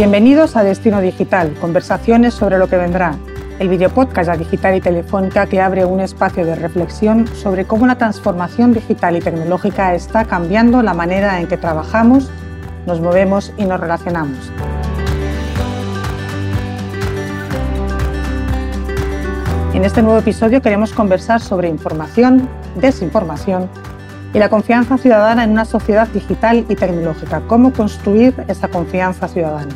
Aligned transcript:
Bienvenidos 0.00 0.56
a 0.56 0.62
Destino 0.62 1.00
Digital, 1.00 1.52
conversaciones 1.60 2.32
sobre 2.32 2.56
lo 2.58 2.68
que 2.68 2.78
vendrá, 2.78 3.16
el 3.58 3.68
videopodcast 3.68 4.38
digital 4.38 4.76
y 4.76 4.80
telefónica 4.80 5.46
que 5.46 5.60
abre 5.60 5.84
un 5.84 6.00
espacio 6.00 6.46
de 6.46 6.54
reflexión 6.54 7.26
sobre 7.26 7.66
cómo 7.66 7.86
la 7.86 7.98
transformación 7.98 8.72
digital 8.72 9.16
y 9.16 9.20
tecnológica 9.20 9.94
está 9.94 10.24
cambiando 10.24 10.82
la 10.82 10.94
manera 10.94 11.38
en 11.38 11.48
que 11.48 11.58
trabajamos, 11.58 12.30
nos 12.86 13.00
movemos 13.00 13.52
y 13.58 13.66
nos 13.66 13.78
relacionamos. 13.78 14.50
En 19.80 19.86
este 19.86 20.02
nuevo 20.02 20.18
episodio 20.18 20.60
queremos 20.60 20.92
conversar 20.92 21.40
sobre 21.40 21.66
información, 21.66 22.46
desinformación 22.74 23.66
y 24.34 24.38
la 24.38 24.50
confianza 24.50 24.98
ciudadana 24.98 25.42
en 25.42 25.52
una 25.52 25.64
sociedad 25.64 26.06
digital 26.08 26.66
y 26.68 26.74
tecnológica. 26.74 27.40
Cómo 27.46 27.72
construir 27.72 28.34
esa 28.46 28.68
confianza 28.68 29.26
ciudadana. 29.26 29.72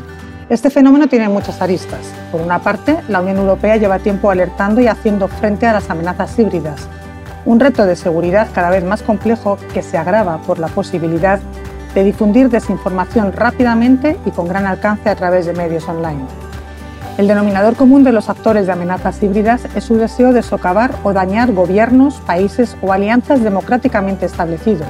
Este 0.50 0.68
fenómeno 0.68 1.06
tiene 1.06 1.30
muchas 1.30 1.62
aristas. 1.62 2.00
Por 2.30 2.42
una 2.42 2.58
parte, 2.58 2.98
la 3.08 3.22
Unión 3.22 3.38
Europea 3.38 3.78
lleva 3.78 3.98
tiempo 3.98 4.30
alertando 4.30 4.82
y 4.82 4.88
haciendo 4.88 5.26
frente 5.26 5.66
a 5.66 5.72
las 5.72 5.88
amenazas 5.88 6.38
híbridas, 6.38 6.86
un 7.46 7.58
reto 7.58 7.86
de 7.86 7.96
seguridad 7.96 8.48
cada 8.52 8.68
vez 8.68 8.84
más 8.84 9.02
complejo 9.02 9.56
que 9.72 9.80
se 9.80 9.96
agrava 9.96 10.36
por 10.42 10.58
la 10.58 10.68
posibilidad 10.68 11.40
de 11.94 12.04
difundir 12.04 12.50
desinformación 12.50 13.32
rápidamente 13.32 14.18
y 14.26 14.32
con 14.32 14.48
gran 14.48 14.66
alcance 14.66 15.08
a 15.08 15.16
través 15.16 15.46
de 15.46 15.54
medios 15.54 15.88
online. 15.88 16.43
El 17.16 17.28
denominador 17.28 17.76
común 17.76 18.02
de 18.02 18.10
los 18.10 18.28
actores 18.28 18.66
de 18.66 18.72
amenazas 18.72 19.22
híbridas 19.22 19.66
es 19.76 19.84
su 19.84 19.96
deseo 19.96 20.32
de 20.32 20.42
socavar 20.42 20.96
o 21.04 21.12
dañar 21.12 21.52
gobiernos, 21.52 22.16
países 22.26 22.76
o 22.82 22.92
alianzas 22.92 23.44
democráticamente 23.44 24.26
establecidos 24.26 24.88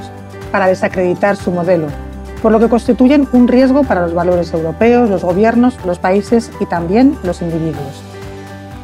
para 0.51 0.65
desacreditar 0.65 1.35
su 1.35 1.51
modelo, 1.51 1.87
por 2.41 2.51
lo 2.51 2.59
que 2.59 2.67
constituyen 2.67 3.27
un 3.31 3.47
riesgo 3.47 3.83
para 3.83 4.01
los 4.01 4.15
valores 4.15 4.51
europeos, 4.53 5.07
los 5.07 5.23
gobiernos, 5.23 5.77
los 5.85 5.99
países 5.99 6.49
y 6.59 6.65
también 6.65 7.15
los 7.23 7.43
individuos. 7.43 8.01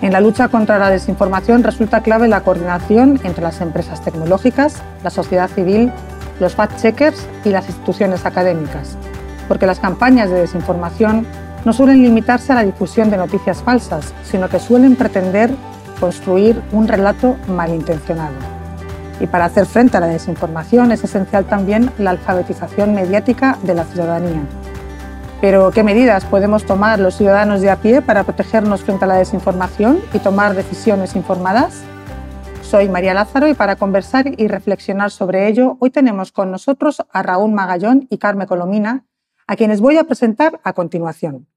En 0.04 0.14
la 0.14 0.22
lucha 0.22 0.48
contra 0.48 0.78
la 0.78 0.92
desinformación 0.92 1.64
resulta 1.64 2.02
clave 2.02 2.28
la 2.28 2.42
coordinación 2.42 3.20
entre 3.24 3.44
las 3.44 3.60
empresas 3.62 4.02
tecnológicas, 4.02 4.84
la 5.04 5.10
sociedad 5.10 5.50
civil, 5.50 5.92
los 6.40 6.56
fact-checkers 6.56 7.26
y 7.44 7.50
las 7.50 7.68
instituciones 7.68 8.24
académicas, 8.24 8.98
porque 9.48 9.66
las 9.66 9.80
campañas 9.80 10.30
de 10.30 10.42
desinformación 10.42 11.26
no 11.66 11.74
suelen 11.74 12.02
limitarse 12.02 12.52
a 12.52 12.56
la 12.56 12.64
difusión 12.64 13.10
de 13.10 13.18
noticias 13.18 13.62
falsas, 13.62 14.14
sino 14.24 14.50
que 14.50 14.60
suelen 14.60 14.96
pretender 14.96 15.52
construir 16.00 16.62
un 16.72 16.88
relato 16.88 17.38
malintencionado. 17.48 18.36
Y 19.20 19.28
para 19.28 19.46
hacer 19.46 19.68
frente 19.68 19.98
a 19.98 20.00
la 20.00 20.08
desinformación 20.08 20.92
es 20.92 21.04
esencial 21.04 21.46
también 21.46 21.92
la 22.00 22.10
alfabetización 22.10 22.96
mediática 22.96 23.60
de 23.62 23.76
la 23.76 23.86
ciudadanía. 23.86 24.42
Pero, 25.42 25.72
¿qué 25.72 25.84
medidas 25.84 26.26
podemos 26.26 26.66
tomar 26.66 27.00
los 27.00 27.16
ciudadanos 27.16 27.62
de 27.62 27.70
a 27.72 27.78
pie 27.78 28.02
para 28.02 28.24
protegernos 28.24 28.82
frente 28.82 29.06
a 29.06 29.08
la 29.08 29.16
desinformación 29.16 30.00
y 30.14 30.20
tomar 30.20 30.56
decisiones 30.56 31.16
informadas? 31.16 31.82
Soy 32.62 32.90
María 32.90 33.14
Lázaro 33.14 33.48
y 33.48 33.54
para 33.54 33.76
conversar 33.76 34.40
y 34.40 34.48
reflexionar 34.48 35.12
sobre 35.12 35.48
ello, 35.48 35.78
hoy 35.80 35.90
tenemos 35.90 36.32
con 36.32 36.52
nosotros 36.52 37.04
a 37.12 37.22
Raúl 37.24 37.52
Magallón 37.52 38.08
y 38.10 38.18
Carme 38.18 38.48
Colomina, 38.48 39.06
a 39.46 39.56
quienes 39.56 39.82
voy 39.82 39.98
a 39.98 40.06
presentar 40.06 40.62
a 40.64 40.74
continuación. 40.74 41.48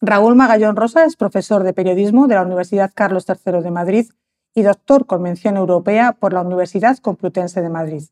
Raúl 0.00 0.34
Magallón 0.34 0.76
Rosa 0.76 1.04
es 1.04 1.16
profesor 1.16 1.62
de 1.62 1.72
periodismo 1.72 2.26
de 2.26 2.34
la 2.34 2.42
Universidad 2.42 2.92
Carlos 2.94 3.26
III 3.28 3.62
de 3.62 3.70
Madrid 3.70 4.06
y 4.54 4.62
doctor 4.62 5.06
con 5.06 5.22
mención 5.22 5.56
europea 5.56 6.12
por 6.12 6.32
la 6.32 6.42
Universidad 6.42 6.98
Complutense 6.98 7.62
de 7.62 7.70
Madrid. 7.70 8.04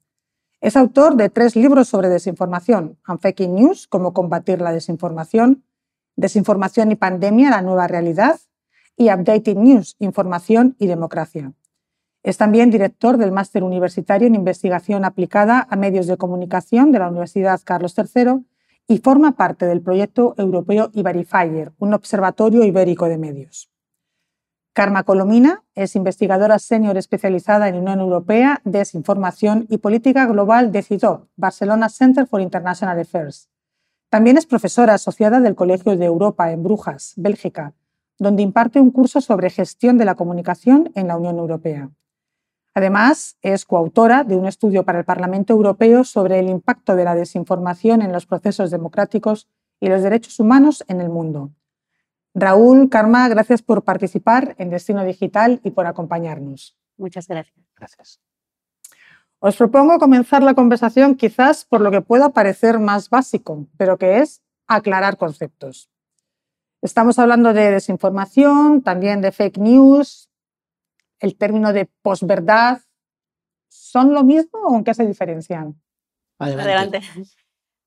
Es 0.61 0.77
autor 0.77 1.17
de 1.17 1.29
tres 1.29 1.57
libros 1.57 1.89
sobre 1.89 2.09
desinformación, 2.09 2.99
Unfaking 3.07 3.55
News, 3.55 3.89
cómo 3.89 4.13
combatir 4.13 4.61
la 4.61 4.73
desinformación, 4.73 5.65
Desinformación 6.17 6.93
y 6.93 6.97
pandemia, 6.97 7.51
la 7.51 7.63
nueva 7.63 7.89
realidad, 7.89 8.39
y 8.97 9.11
Updating 9.11 9.63
News, 9.63 9.97
información 9.99 10.77
y 10.79 10.87
democracia. 10.87 11.53
Es 12.23 12.37
también 12.37 12.71
director 12.71 13.17
del 13.17 13.33
máster 13.33 13.65
universitario 13.65 14.29
en 14.29 14.35
investigación 14.35 15.05
aplicada 15.05 15.67
a 15.69 15.77
medios 15.77 16.07
de 16.07 16.19
comunicación 16.19 16.93
de 16.93 16.99
la 16.99 17.09
Universidad 17.09 17.61
Carlos 17.65 17.95
III 17.97 18.45
y 18.93 18.99
forma 18.99 19.33
parte 19.33 19.65
del 19.65 19.81
proyecto 19.81 20.35
europeo 20.37 20.91
Iberifier, 20.93 21.73
un 21.79 21.95
observatorio 21.95 22.63
ibérico 22.63 23.07
de 23.09 23.17
medios. 23.17 23.71
Karma 24.75 25.05
Colomina 25.05 25.65
es 25.75 25.97
investigadora 25.97 26.59
senior 26.59 26.99
especializada 26.99 27.69
en 27.69 27.77
Unión 27.77 28.01
Europea, 28.01 28.61
Desinformación 28.65 29.67
y 29.71 29.79
Política 29.79 30.27
Global 30.27 30.73
de 30.73 30.83
CIDOB, 30.83 31.27
Barcelona 31.37 31.89
Center 31.89 32.27
for 32.27 32.43
International 32.43 33.01
Affairs. 33.01 33.49
También 34.11 34.37
es 34.37 34.45
profesora 34.45 34.93
asociada 34.93 35.41
del 35.41 35.55
Colegio 35.55 35.97
de 35.97 36.05
Europa 36.05 36.53
en 36.53 36.63
Brujas, 36.63 37.15
Bélgica, 37.17 37.73
donde 38.19 38.43
imparte 38.43 38.79
un 38.79 38.91
curso 38.91 39.23
sobre 39.23 39.49
gestión 39.49 39.97
de 39.97 40.05
la 40.05 40.17
comunicación 40.17 40.93
en 40.95 41.09
la 41.09 41.17
Unión 41.17 41.39
Europea. 41.39 41.89
Además, 42.75 43.37
es 43.43 43.67
coautora 43.67 44.25
de 44.25 44.37
un 44.37 44.47
estudio 44.47 44.85
para 44.85 44.99
el 44.99 45.05
Parlamento 45.05 45.53
Europeo 45.53 46.05
sobre 46.05 46.39
el 46.39 46.49
impacto 46.49 46.97
de 46.97 47.05
la 47.05 47.15
desinformación 47.15 48.01
en 48.01 48.13
los 48.13 48.27
procesos 48.27 48.71
democráticos 48.71 49.49
y 49.79 49.89
los 49.89 50.03
derechos 50.03 50.41
humanos 50.41 50.85
en 50.89 51.01
el 51.01 51.11
mundo. 51.11 51.51
Raúl, 52.35 52.89
Karma, 52.89 53.29
gracias 53.29 53.61
por 53.61 53.85
participar 53.85 54.55
en 54.59 54.71
Destino 54.71 55.05
Digital 55.05 55.61
y 55.65 55.73
por 55.73 55.87
acompañarnos. 55.87 56.79
Muchas 56.97 57.29
gracias. 57.29 57.57
Gracias. 57.77 58.21
Os 59.39 59.57
propongo 59.57 59.99
comenzar 59.99 60.43
la 60.43 60.55
conversación 60.55 61.17
quizás 61.17 61.65
por 61.65 61.81
lo 61.81 61.91
que 61.91 62.01
pueda 62.01 62.31
parecer 62.31 62.79
más 62.79 63.11
básico, 63.11 63.67
pero 63.77 63.99
que 63.99 64.21
es 64.21 64.41
aclarar 64.69 65.17
conceptos. 65.17 65.91
Estamos 66.81 67.19
hablando 67.19 67.53
de 67.53 67.73
desinformación, 67.73 68.83
también 68.83 69.21
de 69.21 69.33
fake 69.33 69.59
news, 69.59 70.31
el 71.23 71.37
término 71.37 71.73
de 71.73 71.89
posverdad, 72.03 72.81
¿son 73.69 74.13
lo 74.13 74.25
mismo 74.25 74.59
o 74.65 74.77
en 74.77 74.85
qué 74.85 74.93
se 74.93 75.07
diferencian? 75.07 75.81
Adelante. 76.39 77.01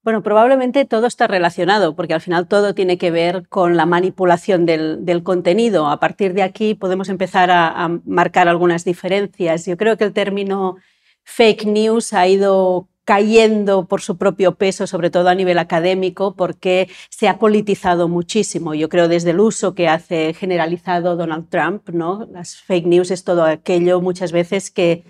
Bueno, 0.02 0.22
probablemente 0.22 0.86
todo 0.86 1.08
está 1.08 1.28
relacionado, 1.28 1.96
porque 1.96 2.14
al 2.14 2.22
final 2.22 2.48
todo 2.48 2.76
tiene 2.76 2.98
que 2.98 3.10
ver 3.12 3.48
con 3.50 3.76
la 3.76 3.86
manipulación 3.86 4.66
del, 4.66 5.22
contenido. 5.24 5.88
A 5.88 6.00
partir 6.00 6.34
de 6.34 6.44
aquí 6.44 6.76
podemos 6.76 7.10
empezar 7.10 7.50
a, 7.52 7.90
marcar 8.06 8.48
algunas 8.48 8.86
diferencias. 8.86 9.66
Yo 9.66 9.78
creo 9.78 9.98
que 9.98 10.04
el 10.04 10.14
término 10.14 10.78
fake 11.24 11.66
news 11.66 12.14
ha 12.14 12.28
ido 12.28 12.88
cayendo 13.06 13.88
por 13.88 14.02
su 14.02 14.18
propio 14.18 14.56
peso, 14.56 14.88
sobre 14.88 15.12
todo 15.12 15.30
a 15.30 15.36
nivel 15.36 15.60
académico, 15.60 16.36
porque 16.36 16.90
se 17.10 17.28
ha 17.28 17.38
politizado 17.40 18.10
muchísimo. 18.10 18.74
Yo 18.74 18.90
creo 18.90 19.08
desde 19.08 19.32
el 19.32 19.40
uso 19.40 19.76
que 19.76 19.88
hace 19.88 20.34
generalizado 20.34 21.16
Donald 21.16 21.48
Trump, 21.50 21.90
¿no? 21.90 22.28
Las 22.32 22.58
fake 22.58 22.88
news 22.88 23.12
es 23.12 23.24
todo 23.24 23.44
aquello 23.46 24.02
muchas 24.02 24.32
veces 24.32 24.72
que, 24.72 25.06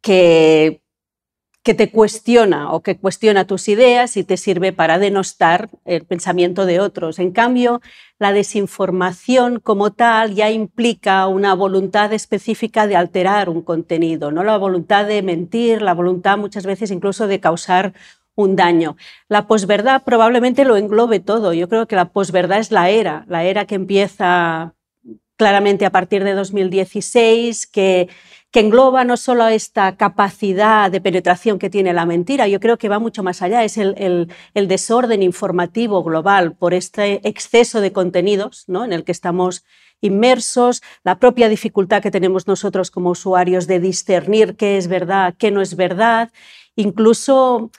que 0.00 0.79
que 1.62 1.74
te 1.74 1.90
cuestiona 1.90 2.72
o 2.72 2.82
que 2.82 2.96
cuestiona 2.96 3.46
tus 3.46 3.68
ideas 3.68 4.16
y 4.16 4.24
te 4.24 4.38
sirve 4.38 4.72
para 4.72 4.98
denostar 4.98 5.68
el 5.84 6.04
pensamiento 6.06 6.64
de 6.64 6.80
otros. 6.80 7.18
En 7.18 7.32
cambio, 7.32 7.82
la 8.18 8.32
desinformación 8.32 9.60
como 9.60 9.92
tal 9.92 10.34
ya 10.34 10.50
implica 10.50 11.26
una 11.26 11.54
voluntad 11.54 12.12
específica 12.14 12.86
de 12.86 12.96
alterar 12.96 13.50
un 13.50 13.60
contenido, 13.62 14.30
¿no? 14.30 14.42
la 14.42 14.56
voluntad 14.56 15.04
de 15.06 15.22
mentir, 15.22 15.82
la 15.82 15.92
voluntad 15.92 16.38
muchas 16.38 16.64
veces 16.64 16.90
incluso 16.90 17.26
de 17.26 17.40
causar 17.40 17.92
un 18.36 18.56
daño. 18.56 18.96
La 19.28 19.46
posverdad 19.46 20.02
probablemente 20.02 20.64
lo 20.64 20.76
englobe 20.76 21.20
todo. 21.20 21.52
Yo 21.52 21.68
creo 21.68 21.86
que 21.86 21.96
la 21.96 22.10
posverdad 22.10 22.58
es 22.58 22.70
la 22.70 22.88
era, 22.88 23.24
la 23.28 23.44
era 23.44 23.66
que 23.66 23.74
empieza 23.74 24.74
claramente 25.36 25.86
a 25.86 25.90
partir 25.90 26.24
de 26.24 26.34
2016, 26.34 27.66
que 27.66 28.08
que 28.50 28.60
engloba 28.60 29.04
no 29.04 29.16
solo 29.16 29.46
esta 29.46 29.96
capacidad 29.96 30.90
de 30.90 31.00
penetración 31.00 31.58
que 31.58 31.70
tiene 31.70 31.92
la 31.92 32.06
mentira, 32.06 32.48
yo 32.48 32.58
creo 32.58 32.78
que 32.78 32.88
va 32.88 32.98
mucho 32.98 33.22
más 33.22 33.42
allá, 33.42 33.62
es 33.62 33.78
el, 33.78 34.28
desorden 34.54 35.22
informativo 35.22 36.02
global 36.02 36.54
por 36.54 36.74
este 36.74 37.26
exceso 37.28 37.80
de 37.80 37.92
contenidos 37.92 38.64
¿no? 38.66 38.84
en 38.84 38.92
el 38.92 39.04
que 39.04 39.12
estamos 39.12 39.64
inmersos, 40.00 40.82
la 41.04 41.18
propia 41.18 41.48
dificultad 41.48 42.02
que 42.02 42.10
tenemos 42.10 42.46
nosotros 42.46 42.90
como 42.90 43.10
usuarios 43.10 43.66
de 43.66 43.80
discernir 43.80 44.56
qué 44.56 44.76
es 44.78 44.88
verdad, 44.88 45.34
qué 45.38 45.50
no 45.50 45.60
es 45.60 45.76
verdad, 45.76 46.32
incluso 46.74 47.70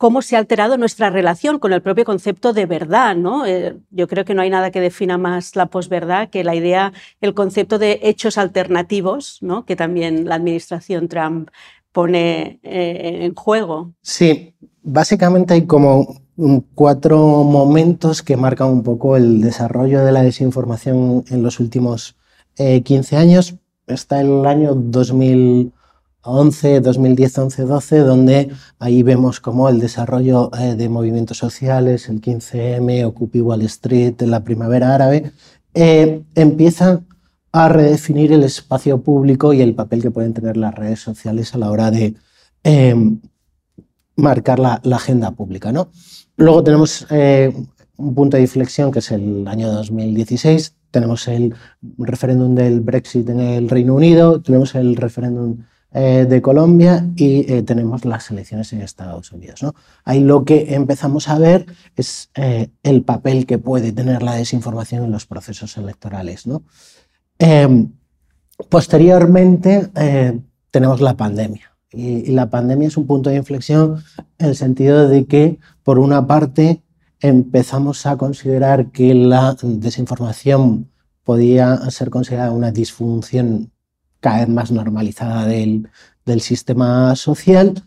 cómo 0.00 0.22
se 0.22 0.34
ha 0.34 0.38
alterado 0.38 0.78
nuestra 0.78 1.10
relación 1.10 1.58
con 1.58 1.74
el 1.74 1.82
propio 1.82 2.06
concepto 2.06 2.54
de 2.54 2.64
verdad. 2.64 3.14
¿no? 3.14 3.44
Eh, 3.44 3.76
yo 3.90 4.08
creo 4.08 4.24
que 4.24 4.32
no 4.32 4.40
hay 4.40 4.48
nada 4.48 4.70
que 4.70 4.80
defina 4.80 5.18
más 5.18 5.56
la 5.56 5.66
posverdad 5.66 6.30
que 6.30 6.42
la 6.42 6.54
idea, 6.54 6.94
el 7.20 7.34
concepto 7.34 7.78
de 7.78 8.00
hechos 8.02 8.38
alternativos, 8.38 9.36
¿no? 9.42 9.66
que 9.66 9.76
también 9.76 10.26
la 10.26 10.36
administración 10.36 11.06
Trump 11.08 11.50
pone 11.92 12.60
eh, 12.62 13.26
en 13.26 13.34
juego. 13.34 13.92
Sí, 14.00 14.54
básicamente 14.82 15.52
hay 15.52 15.66
como 15.66 16.22
cuatro 16.74 17.18
momentos 17.44 18.22
que 18.22 18.38
marcan 18.38 18.68
un 18.68 18.82
poco 18.82 19.18
el 19.18 19.42
desarrollo 19.42 20.02
de 20.02 20.12
la 20.12 20.22
desinformación 20.22 21.24
en 21.28 21.42
los 21.42 21.60
últimos 21.60 22.16
15 22.56 23.16
eh, 23.16 23.18
años. 23.18 23.56
Está 23.86 24.22
el 24.22 24.46
año 24.46 24.74
2000 24.74 25.74
11, 26.22 26.80
2010, 26.80 27.38
11, 27.38 27.62
12, 27.62 27.98
donde 27.98 28.50
ahí 28.78 29.02
vemos 29.02 29.40
como 29.40 29.68
el 29.68 29.80
desarrollo 29.80 30.50
eh, 30.58 30.74
de 30.74 30.88
movimientos 30.88 31.38
sociales, 31.38 32.08
el 32.08 32.20
15M, 32.20 33.04
Occupy 33.06 33.40
Wall 33.40 33.62
Street, 33.62 34.20
la 34.22 34.44
primavera 34.44 34.94
árabe, 34.94 35.32
eh, 35.74 36.22
empiezan 36.34 37.06
a 37.52 37.68
redefinir 37.68 38.32
el 38.32 38.44
espacio 38.44 39.02
público 39.02 39.52
y 39.52 39.62
el 39.62 39.74
papel 39.74 40.02
que 40.02 40.10
pueden 40.10 40.34
tener 40.34 40.56
las 40.56 40.74
redes 40.74 41.00
sociales 41.00 41.54
a 41.54 41.58
la 41.58 41.70
hora 41.70 41.90
de 41.90 42.14
em, 42.62 43.20
marcar 44.16 44.58
la, 44.58 44.80
agenda 44.92 45.32
pública. 45.32 45.72
¿no? 45.72 45.90
Luego 46.36 46.62
tenemos 46.62 47.06
eh, 47.10 47.52
un 47.96 48.14
punto 48.14 48.36
de 48.36 48.42
inflexión 48.42 48.92
que 48.92 49.00
es 49.00 49.10
el 49.10 49.48
año 49.48 49.70
2016, 49.72 50.76
tenemos 50.90 51.28
el 51.28 51.54
referéndum 51.98 52.54
del 52.54 52.80
Brexit 52.80 53.28
en 53.28 53.40
el 53.40 53.68
Reino 53.68 53.94
Unido, 53.94 54.40
tenemos 54.40 54.74
el 54.74 54.96
referéndum 54.96 55.58
eh, 55.92 56.24
de 56.28 56.40
Colombia 56.40 57.04
y 57.16 57.52
eh, 57.52 57.62
tenemos 57.64 58.04
las 58.04 58.30
elecciones 58.30 58.72
en 58.72 58.80
Estados 58.80 59.32
Unidos. 59.32 59.60
¿no? 59.60 59.74
Ahí 60.04 60.20
lo 60.20 60.44
que 60.44 60.76
empezamos 60.76 61.28
a 61.28 61.36
ver 61.36 61.66
es 61.96 62.30
eh, 62.36 62.70
el 62.84 63.02
papel 63.02 63.44
que 63.44 63.58
puede 63.58 63.90
tener 63.90 64.22
la 64.22 64.36
desinformación 64.36 65.02
en 65.02 65.10
los 65.10 65.26
procesos 65.26 65.76
electorales. 65.76 66.46
¿no? 66.46 66.62
Em, 67.40 67.90
posteriormente 68.68 69.90
tenemos 70.70 71.00
la 71.00 71.16
pandemia. 71.16 71.72
Y, 71.90 72.30
y 72.30 72.32
la 72.34 72.48
pandemia 72.50 72.86
es 72.86 72.96
un 72.96 73.08
punto 73.08 73.30
de 73.30 73.36
inflexión 73.36 74.00
en 74.38 74.46
el 74.46 74.54
sentido 74.54 75.08
de 75.08 75.26
que, 75.26 75.58
por 75.82 75.98
una 75.98 76.24
parte, 76.24 76.84
empezamos 77.18 78.06
a 78.06 78.16
considerar 78.16 78.92
que 78.92 79.12
la 79.12 79.56
desinformación 79.60 80.88
podía 81.24 81.90
ser 81.90 82.10
considerada 82.10 82.52
una 82.52 82.70
disfunción 82.70 83.72
cada 84.20 84.40
vez 84.40 84.48
más 84.48 84.70
normalizada 84.70 85.46
del, 85.46 85.88
sistema 86.40 87.16
social. 87.16 87.82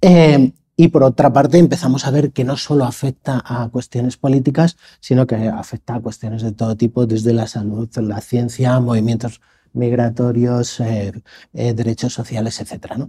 Eh, 0.00 0.52
y 0.76 0.88
por 0.88 1.02
otra 1.02 1.32
parte, 1.32 1.58
empezamos 1.58 2.06
a 2.06 2.12
ver 2.12 2.30
que 2.30 2.44
no 2.44 2.56
solo 2.56 2.84
afecta 2.84 3.42
a 3.44 3.68
cuestiones 3.68 4.16
políticas, 4.16 4.76
sino 5.00 5.26
que 5.26 5.34
afecta 5.48 5.96
a 5.96 6.00
cuestiones 6.00 6.42
de 6.42 6.52
todo 6.52 6.76
tipo, 6.76 7.06
desde 7.06 7.32
la 7.32 7.48
salud, 7.48 7.88
la 7.96 8.20
ciencia, 8.20 8.78
movimientos 8.78 9.40
migratorios, 9.72 10.78
eh, 10.78 11.12
eh, 11.52 11.74
derechos 11.74 12.12
sociales, 12.12 12.60
etc. 12.60 13.08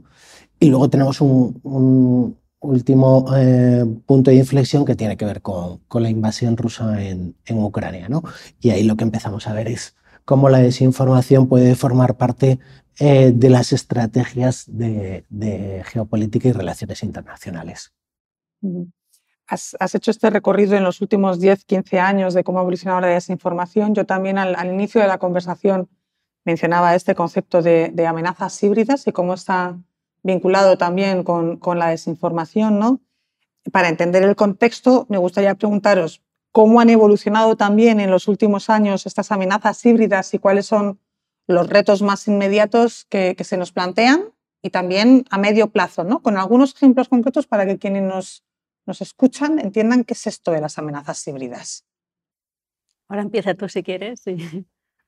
Y 0.60 0.70
luego 0.70 0.90
tenemos 0.90 1.22
un, 1.22 2.38
último 2.60 3.26
punto 4.08 4.32
de 4.32 4.38
inflexión 4.38 4.86
que 4.86 4.96
tiene 4.96 5.18
que 5.18 5.26
ver 5.26 5.44
con, 5.44 5.82
la 5.92 6.10
invasión 6.10 6.58
rusa 6.58 7.04
en, 7.04 7.36
en 7.46 7.64
Ucrania. 7.64 8.10
¿no? 8.10 8.24
Y 8.60 8.72
ahí 8.72 8.84
lo 8.84 8.96
que 8.96 9.04
empezamos 9.04 9.48
a 9.48 9.54
ver 9.54 9.68
es 9.68 9.96
cómo 10.26 10.50
la 10.50 10.60
desinformación 10.60 11.48
puede 11.48 11.76
formar 11.76 12.18
parte 12.18 12.60
eh, 13.00 13.32
de 13.34 13.50
las 13.50 13.72
estrategias 13.72 14.66
de, 14.68 15.84
geopolítica 15.86 16.50
y 16.50 16.52
relaciones 16.52 17.04
internacionales. 17.04 17.94
Has, 19.48 19.96
hecho 19.96 20.12
este 20.12 20.30
recorrido 20.32 20.76
en 20.76 20.84
los 20.84 21.02
últimos 21.02 21.40
10, 21.40 21.66
15 21.66 22.00
años 22.00 22.34
de 22.34 22.44
cómo 22.44 22.60
ha 22.60 22.62
evolucionado 22.62 23.02
la 23.02 23.08
desinformación. 23.08 23.94
Yo 23.94 24.06
también 24.06 24.40
al, 24.40 24.66
inicio 24.68 25.00
de 25.02 25.08
la 25.08 25.20
conversación 25.20 25.88
mencionaba 26.44 26.96
este 26.96 27.14
concepto 27.14 27.62
de, 27.62 28.08
amenazas 28.08 28.62
híbridas 28.64 29.06
y 29.08 29.12
cómo 29.12 29.36
está 29.36 29.78
vinculado 30.24 30.78
también 30.78 31.24
con, 31.24 31.58
con 31.58 31.78
la 31.78 31.90
desinformación. 31.90 32.80
¿no? 32.80 33.02
Para 33.72 33.90
entender 33.90 34.24
el 34.24 34.36
contexto, 34.36 35.06
me 35.10 35.20
gustaría 35.20 35.54
preguntaros, 35.54 36.25
cómo 36.56 36.80
han 36.80 36.90
evolucionado 36.90 37.58
también 37.58 38.00
en 38.00 38.10
los 38.10 38.30
últimos 38.30 38.70
años 38.70 39.06
estas 39.06 39.30
amenazas 39.34 39.86
híbridas 39.86 40.34
y 40.34 40.40
cuáles 40.40 40.66
son 40.66 41.02
los 41.48 41.68
retos 41.68 42.02
más 42.02 42.30
inmediatos 42.30 43.06
que, 43.10 43.36
se 43.44 43.58
nos 43.58 43.74
plantean 43.74 44.30
y 44.62 44.70
también 44.70 45.26
a 45.32 45.38
medio 45.38 45.70
plazo, 45.70 46.06
¿no? 46.06 46.22
con 46.22 46.38
algunos 46.38 46.74
ejemplos 46.74 47.10
concretos 47.10 47.46
para 47.46 47.66
que 47.66 47.78
quienes 47.78 48.04
nos, 48.04 48.46
nos 48.86 49.02
escuchan 49.02 49.60
entiendan 49.60 50.06
qué 50.06 50.14
es 50.14 50.28
esto 50.28 50.52
de 50.52 50.62
las 50.62 50.78
amenazas 50.78 51.28
híbridas. 51.28 51.84
Ahora 53.10 53.24
empieza 53.24 53.54
tú 53.54 53.68
si 53.68 53.84
quieres. 53.84 54.24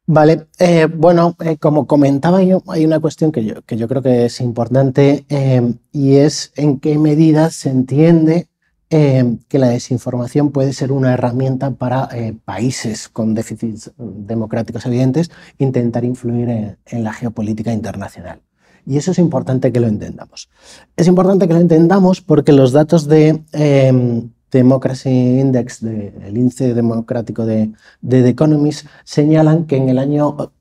Vale, 0.06 0.48
eh, 0.60 0.88
bueno, 0.94 1.38
eh, 1.40 1.56
como 1.56 1.88
comentaba 1.88 2.44
yo, 2.44 2.62
hay 2.68 2.86
una 2.86 3.00
cuestión 3.00 3.32
que 3.32 3.46
yo, 3.46 3.62
que 3.62 3.78
yo 3.78 3.88
creo 3.88 4.02
que 4.02 4.26
es 4.26 4.42
importante 4.42 5.26
eh, 5.30 5.62
y 5.94 6.18
es 6.18 6.52
en 6.58 6.82
qué 6.82 6.98
medida 6.98 7.52
se 7.52 7.70
entiende 7.70 8.50
eh, 8.90 9.38
que 9.48 9.60
la 9.60 9.68
desinformación 9.68 10.52
puede 10.52 10.74
ser 10.74 10.92
una 10.92 11.14
herramienta 11.14 11.72
para 11.72 12.08
eh, 12.14 12.38
países 12.46 13.10
con 13.10 13.34
déficits 13.34 13.92
democráticos 13.98 14.86
evidentes 14.86 15.30
intentar 15.58 16.06
influir 16.06 16.78
en, 16.86 17.04
la 17.04 17.14
geopolítica 17.14 17.74
internacional. 17.74 18.42
Y 18.86 18.98
eso 18.98 19.12
es 19.12 19.20
importante 19.20 19.74
que 19.74 19.82
lo 19.82 19.88
entendamos. 19.88 20.50
Es 20.96 21.08
importante 21.08 21.48
que 21.48 21.54
lo 21.54 21.60
entendamos 21.60 22.22
porque 22.22 22.54
los 22.54 22.72
datos 22.72 23.08
de 23.08 23.44
em, 23.52 24.30
Democracy 24.52 25.10
Index, 25.10 25.84
el 25.84 26.38
índice 26.38 26.74
democrático 26.74 27.46
de, 27.46 27.74
de 28.02 28.22
The 28.22 28.30
Economist, 28.30 28.88
señalan 29.04 29.66
que 29.66 29.76
en 29.76 29.90
el 29.90 29.98
año, 29.98 30.54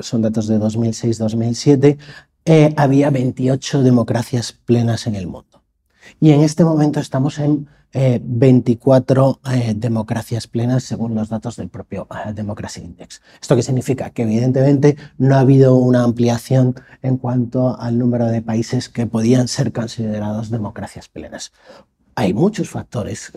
son 0.00 0.22
datos 0.22 0.48
de 0.48 0.58
2006-2007, 0.58 1.98
eh, 2.44 2.74
había 2.76 3.10
28 3.10 3.82
democracias 3.82 4.52
plenas 4.52 5.06
en 5.06 5.14
el 5.14 5.26
mundo. 5.26 5.49
Y 6.20 6.30
en 6.30 6.42
este 6.42 6.64
momento 6.64 7.00
estamos 7.00 7.38
en 7.38 7.68
24 7.92 9.40
eh, 9.44 9.70
eh, 9.70 9.74
democracias 9.76 10.46
plenas 10.46 10.84
según 10.84 11.14
los 11.14 11.28
datos 11.28 11.56
del 11.56 11.68
propio 11.68 12.06
eh, 12.10 12.32
Democracy 12.32 12.82
Index. 12.82 13.20
¿Esto 13.40 13.56
qué 13.56 13.62
significa? 13.62 14.10
Que 14.10 14.22
evidentemente 14.22 14.96
no 15.18 15.34
ha 15.34 15.40
habido 15.40 15.74
una 15.74 16.04
ampliación 16.04 16.74
en 17.02 17.16
cuanto 17.16 17.80
al 17.80 17.98
número 17.98 18.26
de 18.26 18.42
países 18.42 18.88
que 18.88 19.06
podían 19.06 19.48
ser 19.48 19.72
considerados 19.72 20.50
democracias 20.50 21.08
plenas. 21.08 21.52
Hay 22.14 22.34
muchos 22.34 22.68
factores 22.68 23.32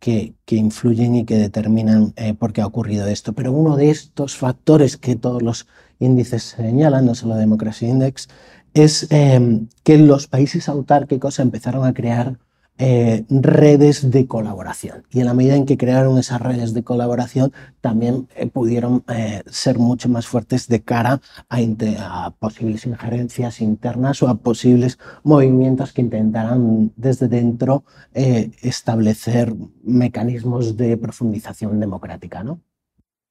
que, 0.00 0.34
que, 0.44 0.56
influyen 0.56 1.14
y 1.14 1.24
que 1.24 1.36
determinan 1.36 2.14
por 2.38 2.52
qué 2.52 2.62
ha 2.62 2.66
ocurrido 2.66 3.06
esto, 3.06 3.32
pero 3.32 3.52
uno 3.52 3.76
de 3.76 3.90
estos 3.90 4.36
factores 4.36 4.96
que 4.96 5.14
todos 5.14 5.42
los 5.42 5.68
índices 6.00 6.42
señalan, 6.42 7.06
no 7.06 7.14
solo 7.14 7.36
Democracy 7.36 7.86
Index, 7.86 8.28
es 8.74 9.06
em, 9.10 9.68
que 9.84 9.98
los 9.98 10.26
países 10.26 10.68
autárquicos 10.68 11.38
empezaron 11.38 11.86
a 11.86 11.94
crear 11.94 12.38
eh, 12.76 13.24
redes 13.30 14.10
de 14.10 14.26
colaboración. 14.26 15.04
Y 15.12 15.20
en 15.20 15.26
la 15.26 15.34
medida 15.34 15.54
en 15.54 15.64
que 15.64 15.76
crearon 15.78 16.18
esas 16.18 16.40
redes 16.40 16.74
de 16.74 16.82
colaboración, 16.82 17.52
también 17.80 18.26
eh, 18.34 18.48
pudieron 18.48 19.04
eh, 19.06 19.44
ser 19.46 19.78
mucho 19.78 20.08
más 20.08 20.26
fuertes 20.26 20.66
de 20.66 20.82
cara 20.82 21.20
a, 21.48 22.30
posibles 22.40 22.84
injerencias 22.84 23.60
internas 23.60 24.20
o 24.24 24.28
a 24.28 24.38
posibles 24.38 24.98
movimientos 25.22 25.92
que 25.92 26.02
intentaran 26.02 26.92
desde 26.96 27.28
dentro 27.28 27.84
establecer 28.12 29.54
mecanismos 29.84 30.76
de 30.76 30.96
profundización 30.96 31.78
democrática. 31.78 32.42
¿no? 32.42 32.60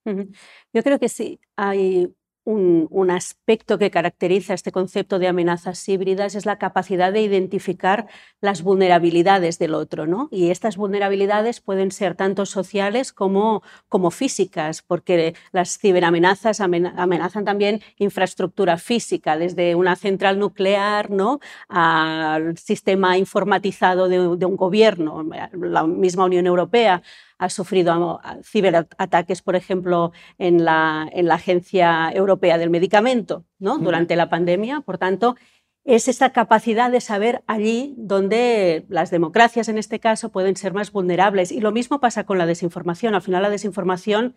Yo 0.05 0.83
creo 0.83 0.99
que 0.99 1.09
sí, 1.09 1.41
hay 1.57 2.13
un, 2.45 3.11
aspecto 3.11 3.77
que 3.77 3.91
caracteriza 3.91 4.53
este 4.53 4.71
concepto 4.71 5.19
de 5.19 5.27
amenazas 5.27 5.87
híbridas 5.87 6.35
es 6.35 6.45
la 6.45 6.57
capacidad 6.57 7.13
de 7.13 7.21
identificar 7.21 8.07
las 8.41 8.63
vulnerabilidades 8.63 9.59
del 9.59 9.73
otro. 9.73 10.07
¿no? 10.07 10.29
Y 10.31 10.49
estas 10.49 10.77
vulnerabilidades 10.77 11.61
pueden 11.61 11.91
ser 11.91 12.15
tanto 12.15 12.45
sociales 12.45 13.13
como, 13.13 13.61
como 13.87 14.11
físicas, 14.11 14.81
porque 14.81 15.35
las 15.51 15.77
ciberamenazas 15.77 16.59
amenazan 16.61 17.45
también 17.45 17.81
infraestructura 17.97 18.77
física, 18.77 19.37
desde 19.37 19.75
una 19.75 19.95
central 19.95 20.39
nuclear 20.39 21.11
¿no? 21.11 21.39
al 21.67 22.57
sistema 22.57 23.17
informatizado 23.17 24.07
de 24.07 24.45
un 24.45 24.55
gobierno, 24.55 25.23
la 25.53 25.83
misma 25.85 26.25
Unión 26.25 26.47
Europea 26.47 27.03
ha 27.37 27.49
sufrido 27.49 28.19
ciberataques, 28.43 29.41
por 29.41 29.55
ejemplo, 29.55 30.11
en 30.37 30.63
la, 30.65 31.09
en 31.11 31.27
la 31.27 31.35
Agencia 31.35 32.11
Europea 32.13 32.57
del 32.57 32.69
Medicamento 32.69 33.45
¿no? 33.59 33.77
durante 33.77 34.15
la 34.15 34.29
pandemia. 34.29 34.81
Por 34.81 34.97
tanto, 34.97 35.35
es 35.85 36.07
esta 36.07 36.31
capacidad 36.31 36.91
de 36.91 37.01
saber 37.01 37.43
allí 37.45 37.93
donde 37.97 38.85
las 38.87 39.11
democracias, 39.11 39.67
en 39.67 39.77
este 39.77 39.99
caso, 39.99 40.29
pueden 40.29 40.55
ser 40.55 40.73
más 40.73 40.91
vulnerables. 40.91 41.51
Y 41.51 41.59
lo 41.59 41.71
mismo 41.71 41.99
pasa 41.99 42.25
con 42.25 42.37
la 42.37 42.45
desinformación. 42.45 43.15
Al 43.15 43.21
final, 43.21 43.43
la 43.43 43.49
desinformación 43.49 44.35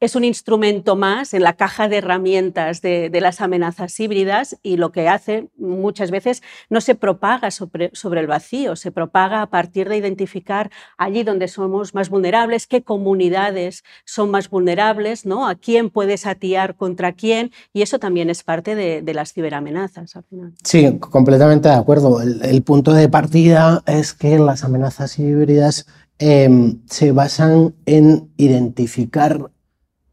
es 0.00 0.16
un 0.16 0.24
instrumento 0.24 0.96
más 0.96 1.34
en 1.34 1.42
la 1.42 1.54
caja 1.54 1.88
de 1.88 1.98
herramientas 1.98 2.82
de, 2.82 3.10
las 3.20 3.40
amenazas 3.40 3.98
híbridas 3.98 4.58
y 4.62 4.76
lo 4.76 4.92
que 4.92 5.08
hace 5.08 5.48
muchas 5.56 6.10
veces 6.10 6.42
no 6.68 6.80
se 6.80 6.94
propaga 6.94 7.50
sobre, 7.50 7.90
sobre, 7.94 8.20
el 8.20 8.26
vacío, 8.26 8.76
se 8.76 8.90
propaga 8.90 9.40
a 9.40 9.46
partir 9.46 9.88
de 9.88 9.96
identificar 9.96 10.70
allí 10.98 11.22
donde 11.22 11.48
somos 11.48 11.94
más 11.94 12.10
vulnerables, 12.10 12.66
qué 12.66 12.82
comunidades 12.82 13.82
son 14.04 14.30
más 14.30 14.50
vulnerables, 14.50 15.24
¿no? 15.24 15.48
a 15.48 15.54
quién 15.54 15.90
puedes 15.90 16.26
atiar 16.26 16.76
contra 16.76 17.12
quién 17.12 17.50
y 17.72 17.82
eso 17.82 17.98
también 17.98 18.28
es 18.28 18.42
parte 18.42 18.74
de, 18.74 19.14
las 19.14 19.32
ciberamenazas. 19.32 20.16
Al 20.16 20.24
final. 20.24 20.52
Sí, 20.64 20.98
completamente 20.98 21.68
de 21.68 21.76
acuerdo. 21.76 22.20
El, 22.20 22.62
punto 22.62 22.92
de 22.92 23.08
partida 23.08 23.82
es 23.86 24.12
que 24.12 24.38
las 24.38 24.64
amenazas 24.64 25.18
híbridas 25.20 25.86
em, 26.18 26.80
se 26.86 27.12
basan 27.12 27.74
en 27.86 28.28
identificar 28.36 29.50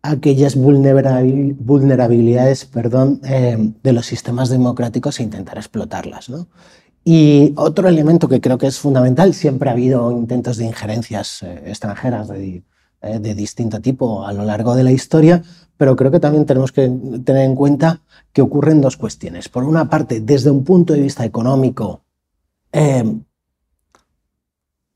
aquellas 0.04 0.56
vulnerabilidades 0.56 2.66
perdón, 2.66 3.22
eh, 3.24 3.74
de 3.84 3.94
los 3.94 4.06
sistemas 4.06 4.50
democráticos 4.50 5.20
e 5.20 5.24
intentar 5.24 5.58
explotarlas. 5.58 6.30
¿no? 6.30 6.48
Y 7.04 7.54
otro 7.56 7.88
elemento 7.88 8.28
que 8.28 8.42
creo 8.42 8.58
que 8.58 8.68
es 8.68 8.80
fundamental, 8.80 9.34
siempre 9.34 9.70
ha 9.70 9.74
habido 9.74 10.12
intentos 10.12 10.58
de 10.58 10.66
injerencias 10.66 11.44
eh, 11.44 11.64
extranjeras 11.68 12.28
de, 12.30 12.64
eh, 13.02 13.20
de, 13.20 13.36
distinto 13.36 13.80
tipo 13.80 14.26
a 14.26 14.34
lo 14.34 14.44
largo 14.44 14.76
de 14.76 14.84
la 14.84 14.92
historia, 14.92 15.44
pero 15.78 15.96
creo 15.96 16.12
que 16.12 16.20
también 16.20 16.46
tenemos 16.46 16.72
que 16.72 16.92
tener 17.24 17.46
en 17.46 17.56
cuenta 17.56 18.02
que 18.34 18.42
ocurren 18.42 18.82
dos 18.82 18.98
cuestiones. 18.98 19.50
Por 19.50 19.64
una 19.64 19.90
parte, 19.90 20.20
desde 20.20 20.52
un 20.52 20.64
punto 20.64 20.94
de 20.94 21.02
vista 21.02 21.26
económico, 21.26 22.04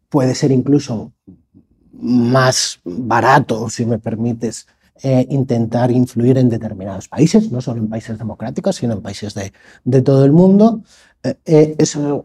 puede 0.10 0.36
ser 0.36 0.52
incluso 0.52 1.12
más 1.92 2.80
barato, 2.84 3.70
si 3.70 3.86
me 3.86 4.00
permites, 4.00 4.68
eh, 5.04 5.28
intentar 5.30 5.92
influir 5.92 6.38
en 6.38 6.48
determinados 6.48 7.10
países, 7.10 7.52
no 7.52 7.60
solo 7.60 7.82
en 7.82 7.90
países 7.90 8.18
democráticos, 8.18 8.78
sino 8.78 8.94
en 8.94 9.02
países 9.02 9.34
de, 9.34 9.52
de 9.84 10.02
todo 10.02 10.24
el 10.24 10.32
mundo. 10.32 10.84
Eh, 11.22 11.36
eh, 11.46 11.76
eso 11.80 12.24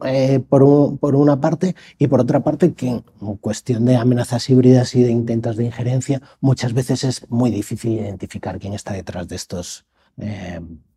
por, 0.48 0.98
por, 0.98 1.16
una 1.16 1.40
parte, 1.40 1.74
y 1.98 2.06
por 2.06 2.20
otra 2.20 2.40
parte, 2.44 2.72
que 2.74 2.88
en 2.88 3.02
cuestión 3.40 3.84
de 3.86 3.96
amenazas 3.96 4.48
híbridas 4.48 4.94
y 4.94 5.02
de 5.02 5.10
intentos 5.10 5.56
de 5.56 5.64
injerencia, 5.64 6.22
muchas 6.40 6.72
veces 6.72 7.02
es 7.02 7.28
muy 7.28 7.50
difícil 7.50 7.92
identificar 7.94 8.58
quién 8.60 8.74
está 8.74 8.92
detrás 8.92 9.26
de 9.26 9.36
estos 9.36 9.84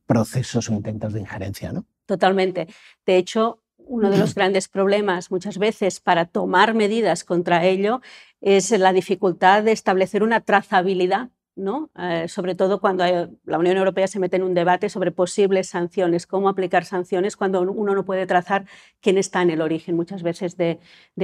procesos 0.06 0.70
o 0.70 0.74
intentos 0.74 1.14
de 1.14 1.22
injerencia. 1.22 1.72
¿no? 1.72 1.86
Totalmente. 2.06 2.68
De 3.06 3.18
hecho, 3.18 3.64
uno 3.78 4.12
de 4.12 4.18
los 4.18 4.36
grandes 4.36 4.68
problemas 4.68 5.32
muchas 5.32 5.58
veces 5.58 6.00
para 6.00 6.26
tomar 6.26 6.74
medidas 6.74 7.24
contra 7.24 7.66
ello 7.66 8.02
es 8.42 8.70
la 8.72 8.94
dificultad 8.94 9.64
de 9.64 9.72
establecer 9.72 10.22
una 10.22 10.42
trazabilidad 10.42 11.30
¿no? 11.56 11.90
Eh, 11.98 12.28
sobre 12.28 12.56
todo 12.56 12.80
cuando 12.80 13.04
la 13.46 13.58
Unión 13.58 13.78
Europea 13.78 14.08
se 14.08 14.20
mete 14.20 14.38
en 14.38 14.44
un 14.44 14.54
debate 14.54 14.90
sobre 14.90 15.12
posibles 15.12 15.70
sanciones, 15.70 16.28
cómo 16.28 16.50
aplicar 16.50 16.86
sanciones 16.86 17.38
cuando 17.38 17.62
uno 17.62 17.96
no 17.96 18.06
puede 18.06 18.26
trazar 18.26 18.66
quién 19.02 19.18
está 19.18 19.42
en 19.42 19.52
el 19.52 19.62
origen 19.62 19.96
muchas 19.96 20.24
veces 20.24 20.58
de, 20.58 20.80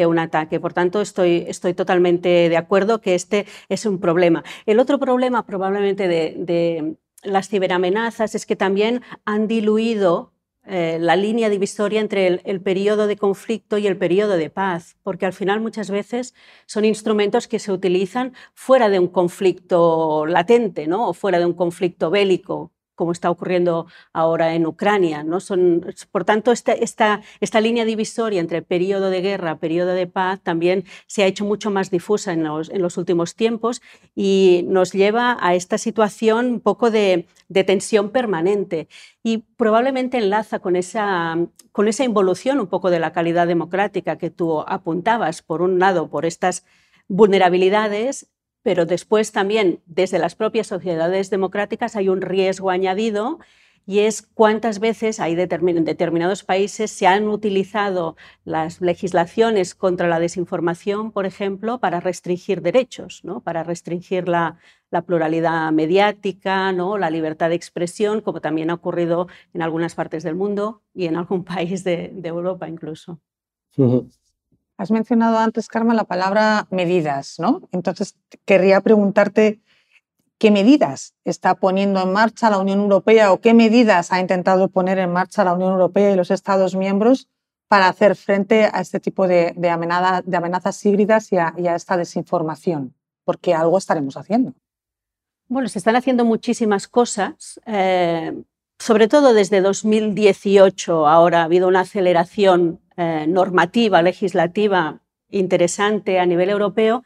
un 0.06 0.20
ataque. 0.20 0.60
Por 0.60 0.74
tanto, 0.74 1.02
estoy, 1.02 1.46
estoy, 1.48 1.74
totalmente 1.74 2.50
de 2.50 2.58
acuerdo 2.58 3.02
que 3.02 3.16
este 3.16 3.46
es 3.68 3.86
un 3.86 4.00
problema. 4.00 4.44
El 4.66 4.80
otro 4.80 5.00
problema 5.00 5.46
probablemente 5.46 6.08
de 6.08 6.96
las 7.24 7.50
ciberamenazas 7.50 8.36
es 8.36 8.46
que 8.46 8.56
también 8.56 9.02
han 9.26 9.48
diluido 9.48 10.32
eh, 10.66 10.98
la 11.00 11.16
línea 11.16 11.50
divisoria 11.50 12.02
entre 12.02 12.42
el, 12.44 12.62
periodo 12.62 13.08
de 13.08 13.18
conflicto 13.18 13.78
y 13.78 13.88
el 13.88 13.98
periodo 13.98 14.38
de 14.38 14.50
paz, 14.50 14.98
porque 15.04 15.26
al 15.26 15.34
final 15.34 15.62
muchas 15.62 15.90
veces 15.90 16.36
son 16.66 16.86
instrumentos 16.86 17.48
que 17.48 17.60
se 17.60 17.72
utilizan 17.72 18.34
fuera 18.54 18.90
de 18.90 19.00
un 19.00 19.08
conflicto 19.08 20.26
latente 20.26 20.88
¿no? 20.88 21.10
o 21.10 21.14
fuera 21.14 21.40
de 21.40 21.46
un 21.46 21.54
conflicto 21.54 22.12
bélico 22.12 22.72
como 23.00 23.14
está 23.14 23.32
ocurriendo 23.32 23.88
ahora 24.12 24.54
en 24.56 24.66
Ucrania. 24.66 25.24
¿no? 25.24 25.40
Son, 25.40 25.86
por 26.12 26.26
tanto, 26.26 26.52
esta, 26.52 26.74
esta, 26.74 27.22
esta 27.40 27.62
línea 27.62 27.86
divisoria 27.86 28.42
entre 28.42 28.62
periodo 28.62 29.10
de 29.10 29.22
guerra, 29.22 29.58
periodo 29.58 29.94
de 29.94 30.06
paz, 30.06 30.42
también 30.44 30.84
se 31.08 31.24
ha 31.24 31.26
hecho 31.26 31.46
mucho 31.46 31.72
más 31.72 31.92
difusa 31.92 32.34
en 32.34 32.44
los, 32.44 32.70
en 32.70 32.82
los 32.82 32.98
últimos 32.98 33.36
tiempos 33.36 33.82
y 34.16 34.66
nos 34.68 34.92
lleva 34.92 35.38
a 35.40 35.56
esta 35.56 35.78
situación 35.78 36.48
un 36.48 36.60
poco 36.60 36.92
de, 36.92 37.26
de 37.48 37.64
tensión 37.64 38.10
permanente 38.10 38.90
y 39.24 39.46
probablemente 39.56 40.18
enlaza 40.18 40.60
con 40.60 40.76
esa, 40.76 41.38
con 41.72 41.88
esa 41.88 42.04
involución 42.04 42.60
un 42.60 42.68
poco 42.68 42.90
de 42.90 43.00
la 43.00 43.14
calidad 43.14 43.48
democrática 43.48 44.18
que 44.18 44.30
tú 44.30 44.60
apuntabas, 44.60 45.42
por 45.42 45.62
un 45.62 45.80
lado, 45.80 46.10
por 46.10 46.26
estas 46.26 46.66
vulnerabilidades 47.08 48.28
pero 48.64 48.86
después 48.86 49.32
también 49.32 49.82
desde 49.86 50.20
las 50.20 50.36
propias 50.36 50.68
sociedades 50.68 51.30
democráticas 51.30 51.96
hay 51.96 52.10
un 52.10 52.22
riesgo 52.22 52.70
añadido 52.70 53.40
y 53.90 54.02
es 54.02 54.22
cuántas 54.22 54.80
veces 54.80 55.20
hay 55.20 55.32
en 55.32 55.84
determinados 55.84 56.44
países 56.44 56.92
se 56.92 57.08
han 57.08 57.28
utilizado 57.28 58.16
las 58.46 58.82
legislaciones 58.82 59.74
contra 59.74 60.08
la 60.08 60.20
desinformación, 60.20 61.12
por 61.12 61.26
ejemplo, 61.26 61.80
para 61.80 62.00
restringir 62.00 62.62
derechos, 62.62 63.22
¿no? 63.24 63.42
para 63.42 63.64
restringir 63.64 64.28
la, 64.28 64.60
pluralidad 65.08 65.72
mediática, 65.72 66.72
¿no? 66.72 67.00
la 67.00 67.10
libertad 67.10 67.50
de 67.50 67.56
expresión, 67.56 68.22
como 68.22 68.42
también 68.42 68.70
ha 68.70 68.76
ocurrido 68.76 69.28
en 69.56 69.64
algunas 69.64 69.96
partes 69.96 70.22
del 70.22 70.36
mundo 70.36 70.84
y 70.94 71.08
en 71.08 71.16
algún 71.16 71.44
país 71.56 71.84
de, 71.84 72.14
Europa 72.24 72.70
incluso. 72.70 73.20
Has 74.80 74.92
mencionado 74.92 75.38
antes, 75.40 75.68
Carmen, 75.68 75.98
la 75.98 76.06
palabra 76.06 76.66
medidas, 76.72 77.36
¿no? 77.38 77.68
Entonces, 77.74 78.16
querría 78.46 78.80
preguntarte 78.80 79.60
qué 80.38 80.52
medidas 80.52 81.16
está 81.26 81.56
poniendo 81.56 82.02
en 82.02 82.14
marcha 82.14 82.50
la 82.50 82.60
Unión 82.60 82.80
Europea 82.80 83.34
o 83.34 83.42
qué 83.42 83.54
medidas 83.54 84.14
ha 84.14 84.22
intentado 84.22 84.70
poner 84.70 84.98
en 84.98 85.12
marcha 85.12 85.44
la 85.44 85.52
Unión 85.52 85.74
Europea 85.74 86.12
y 86.12 86.16
los 86.16 86.32
Estados 86.32 86.78
miembros 86.78 87.28
para 87.68 87.90
hacer 87.90 88.16
frente 88.16 88.70
a 88.72 88.80
este 88.80 89.02
tipo 89.02 89.28
de, 89.28 89.54
de, 89.58 89.70
amenazas 89.70 90.86
híbridas 90.86 91.34
y 91.34 91.38
a, 91.38 91.76
esta 91.76 91.98
desinformación, 91.98 92.96
porque 93.26 93.54
algo 93.54 93.78
estaremos 93.78 94.16
haciendo. 94.16 94.54
Bueno, 95.50 95.68
se 95.68 95.80
están 95.80 95.98
haciendo 95.98 96.24
muchísimas 96.24 96.88
cosas, 96.88 97.60
eh, 97.66 98.34
sobre 98.80 99.10
todo 99.10 99.34
desde 99.34 99.60
2018. 99.60 101.06
Ahora 101.06 101.42
ha 101.42 101.44
habido 101.44 101.68
una 101.68 101.82
aceleración 101.82 102.80
eh, 103.02 103.26
normativa, 103.28 104.02
legislativa 104.02 105.00
interesante 105.30 106.20
a 106.20 106.26
nivel 106.26 106.50
europeo 106.50 107.04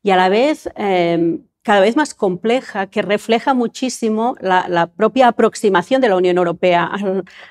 y 0.00 0.10
a 0.10 0.16
la 0.16 0.28
vez 0.28 0.68
eh, 0.76 1.40
cada 1.62 1.80
vez 1.80 1.96
más 1.96 2.14
compleja, 2.14 2.88
que 2.88 3.02
refleja 3.02 3.54
muchísimo 3.54 4.36
la, 4.40 4.88
propia 4.96 5.28
aproximación 5.28 6.00
de 6.00 6.08
la 6.08 6.16
Unión 6.16 6.36
Europea 6.36 6.90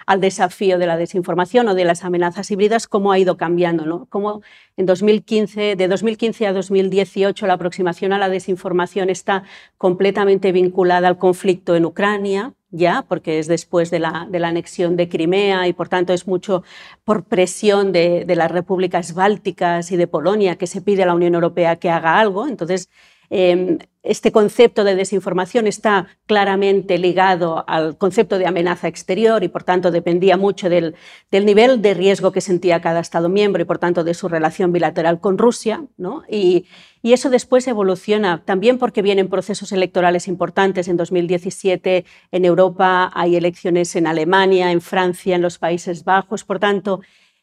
al, 0.05 0.21
desafío 0.21 0.77
de 0.77 0.85
la 0.85 0.97
desinformación 0.97 1.69
o 1.69 1.75
de 1.75 1.85
las 1.85 2.03
amenazas 2.03 2.51
híbridas, 2.51 2.87
cómo 2.87 3.11
ha 3.11 3.19
ido 3.19 3.37
cambiando. 3.37 4.07
Cómo 4.09 4.41
en 4.75 4.85
2015, 4.85 5.77
de 5.77 5.87
2015 5.87 6.47
a 6.47 6.53
2018 6.53 7.47
la 7.47 7.53
aproximación 7.53 8.11
a 8.11 8.17
la 8.17 8.29
desinformación 8.29 9.09
está 9.09 9.43
completamente 9.77 10.51
vinculada 10.51 11.07
al 11.07 11.17
conflicto 11.17 11.75
en 11.75 11.85
Ucrania, 11.85 12.53
ya, 12.71 13.05
porque 13.07 13.39
es 13.39 13.47
después 13.47 13.91
de 13.91 13.99
la, 13.99 14.27
anexión 14.43 14.95
de 14.95 15.09
Crimea 15.09 15.67
y 15.67 15.73
por 15.73 15.89
tanto 15.89 16.13
es 16.13 16.27
mucho 16.27 16.63
por 17.03 17.25
presión 17.25 17.91
de, 17.91 18.25
de, 18.25 18.35
las 18.35 18.51
repúblicas 18.51 19.13
bálticas 19.13 19.91
y 19.91 19.97
de 19.97 20.07
Polonia 20.07 20.57
que 20.57 20.67
se 20.67 20.81
pide 20.81 21.03
a 21.03 21.05
la 21.05 21.15
Unión 21.15 21.35
Europea 21.35 21.75
que 21.77 21.89
haga 21.89 22.19
algo. 22.19 22.47
Entonces, 22.47 22.89
Em, 23.33 23.79
este 24.03 24.31
concepto 24.31 24.83
de 24.83 24.95
desinformación 24.95 25.67
está 25.67 26.07
claramente 26.25 26.97
ligado 26.97 27.63
al 27.67 27.97
concepto 27.97 28.39
de 28.39 28.47
amenaza 28.47 28.87
exterior 28.87 29.43
y, 29.43 29.47
por 29.47 29.63
tanto, 29.63 29.91
dependía 29.91 30.37
mucho 30.37 30.69
del, 30.69 30.95
nivel 31.31 31.81
de 31.81 31.93
riesgo 31.93 32.31
que 32.31 32.41
sentía 32.41 32.81
cada 32.81 32.99
Estado 32.99 33.29
miembro 33.29 33.61
y, 33.61 33.65
por 33.65 33.77
tanto, 33.77 34.03
de 34.03 34.15
su 34.15 34.27
relación 34.27 34.71
bilateral 34.71 35.19
con 35.19 35.37
Rusia. 35.37 35.85
Y, 36.29 36.65
y, 37.03 37.13
eso 37.13 37.29
después 37.29 37.67
evoluciona 37.67 38.43
también 38.43 38.79
porque 38.79 39.03
vienen 39.03 39.29
procesos 39.29 39.71
electorales 39.71 40.27
importantes. 40.27 40.87
En 40.87 40.97
2017 40.97 42.05
en 42.31 42.45
Europa 42.45 43.11
hay 43.13 43.35
elecciones 43.35 43.95
en 43.95 44.07
Alemania, 44.07 44.71
en 44.71 44.81
Francia, 44.81 45.35
en 45.35 45.43
los 45.43 45.59
Países 45.59 46.03
Bajos. 46.03 46.43
Por 46.43 46.57
tanto, 46.57 47.01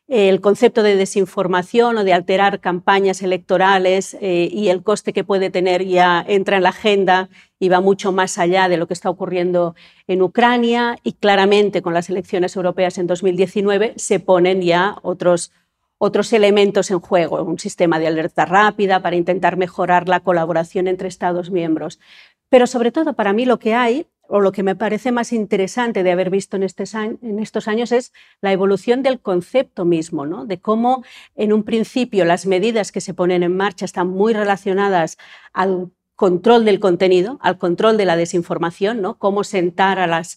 el 0.09 0.41
concepto 0.41 0.83
de 0.83 0.97
desinformación 0.97 1.99
o 1.99 2.05
de 2.05 2.15
alterar 2.15 2.61
campañas 2.61 3.23
electorales 3.23 4.17
eh, 4.23 4.49
y 4.51 4.69
el 4.69 4.83
coste 4.83 5.13
que 5.13 5.23
puede 5.23 5.51
tener 5.51 5.85
ya 5.85 6.25
entra 6.27 6.57
en 6.57 6.63
la 6.63 6.71
agenda 6.71 7.29
y 7.59 7.69
va 7.69 7.83
mucho 7.83 8.11
más 8.11 8.39
allá 8.39 8.71
de 8.71 8.79
lo 8.79 8.87
que 8.87 8.95
está 8.95 9.11
ocurriendo 9.11 9.75
en 10.07 10.23
Ucrania 10.23 10.97
y 11.03 11.13
claramente 11.13 11.83
con 11.83 11.93
las 11.93 12.09
elecciones 12.09 12.57
europeas 12.57 12.97
en 12.97 13.07
2019 13.07 13.93
se 13.97 14.19
ponen 14.19 14.63
ya 14.63 14.97
otros, 15.03 15.53
otros 15.99 16.33
elementos 16.33 16.91
en 16.91 17.01
juego, 17.01 17.43
un 17.43 17.59
sistema 17.59 17.99
de 17.99 18.07
alerta 18.07 18.47
rápida 18.47 19.03
para 19.03 19.17
intentar 19.17 19.59
mejorar 19.59 20.09
la 20.09 20.21
colaboración 20.21 20.89
entre 20.89 21.09
Estados 21.09 21.51
miembros. 21.51 22.01
Pero 22.49 22.67
sobre 22.67 22.93
todo 22.93 23.13
para 23.13 23.35
mí 23.35 23.45
lo 23.45 23.59
que 23.59 23.75
hay 23.75 24.07
o 24.29 24.41
lo 24.41 24.53
que 24.53 24.63
me 24.63 24.77
parece 24.77 25.11
más 25.11 25.33
interesante 25.33 26.03
de 26.03 26.13
haber 26.13 26.31
visto 26.31 26.57
en, 26.57 26.63
estos 26.63 27.69
años 27.69 27.93
es 27.93 28.13
la 28.41 28.53
evolución 28.53 29.03
del 29.03 29.21
concepto 29.21 29.85
mismo, 29.85 30.27
¿no? 30.27 30.45
de 30.45 30.61
cómo 30.61 31.03
en 31.35 31.53
un 31.53 31.65
principio 31.65 32.25
las 32.25 32.47
medidas 32.47 32.93
que 32.93 33.01
se 33.01 33.15
ponen 33.15 33.43
en 33.43 33.57
marcha 33.57 33.87
están 33.87 34.09
muy 34.09 34.35
relacionadas 34.35 35.17
al 35.53 35.91
control 36.15 36.65
del 36.65 36.79
contenido, 36.79 37.39
al 37.41 37.59
control 37.59 37.97
de 37.97 38.05
la 38.05 38.17
desinformación, 38.17 39.01
¿no? 39.01 39.19
cómo 39.19 39.45
sentar 39.45 39.99
a 39.99 40.07
las, 40.07 40.37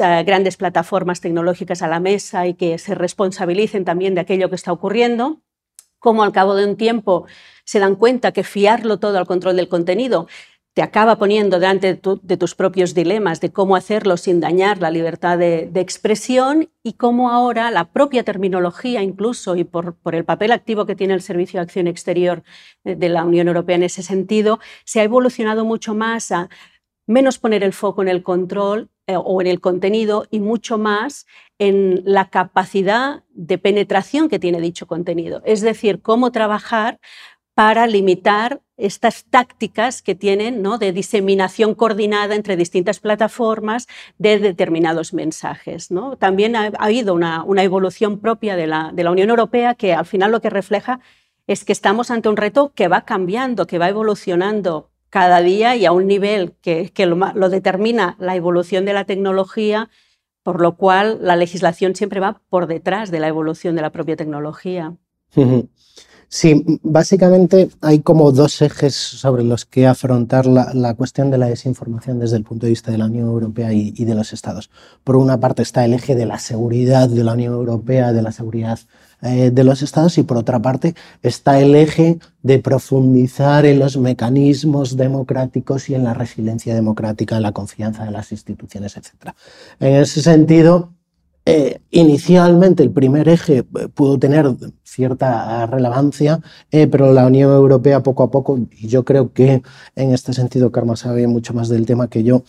eh, 0.00 0.24
grandes 0.24 0.56
plataformas 0.56 1.20
tecnológicas 1.20 1.82
a 1.82 1.88
la 1.88 2.00
mesa 2.00 2.46
y 2.46 2.54
que 2.54 2.78
se 2.78 2.94
responsabilicen 2.94 3.84
también 3.84 4.14
de 4.14 4.22
aquello 4.22 4.48
que 4.48 4.56
está 4.56 4.72
ocurriendo, 4.72 5.42
cómo 6.00 6.24
al 6.24 6.32
cabo 6.32 6.56
de 6.56 6.64
un 6.64 6.76
tiempo 6.76 7.26
se 7.64 7.78
dan 7.78 7.94
cuenta 7.94 8.32
que 8.32 8.42
fiarlo 8.42 8.98
todo 8.98 9.18
al 9.18 9.26
control 9.26 9.56
del 9.56 9.68
contenido 9.68 10.26
te 10.74 10.82
acaba 10.82 11.18
poniendo 11.18 11.58
delante 11.58 12.00
de, 12.22 12.36
tus 12.36 12.54
propios 12.54 12.94
dilemas 12.94 13.40
de 13.40 13.52
cómo 13.52 13.76
hacerlo 13.76 14.16
sin 14.16 14.40
dañar 14.40 14.80
la 14.80 14.90
libertad 14.90 15.36
de, 15.36 15.70
expresión 15.74 16.70
y 16.82 16.94
cómo 16.94 17.30
ahora 17.30 17.70
la 17.70 17.92
propia 17.92 18.24
terminología 18.24 19.02
incluso 19.02 19.56
y 19.56 19.64
por, 19.64 19.96
el 20.12 20.24
papel 20.24 20.50
activo 20.52 20.86
que 20.86 20.96
tiene 20.96 21.14
el 21.14 21.20
Servicio 21.20 21.58
de 21.58 21.64
Acción 21.64 21.86
Exterior 21.86 22.42
de 22.84 23.08
la 23.08 23.24
Unión 23.24 23.48
Europea 23.48 23.76
en 23.76 23.82
ese 23.82 24.02
sentido, 24.02 24.60
se 24.84 25.00
ha 25.00 25.04
evolucionado 25.04 25.64
mucho 25.64 25.94
más 25.94 26.32
a 26.32 26.48
menos 27.06 27.38
poner 27.38 27.62
el 27.64 27.72
foco 27.74 28.00
en 28.00 28.08
el 28.08 28.22
control 28.22 28.88
eh, 29.06 29.16
o 29.16 29.40
en 29.40 29.48
el 29.48 29.60
contenido 29.60 30.26
y 30.30 30.40
mucho 30.40 30.78
más 30.78 31.26
en 31.58 32.02
la 32.04 32.30
capacidad 32.30 33.24
de 33.30 33.58
penetración 33.58 34.28
que 34.28 34.38
tiene 34.38 34.60
dicho 34.60 34.86
contenido. 34.86 35.42
Es 35.44 35.60
decir, 35.60 36.00
cómo 36.00 36.32
trabajar 36.32 36.98
para 37.54 37.86
limitar 37.86 38.62
estas 38.82 39.24
tácticas 39.24 40.02
que 40.02 40.14
tienen 40.14 40.60
¿no? 40.60 40.78
de 40.78 40.92
diseminación 40.92 41.74
coordinada 41.74 42.34
entre 42.34 42.56
distintas 42.56 43.00
plataformas 43.00 43.86
de 44.18 44.38
determinados 44.38 45.14
mensajes. 45.14 45.90
¿no? 45.90 46.16
También 46.16 46.56
ha, 46.56 46.72
habido 46.78 47.14
una, 47.14 47.44
evolución 47.62 48.18
propia 48.18 48.56
de 48.56 48.66
la, 48.66 48.90
de 48.92 49.04
la 49.04 49.12
Unión 49.12 49.30
Europea 49.30 49.74
que 49.74 49.94
al 49.94 50.06
final 50.06 50.32
lo 50.32 50.40
que 50.40 50.50
refleja 50.50 51.00
es 51.46 51.64
que 51.64 51.72
estamos 51.72 52.10
ante 52.10 52.28
un 52.28 52.36
reto 52.36 52.72
que 52.74 52.88
va 52.88 53.02
cambiando, 53.04 53.66
que 53.66 53.78
va 53.78 53.88
evolucionando 53.88 54.90
cada 55.12 55.42
día 55.42 55.76
y 55.76 55.84
a 55.84 55.92
un 55.92 56.06
nivel 56.06 56.54
que, 56.62 56.90
lo, 57.06 57.48
determina 57.50 58.16
la 58.18 58.34
evolución 58.34 58.86
de 58.86 58.94
la 58.94 59.04
tecnología, 59.04 59.90
por 60.42 60.62
lo 60.62 60.76
cual 60.76 61.18
la 61.20 61.36
legislación 61.36 61.94
siempre 61.94 62.18
va 62.18 62.40
por 62.48 62.66
detrás 62.66 63.10
de 63.10 63.20
la 63.20 63.28
evolución 63.28 63.76
de 63.76 63.82
la 63.82 63.90
propia 63.90 64.16
tecnología. 64.16 64.96
Sí, 66.34 66.64
básicamente 66.82 67.68
hay 67.82 67.98
como 68.00 68.32
dos 68.32 68.62
ejes 68.62 68.94
sobre 68.94 69.44
los 69.44 69.66
que 69.66 69.86
afrontar 69.86 70.46
la, 70.46 70.94
cuestión 70.94 71.30
de 71.30 71.36
la 71.36 71.46
desinformación 71.46 72.18
desde 72.18 72.38
el 72.38 72.42
punto 72.42 72.64
de 72.64 72.70
vista 72.70 72.90
de 72.90 72.96
la 72.96 73.04
Unión 73.04 73.26
Europea 73.26 73.74
y, 73.74 73.90
de 73.92 74.14
los 74.14 74.32
Estados. 74.32 74.70
Por 75.04 75.16
una 75.16 75.40
parte 75.40 75.60
está 75.60 75.84
el 75.84 75.92
eje 75.92 76.14
de 76.14 76.24
la 76.24 76.38
seguridad 76.38 77.10
de 77.10 77.22
la 77.22 77.34
Unión 77.34 77.52
Europea, 77.52 78.14
de 78.14 78.22
la 78.22 78.32
seguridad 78.32 78.78
eh, 79.20 79.50
de 79.50 79.62
los 79.62 79.82
Estados, 79.82 80.16
y 80.16 80.22
por 80.22 80.38
otra 80.38 80.58
parte 80.62 80.94
está 81.22 81.60
el 81.60 81.74
eje 81.74 82.18
de 82.42 82.58
profundizar 82.60 83.66
en 83.66 83.78
los 83.78 83.98
mecanismos 83.98 84.96
democráticos 84.96 85.90
y 85.90 85.96
en 85.96 86.04
la 86.04 86.14
resiliencia 86.14 86.74
democrática, 86.74 87.36
en 87.36 87.42
la 87.42 87.52
confianza 87.52 88.06
de 88.06 88.10
las 88.10 88.32
instituciones, 88.32 88.96
etc. 88.96 89.34
En 89.80 89.96
ese 89.96 90.22
sentido, 90.22 90.94
eh, 91.44 91.80
inicialmente 91.90 92.84
el 92.84 92.92
primer 92.92 93.28
eje 93.28 93.58
eh, 93.58 93.88
pudo 93.92 94.16
tener 94.18 94.48
cierta 94.84 95.66
relevancia, 95.66 96.40
eh, 96.70 96.86
pero 96.86 97.12
la 97.12 97.26
Unión 97.26 97.50
Europea 97.50 98.02
poco 98.02 98.22
a 98.22 98.30
poco, 98.30 98.58
y 98.70 98.86
yo 98.86 99.04
creo 99.04 99.32
que 99.32 99.62
en 99.96 100.12
este 100.12 100.32
sentido 100.34 100.70
Karma 100.70 100.94
sabe 100.94 101.26
mucho 101.26 101.52
más 101.52 101.68
del 101.68 101.84
tema 101.84 102.08
que 102.08 102.22
yo, 102.22 102.44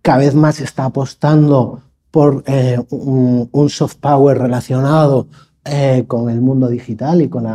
cada 0.00 0.18
vez 0.18 0.34
más 0.34 0.60
está 0.60 0.86
apostando 0.86 1.82
por 2.10 2.44
un, 2.90 3.68
soft 3.68 3.96
power 3.96 4.38
relacionado 4.38 5.26
con 6.06 6.30
el 6.30 6.40
mundo 6.40 6.68
digital 6.68 7.20
y 7.22 7.28
con, 7.28 7.46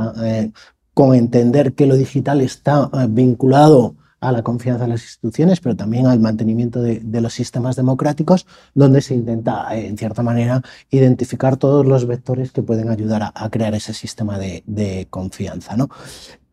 con 0.94 1.16
entender 1.16 1.74
que 1.74 1.88
lo 1.88 1.96
digital 1.96 2.42
está 2.42 2.90
vinculado 3.10 3.96
a 4.22 4.32
la 4.32 4.44
confianza 4.44 4.86
en 4.86 4.92
las 4.92 5.02
instituciones, 5.02 5.60
pero 5.60 5.76
también 5.76 6.06
al 6.06 6.20
mantenimiento 6.20 6.82
de, 6.82 7.02
los 7.22 7.34
sistemas 7.34 7.76
democráticos, 7.76 8.46
donde 8.76 9.02
se 9.02 9.16
intenta, 9.16 9.76
eh, 9.76 9.88
en 9.88 9.98
cierta 9.98 10.22
manera, 10.22 10.62
identificar 10.92 11.58
todos 11.58 11.86
los 11.86 12.06
vectores 12.06 12.52
que 12.52 12.62
pueden 12.62 12.90
ayudar 12.90 13.32
a, 13.34 13.50
crear 13.50 13.74
ese 13.74 13.94
sistema 13.94 14.38
de, 14.38 15.08
confianza. 15.10 15.76
¿no? 15.76 15.90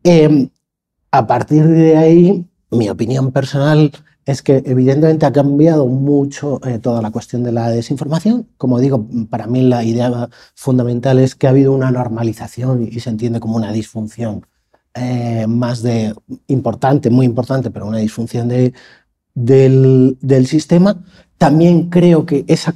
Em, 0.03 0.49
a 1.11 1.27
partir 1.27 1.67
de 1.67 1.95
ahí, 1.95 2.45
mi 2.71 2.89
opinión 2.89 3.31
personal 3.31 3.91
es 4.25 4.41
que 4.41 4.63
evidentemente 4.65 5.25
ha 5.25 5.31
cambiado 5.31 5.87
mucho 5.87 6.59
eh, 6.67 6.79
toda 6.79 7.01
la 7.01 7.11
cuestión 7.11 7.43
de 7.43 7.51
la 7.51 7.69
desinformación. 7.69 8.47
Como 8.57 8.79
digo, 8.79 9.07
para 9.29 9.47
mí 9.47 9.61
la 9.61 9.83
idea 9.83 10.29
fundamental 10.55 11.19
es 11.19 11.35
que 11.35 11.47
ha 11.47 11.51
habido 11.51 11.73
una 11.73 11.91
normalización 11.91 12.83
y 12.83 12.99
se 12.99 13.09
entiende 13.09 13.39
como 13.39 13.55
una 13.55 13.71
disfunción 13.71 14.45
eh, 14.99 15.47
más 15.47 15.81
de 15.81 16.13
importante, 16.47 17.09
muy 17.09 17.25
importante, 17.25 17.71
pero 17.71 17.87
una 17.87 17.99
disfunción 17.99 18.47
de, 18.47 18.73
del, 19.33 20.17
del, 20.21 20.47
sistema. 20.47 21.01
También 21.37 21.89
creo 21.89 22.25
que 22.25 22.43
esa, 22.47 22.73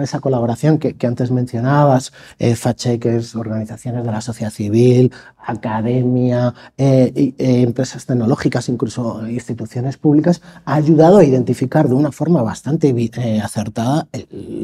esa 0.00 0.20
colaboración 0.20 0.78
que, 0.78 0.94
que, 0.94 1.08
antes 1.08 1.32
mencionabas, 1.32 2.12
eh, 2.38 2.54
fact-checkers, 2.54 3.34
organizaciones 3.34 4.04
de 4.04 4.12
la 4.12 4.20
sociedad 4.20 4.52
civil, 4.52 5.12
academia, 5.36 6.54
eh, 6.78 7.12
eh, 7.16 7.62
empresas 7.62 8.06
tecnológicas, 8.06 8.68
incluso 8.68 9.26
instituciones 9.28 9.96
públicas, 9.96 10.40
ha 10.64 10.74
ayudado 10.74 11.18
a 11.18 11.24
identificar 11.24 11.88
de 11.88 11.94
una 11.94 12.12
forma 12.12 12.42
bastante 12.42 12.94
acertada 13.42 14.06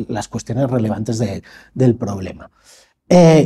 las 0.07 0.29
cuestiones 0.29 0.71
relevantes 0.71 1.19
de, 1.19 1.43
del 1.75 1.97
problema. 1.97 2.49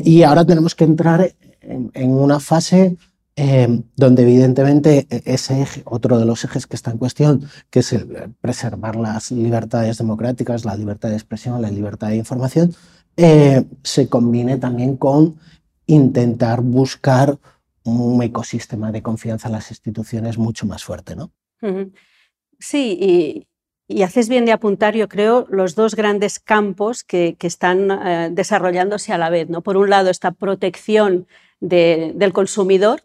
y 0.04 0.22
ahora 0.22 0.44
tenemos 0.44 0.74
que 0.74 0.84
entrar 0.84 1.34
en, 1.62 1.90
en 1.94 2.10
una 2.12 2.38
fase 2.38 2.96
Em, 3.38 3.82
donde 3.96 4.22
evidentemente 4.22 5.06
e, 5.10 5.22
ese 5.26 5.60
eje, 5.60 5.82
otro 5.84 6.18
de 6.18 6.24
los 6.24 6.42
ejes 6.44 6.66
que 6.66 6.74
está 6.74 6.90
en 6.90 6.96
cuestión, 6.96 7.46
que 7.68 7.80
es 7.80 7.92
el 7.92 8.34
preservar 8.40 8.96
las 8.96 9.30
libertades 9.30 9.98
democráticas, 9.98 10.64
la 10.64 10.74
libertad 10.74 11.10
de 11.10 11.16
expresión, 11.16 11.60
la 11.60 11.70
libertad 11.70 12.08
de 12.08 12.16
información, 12.16 12.74
eh, 13.18 13.64
se 13.82 14.08
combine 14.08 14.56
también 14.56 14.96
con 14.96 15.38
intentar 15.86 16.62
buscar 16.62 17.38
un 17.84 18.22
ecosistema 18.22 18.90
de 18.90 19.02
confianza 19.02 19.48
en 19.48 19.52
las 19.52 19.70
instituciones 19.70 20.38
mucho 20.38 20.64
más 20.64 20.82
fuerte, 20.82 21.14
¿no? 21.14 21.30
Sí, 22.58 23.46
y, 23.88 24.02
haces 24.02 24.30
bien 24.30 24.46
de 24.46 24.52
apuntar, 24.52 24.96
yo 24.96 25.08
creo, 25.08 25.46
los 25.50 25.74
dos 25.74 25.94
grandes 25.94 26.40
campos 26.40 27.04
que, 27.04 27.36
están 27.40 27.90
eh, 27.90 28.30
desarrollándose 28.32 29.12
a 29.12 29.18
la 29.18 29.28
vez. 29.28 29.48
¿no? 29.50 29.60
Por 29.60 29.76
un 29.76 29.90
lado, 29.90 30.08
esta 30.08 30.32
protección 30.32 31.26
del 31.60 32.32
consumidor, 32.32 33.02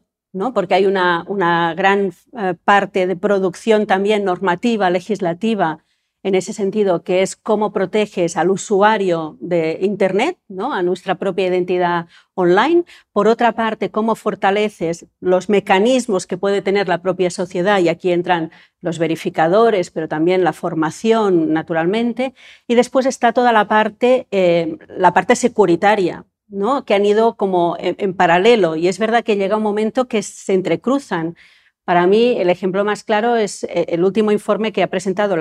porque 0.53 0.75
hay 0.75 0.85
una, 0.85 1.73
gran 1.75 2.13
eh, 2.37 2.55
parte 2.63 3.07
de 3.07 3.15
producción 3.15 3.85
también 3.85 4.23
normativa, 4.23 4.89
legislativa, 4.89 5.83
en 6.23 6.35
ese 6.35 6.53
sentido, 6.53 7.03
que 7.03 7.23
es 7.23 7.35
cómo 7.35 7.73
proteges 7.73 8.37
al 8.37 8.51
usuario 8.51 9.37
de 9.39 9.79
Internet, 9.81 10.37
¿no? 10.47 10.71
a 10.71 10.83
nuestra 10.83 11.15
propia 11.15 11.47
identidad 11.47 12.07
online. 12.35 12.83
Por 13.11 13.27
otra 13.27 13.53
parte, 13.53 13.89
cómo 13.89 14.15
fortaleces 14.15 15.07
los 15.19 15.49
mecanismos 15.49 16.27
que 16.27 16.37
puede 16.37 16.61
tener 16.61 16.87
la 16.87 17.01
propia 17.01 17.31
sociedad, 17.31 17.79
y 17.79 17.89
aquí 17.89 18.11
entran 18.11 18.51
los 18.81 18.99
verificadores, 18.99 19.89
pero 19.89 20.07
también 20.07 20.43
la 20.43 20.53
formación, 20.53 21.53
naturalmente. 21.53 22.35
Y 22.67 22.75
después 22.75 23.07
está 23.07 23.33
toda 23.33 23.51
la 23.51 23.67
parte, 23.67 24.27
eh, 24.29 24.77
la 24.87 25.13
parte 25.13 25.35
securitaria, 25.35 26.25
que 26.85 26.93
han 26.93 27.05
ido 27.05 27.35
como 27.35 27.75
en, 27.79 28.13
paralelo. 28.13 28.75
Y 28.75 28.87
es 28.87 28.99
verdad 28.99 29.23
que 29.23 29.37
llega 29.37 29.57
un 29.57 29.63
momento 29.63 30.07
que 30.07 30.21
se 30.21 30.53
entrecruzan. 30.53 31.35
Para 31.85 32.07
mí, 32.07 32.35
el 32.37 32.49
ejemplo 32.49 32.85
más 32.85 33.03
claro 33.03 33.35
es 33.35 33.63
eh, 33.63 33.85
el 33.89 34.03
último 34.03 34.31
informe 34.31 34.71
que 34.71 34.83
ha 34.83 34.87
presentado 34.87 35.35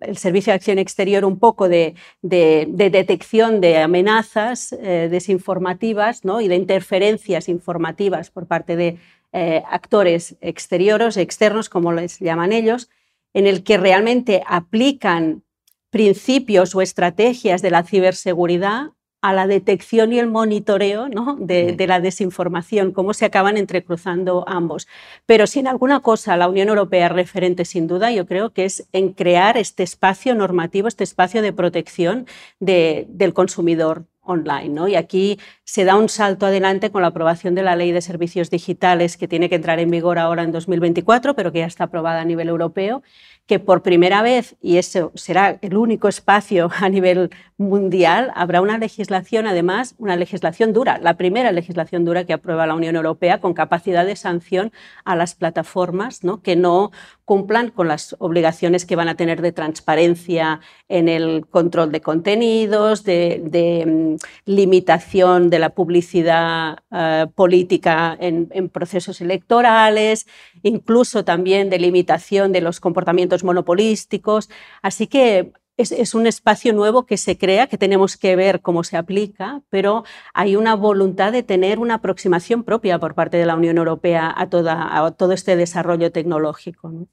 el 0.00 0.16
Servicio 0.16 0.50
de 0.52 0.56
Acción 0.56 0.78
Exterior, 0.78 1.24
un 1.24 1.38
poco 1.38 1.68
de, 1.68 1.94
detección 2.22 3.60
de 3.60 3.78
amenazas 3.78 4.72
eh, 4.72 5.08
desinformativas 5.10 6.22
y 6.40 6.48
de 6.48 6.56
interferencias 6.56 7.48
informativas 7.48 8.30
por 8.30 8.46
parte 8.46 8.76
de 8.76 8.98
eh, 9.32 9.62
actores 9.68 10.36
exteriores, 10.40 11.16
externos, 11.16 11.68
como 11.68 11.92
les 11.92 12.18
llaman 12.20 12.52
ellos, 12.52 12.88
en 13.34 13.46
el 13.46 13.64
que 13.64 13.76
realmente 13.76 14.42
aplican 14.46 15.42
principios 15.90 16.74
o 16.74 16.82
estrategias 16.82 17.60
de 17.60 17.70
la 17.70 17.82
ciberseguridad 17.82 18.92
a 19.24 19.32
la 19.32 19.46
detección 19.46 20.12
y 20.12 20.18
el 20.18 20.26
monitoreo 20.26 21.08
de, 21.38 21.86
la 21.88 21.98
desinformación, 21.98 22.92
cómo 22.92 23.14
se 23.14 23.24
acaban 23.24 23.56
entrecruzando 23.56 24.44
ambos. 24.46 24.86
Pero 25.24 25.46
si 25.46 25.60
en 25.60 25.66
alguna 25.66 26.00
cosa 26.00 26.36
la 26.36 26.46
Unión 26.46 26.68
Europea 26.68 27.06
es 27.06 27.12
referente 27.12 27.64
sin 27.64 27.86
duda, 27.86 28.12
yo 28.12 28.26
creo 28.26 28.52
que 28.52 28.66
es 28.66 28.86
en 28.92 29.14
crear 29.14 29.56
este 29.56 29.82
espacio 29.82 30.34
normativo, 30.34 30.88
este 30.88 31.04
espacio 31.04 31.40
de 31.40 31.54
protección 31.54 32.26
del 32.60 33.32
consumidor 33.32 34.04
online. 34.24 34.68
¿no? 34.68 34.88
Y 34.88 34.96
aquí 34.96 35.38
se 35.64 35.84
da 35.84 35.96
un 35.96 36.10
salto 36.10 36.44
adelante 36.44 36.90
con 36.90 37.00
la 37.00 37.08
aprobación 37.08 37.54
de 37.54 37.62
la 37.62 37.76
Ley 37.76 37.92
de 37.92 38.02
Servicios 38.02 38.50
Digitales 38.50 39.16
que 39.16 39.28
tiene 39.28 39.48
que 39.48 39.54
entrar 39.54 39.78
en 39.78 39.90
vigor 39.90 40.18
ahora 40.18 40.42
en 40.42 40.52
2024, 40.52 41.34
pero 41.34 41.50
que 41.50 41.60
ya 41.60 41.66
está 41.66 41.84
aprobada 41.84 42.20
a 42.20 42.24
nivel 42.26 42.48
europeo 42.48 43.02
que 43.46 43.58
por 43.58 43.82
primera 43.82 44.22
vez, 44.22 44.56
y 44.62 44.78
eso 44.78 45.12
será 45.14 45.58
el 45.60 45.76
único 45.76 46.08
espacio 46.08 46.70
a 46.80 46.88
nivel 46.88 47.30
mundial, 47.56 48.32
habrá 48.34 48.60
una 48.60 48.78
legislación, 48.78 49.46
además, 49.46 49.94
una 49.98 50.16
legislación 50.16 50.72
dura, 50.72 50.98
la 50.98 51.16
primera 51.16 51.52
legislación 51.52 52.04
dura 52.04 52.24
que 52.24 52.32
aprueba 52.32 52.66
la 52.66 52.74
Unión 52.74 52.96
Europea 52.96 53.40
con 53.40 53.54
capacidad 53.54 54.04
de 54.04 54.16
sanción 54.16 54.72
a 55.04 55.14
las 55.14 55.34
plataformas 55.34 56.24
¿no? 56.24 56.42
que 56.42 56.56
no 56.56 56.90
cumplan 57.24 57.70
con 57.70 57.88
las 57.88 58.16
obligaciones 58.18 58.84
que 58.84 58.96
van 58.96 59.08
a 59.08 59.14
tener 59.14 59.40
de 59.40 59.52
transparencia 59.52 60.60
en 60.88 61.08
el 61.08 61.46
control 61.46 61.92
de 61.92 62.00
contenidos, 62.00 63.04
de, 63.04 63.84
mm, 63.86 64.50
limitación 64.50 65.48
de 65.48 65.58
la 65.58 65.70
publicidad 65.70 66.78
eh, 66.90 67.26
política 67.34 68.16
en, 68.18 68.48
en 68.50 68.68
procesos 68.68 69.20
electorales, 69.20 70.26
incluso 70.62 71.24
también 71.24 71.70
de 71.70 71.78
limitación 71.78 72.52
de 72.52 72.60
los 72.60 72.80
comportamientos 72.80 73.33
monopolísticos. 73.42 74.50
Así 74.82 75.08
que 75.08 75.52
es, 75.76 76.14
un 76.14 76.26
espacio 76.26 76.72
nuevo 76.72 77.04
que 77.04 77.16
se 77.16 77.36
crea, 77.36 77.66
que 77.66 77.78
tenemos 77.78 78.16
que 78.16 78.36
ver 78.36 78.60
cómo 78.60 78.84
se 78.84 78.96
aplica, 78.96 79.62
pero 79.70 80.04
hay 80.32 80.56
una 80.56 80.74
voluntad 80.76 81.32
de 81.32 81.42
tener 81.42 81.78
una 81.78 81.94
aproximación 81.94 82.62
propia 82.62 82.98
por 82.98 83.14
parte 83.14 83.36
de 83.36 83.46
la 83.46 83.56
Unión 83.56 83.78
Europea 83.78 84.32
a, 84.36 84.48
toda, 84.48 85.04
a 85.04 85.10
todo 85.12 85.32
este 85.32 85.56
desarrollo 85.56 86.12
tecnológico. 86.12 87.08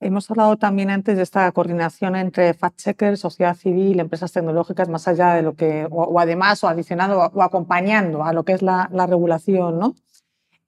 Hemos 0.00 0.30
hablado 0.30 0.56
también 0.56 0.88
antes 0.88 1.16
de 1.16 1.22
esta 1.22 1.52
coordinación 1.52 2.16
entre 2.16 2.54
fact-checkers, 2.54 3.16
sociedad 3.16 3.54
civil, 3.54 4.00
empresas 4.00 4.32
tecnológicas, 4.32 4.88
más 4.88 5.06
allá 5.06 5.34
de 5.34 5.42
lo 5.42 5.54
que, 5.54 5.86
o, 5.90 6.18
además, 6.18 6.64
o 6.64 6.68
adicionado, 6.68 7.20
o, 7.20 7.42
acompañando 7.42 8.24
a 8.24 8.32
lo 8.32 8.44
que 8.44 8.54
es 8.54 8.62
la, 8.62 8.88
regulación, 8.90 9.78
¿no? 9.78 9.94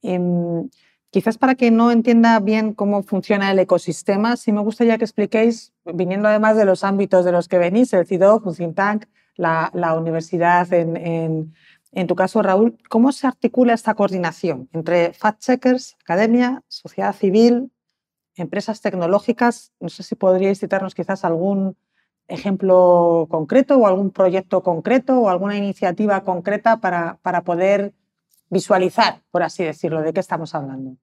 Em, 0.03 0.68
quizás 1.12 1.38
para 1.38 1.55
que 1.55 1.70
no 1.70 1.92
entienda 1.92 2.40
bien 2.40 2.72
cómo 2.72 3.03
funciona 3.05 3.53
el 3.53 3.59
ecosistema, 3.59 4.37
sí 4.37 4.51
me 4.51 4.62
gustaría 4.62 4.98
que 4.98 5.05
expliquéis, 5.05 5.72
viniendo 5.85 6.27
además 6.27 6.57
de 6.57 6.64
los 6.64 6.83
ámbitos 6.83 7.25
de 7.25 7.33
los 7.33 7.46
que 7.46 7.59
venís, 7.59 7.92
el 7.92 8.07
CIDOC, 8.07 8.46
un 8.46 8.57
think 8.57 8.75
tank, 8.75 9.05
la, 9.37 9.70
universidad 9.96 10.72
en, 10.72 11.55
en, 11.92 12.07
tu 12.07 12.16
caso, 12.16 12.42
Raúl, 12.42 12.79
¿cómo 12.88 13.12
se 13.12 13.27
articula 13.27 13.75
esta 13.75 13.94
coordinación 13.94 14.68
entre 14.72 15.12
fact-checkers, 15.12 15.96
academia, 16.01 16.62
sociedad 16.68 17.14
civil, 17.14 17.70
empresas 18.37 18.81
tecnológicas. 18.81 19.72
No 19.81 19.88
sé 19.88 20.03
si 20.03 20.14
podríais 20.14 20.61
citarnos 20.61 20.94
quizás 20.94 21.25
algún 21.25 21.77
ejemplo 22.29 23.27
concreto 23.31 23.77
o 23.77 23.87
algún 23.87 24.11
proyecto 24.11 24.62
concreto 24.62 25.20
o 25.20 25.29
alguna 25.29 25.57
iniciativa 25.57 26.22
concreta 26.22 26.81
para, 26.81 27.18
para 27.22 27.42
poder 27.42 27.92
visualizar, 28.52 29.22
por 29.30 29.42
así 29.42 29.64
decirlo, 29.64 30.02
de 30.02 30.12
qué 30.12 30.20
estamos 30.20 30.54
hablando. 30.54 30.96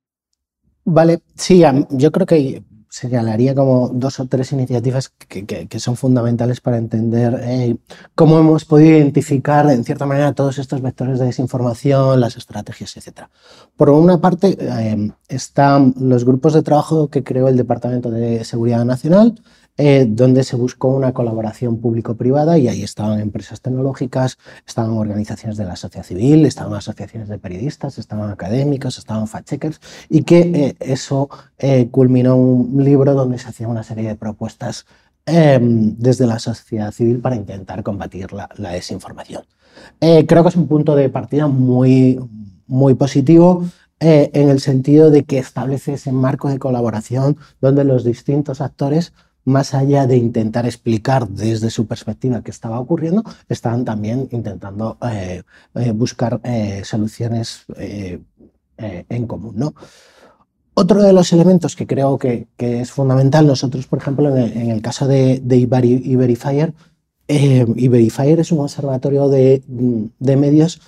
Vale, 0.86 1.22
sí, 1.36 1.64
yo 1.90 2.12
creo 2.12 2.28
que 2.28 2.64
señalaría 2.90 3.54
como 3.56 3.90
dos 3.90 4.20
o 4.20 4.28
tres 4.28 4.52
iniciativas 4.52 5.10
que, 5.10 5.80
son 5.80 5.96
fundamentales 5.96 6.62
para 6.62 6.78
entender 6.78 7.40
eh, 7.44 7.76
cómo 8.14 8.40
hemos 8.40 8.66
podido 8.66 8.98
identificar, 8.98 9.70
en 9.70 9.84
cierta 9.84 10.06
manera, 10.06 10.34
todos 10.34 10.60
estos 10.60 10.82
vectores 10.82 11.20
de 11.20 11.26
desinformación, 11.26 12.20
las 12.20 12.38
estrategias, 12.38 12.96
etc. 12.98 13.28
Por 13.76 13.90
una 13.90 14.20
parte, 14.22 14.56
eh, 14.60 15.12
están 15.28 15.94
los 16.00 16.26
grupos 16.26 16.54
de 16.54 16.62
trabajo 16.62 17.10
que 17.10 17.24
creó 17.24 17.48
el 17.48 17.58
Departamento 17.58 18.12
de 18.12 18.44
Seguridad 18.44 18.86
Nacional, 18.86 19.40
eh, 19.82 20.06
donde 20.10 20.44
se 20.44 20.58
buscó 20.58 20.90
una 20.90 21.14
colaboración 21.14 21.80
público-privada 21.80 22.58
y 22.58 22.68
ahí 22.68 22.84
estaban 22.84 23.22
empresas 23.22 23.62
tecnológicas, 23.62 24.38
estaban 24.68 24.92
organizaciones 24.92 25.56
de 25.56 25.64
la 25.64 25.78
sociedad 25.78 26.06
civil, 26.06 26.46
estaban 26.46 26.74
asociaciones 26.74 27.30
de 27.30 27.38
periodistas, 27.38 27.98
estaban 27.98 28.30
académicos, 28.30 28.98
estaban 28.98 29.26
fact-checkers 29.26 29.80
y 30.10 30.24
que 30.24 30.40
eh, 30.40 30.76
eso 30.82 31.30
eh, 31.60 31.88
culminó 31.92 32.36
un 32.36 32.84
libro 32.84 33.14
donde 33.14 33.38
se 33.40 33.48
hacía 33.48 33.70
una 33.70 33.84
serie 33.84 34.10
de 34.10 34.16
propuestas 34.18 34.86
em, 35.26 35.96
desde 35.98 36.28
la 36.28 36.40
sociedad 36.40 36.92
civil 36.92 37.20
para 37.20 37.38
intentar 37.38 37.82
combatir 37.82 38.34
la, 38.34 38.50
desinformación. 38.58 39.44
creo 40.02 40.44
que 40.44 40.50
es 40.50 40.58
un 40.58 40.68
punto 40.68 40.94
de 40.94 41.08
partida 41.08 41.48
muy, 41.48 42.20
muy 42.68 42.96
positivo. 42.96 43.64
en 44.02 44.50
el 44.50 44.60
sentido 44.60 45.10
de 45.10 45.24
que 45.24 45.40
establece 45.40 45.94
ese 45.94 46.12
marco 46.12 46.50
de 46.50 46.60
colaboración 46.60 47.38
donde 47.62 47.84
los 47.86 48.04
distintos 48.04 48.60
actores 48.60 49.14
más 49.46 49.74
allá 49.74 50.08
de 50.08 50.18
intentar 50.18 50.66
explicar 50.66 51.28
desde 51.28 51.70
su 51.70 51.88
perspectiva 51.88 52.42
qué 52.42 52.52
estaba 52.52 52.80
ocurriendo, 52.80 53.24
estaban 53.48 53.86
también 53.86 54.28
intentando 54.32 54.98
eh, 55.12 55.44
eh, 55.76 55.92
buscar 55.92 56.40
eh, 56.44 56.82
soluciones 56.84 57.66
en 58.78 59.28
común. 59.28 59.56
¿no? 59.58 59.74
Otro 60.74 61.02
de 61.02 61.12
los 61.12 61.34
elementos 61.34 61.76
que 61.76 61.88
creo 61.88 62.18
que, 62.18 62.48
es 62.58 62.92
fundamental, 62.92 63.46
nosotros, 63.48 63.88
por 63.88 64.00
ejemplo, 64.00 64.36
en 64.36 64.72
el, 64.72 64.82
caso 64.82 65.08
de, 65.08 65.42
de 65.44 65.58
Iberifier, 65.58 66.74
Iberifier 67.28 68.40
es 68.40 68.52
un 68.52 68.60
observatorio 68.60 69.28
de, 69.28 69.62
de 69.68 70.38
medios 70.38 70.80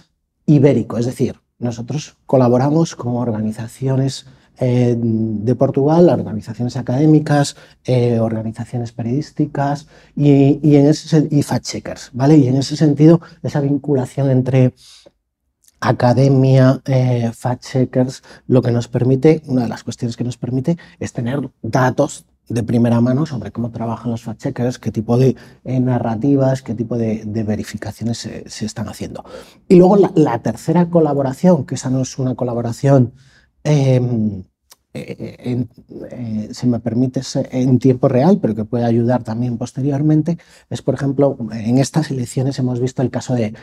ibérico, 0.46 0.98
es 0.98 1.06
decir, 1.06 1.36
nosotros 1.60 2.18
colaboramos 2.26 2.96
con 2.96 3.16
organizaciones 3.16 4.26
eh, 4.63 4.95
de 4.95 5.56
Portugal, 5.56 6.08
organizaciones 6.08 6.78
académicas, 6.78 7.56
eh, 7.84 8.19
organizaciones 8.19 8.91
periodísticas 8.91 9.88
y, 10.15 10.76
en 10.76 10.86
ese, 10.86 11.28
y 11.32 11.41
fact-checkers, 11.41 12.12
¿vale? 12.13 12.38
Y 12.38 12.47
en 12.47 12.58
ese 12.58 12.78
sentido, 12.78 13.21
esa 13.41 13.60
vinculación 13.60 14.30
entre 14.30 14.76
academia, 15.80 16.80
eh, 16.86 17.32
fact-checkers, 17.34 18.21
lo 18.45 18.62
que 18.62 18.71
nos 18.71 18.88
permite, 18.88 19.41
una 19.47 19.63
de 19.63 19.69
las 19.69 19.84
cuestiones 19.84 20.15
que 20.15 20.24
nos 20.24 20.38
permite 20.38 20.78
es 21.00 21.12
tener 21.12 21.39
datos 21.63 22.28
de 22.47 22.62
primera 22.62 23.02
mano 23.02 23.26
sobre 23.26 23.52
cómo 23.52 23.71
trabajan 23.71 24.12
los 24.12 24.24
fact-checkers, 24.24 24.78
qué 24.78 24.91
tipo 24.91 25.17
de 25.17 25.36
narrativas, 25.63 26.62
qué 26.62 26.76
tipo 26.76 27.00
de, 27.00 27.24
verificaciones 27.26 28.19
se, 28.19 28.65
están 28.65 28.89
haciendo. 28.89 29.26
Y 29.67 29.78
luego 29.78 29.97
la, 30.13 30.38
tercera 30.43 30.88
colaboración, 30.88 31.65
que 31.65 31.74
esa 31.74 31.89
no 31.89 32.02
es 32.02 32.19
una 32.19 32.36
colaboración 32.36 33.13
em, 33.63 34.43
eh, 34.94 35.68
eh, 36.12 36.50
si 36.52 36.68
me 36.68 36.82
permites, 36.82 37.38
en 37.38 37.80
tiempo 37.80 38.10
real, 38.10 38.40
pero 38.42 38.56
que 38.56 38.66
puede 38.66 38.84
ayudar 38.84 39.24
también 39.24 39.58
posteriormente, 39.58 40.38
es, 40.70 40.82
por 40.82 40.96
ejemplo, 40.96 41.38
en 41.54 41.78
estas 41.78 42.12
elecciones 42.12 42.60
hemos 42.60 42.82
visto 42.82 43.02
el 43.02 43.10
caso 43.10 43.34
de, 43.34 43.54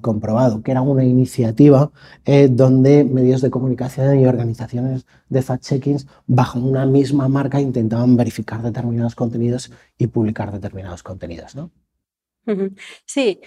Comprobado, 0.00 0.62
que 0.62 0.70
era 0.70 0.80
una 0.80 1.04
iniciativa 1.04 1.90
eh, 2.24 2.48
donde 2.50 3.04
medios 3.04 3.42
de 3.42 3.50
comunicación 3.50 4.18
y 4.18 4.26
organizaciones 4.26 5.06
de 5.28 5.42
fact-checkings, 5.42 6.06
bajo 6.26 6.58
una 6.58 6.86
misma 6.86 7.28
marca, 7.28 7.60
intentaban 7.60 8.16
verificar 8.16 8.62
determinados 8.62 9.14
contenidos 9.14 9.70
y 9.98 10.06
publicar 10.06 10.52
determinados 10.52 11.02
contenidos. 11.02 11.54
¿no? 11.54 11.70
Sí, 13.04 13.40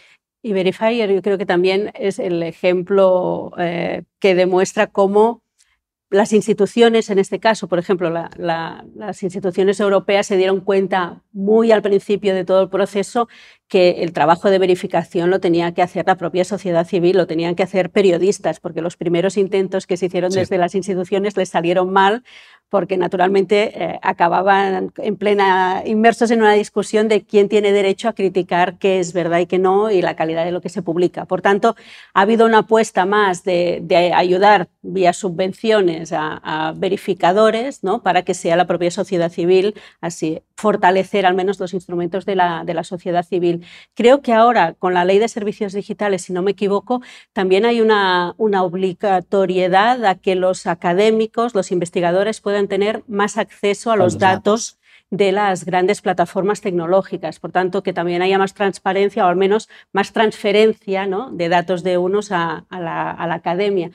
y 0.44 0.54
Verifier 0.54 1.12
yo 1.12 1.22
creo 1.24 1.38
que 1.40 1.46
también 1.48 1.92
es 1.96 2.20
el 2.20 2.44
ejemplo 2.44 3.52
que 4.20 4.36
demuestra 4.36 4.88
cómo 4.88 5.42
las 6.16 6.34
instituciones, 6.34 7.10
en 7.10 7.20
este 7.20 7.40
caso, 7.40 7.68
por 7.68 7.78
ejemplo, 7.78 8.10
las 8.10 9.24
instituciones 9.24 9.80
europeas 9.80 10.26
se 10.26 10.38
dieron 10.38 10.62
cuenta 10.62 11.22
muy 11.32 11.72
al 11.72 11.82
principio 11.82 12.34
de 12.34 12.46
todo 12.46 12.62
el 12.62 12.70
proceso 12.70 13.28
que 13.68 14.04
el 14.04 14.14
trabajo 14.14 14.50
de 14.50 14.60
verificación 14.60 15.30
lo 15.30 15.40
tenía 15.40 15.74
que 15.74 15.82
hacer 15.82 16.06
la 16.08 16.18
propia 16.18 16.46
sociedad 16.46 16.88
civil, 16.88 17.18
lo 17.18 17.28
tenían 17.28 17.56
que 17.56 17.64
hacer 17.64 17.90
periodistas, 17.90 18.60
porque 18.60 18.82
los 18.82 18.96
primeros 18.96 19.38
intentos 19.38 19.88
que 19.88 19.98
se 19.98 20.06
hicieron 20.06 20.32
desde 20.32 20.58
las 20.58 20.76
instituciones 20.76 21.36
les 21.36 21.50
salieron 21.50 21.92
mal 21.92 22.24
porque 22.70 22.98
naturalmente 22.98 23.72
eh, 23.76 24.00
acababan 24.02 24.92
en 24.98 25.16
plena 25.18 25.84
inmersos 25.86 26.32
en 26.32 26.40
una 26.40 26.54
discusión 26.54 27.08
de 27.08 27.24
quién 27.24 27.48
tiene 27.48 27.72
derecho 27.72 28.10
a 28.10 28.14
criticar 28.14 28.78
qué 28.78 29.00
es 29.00 29.14
verdad 29.14 29.40
y 29.40 29.46
qué 29.46 29.60
no 29.60 29.92
y 29.92 30.02
la 30.02 30.16
calidad 30.16 30.46
de 30.46 30.52
lo 30.52 30.62
que 30.62 30.70
se 30.70 30.82
publica. 30.82 31.26
Por 31.26 31.42
tanto, 31.42 31.76
ha 32.14 32.22
habido 32.22 32.46
una 32.46 32.60
apuesta 32.60 33.06
más 33.06 33.44
de, 33.44 34.12
ayudar 34.16 34.68
vía 34.82 35.14
subvenciones 35.14 36.12
a, 36.14 36.74
verificadores 36.76 37.84
¿no? 37.84 38.02
para 38.04 38.24
que 38.24 38.34
sea 38.34 38.56
la 38.56 38.68
propia 38.68 38.92
sociedad 38.92 39.32
civil, 39.32 39.76
así 40.02 40.42
fortalecer 40.58 41.26
al 41.26 41.36
menos 41.36 41.60
los 41.60 41.74
instrumentos 41.74 42.26
de 42.26 42.36
la, 42.36 42.64
de 42.66 42.74
la 42.74 42.84
sociedad 42.84 43.26
civil. 43.26 43.66
Creo 43.94 44.22
que 44.22 44.34
ahora, 44.34 44.74
con 44.74 44.94
la 44.94 45.06
ley 45.06 45.20
de 45.20 45.28
servicios 45.28 45.74
digitales, 45.74 46.24
si 46.24 46.34
no 46.34 46.42
me 46.42 46.52
equivoco, 46.52 47.02
también 47.34 47.66
hay 47.66 47.82
una, 47.82 48.34
una 48.38 48.64
obligatoriedad 48.64 50.04
a 50.06 50.16
que 50.16 50.36
los 50.36 50.66
académicos, 50.68 51.56
los 51.56 51.72
investigadores 51.72 52.42
puedan 52.42 52.68
tener 52.68 53.04
más 53.08 53.38
acceso 53.38 53.92
a 53.92 53.98
los, 53.98 54.18
datos, 54.18 54.80
de 55.12 55.32
las 55.32 55.66
grandes 55.66 56.02
plataformas 56.02 56.62
tecnológicas. 56.62 57.40
Por 57.40 57.52
tanto, 57.52 57.84
que 57.84 57.94
también 57.94 58.22
haya 58.22 58.38
más 58.38 58.54
transparencia 58.54 59.26
o 59.26 59.30
al 59.30 59.36
menos 59.36 59.70
más 59.92 60.12
transferencia 60.14 61.08
de 61.32 61.50
datos 61.50 61.84
de 61.84 61.98
unos 61.98 62.32
a, 62.32 62.66
la, 62.70 63.34
academia. 63.34 63.92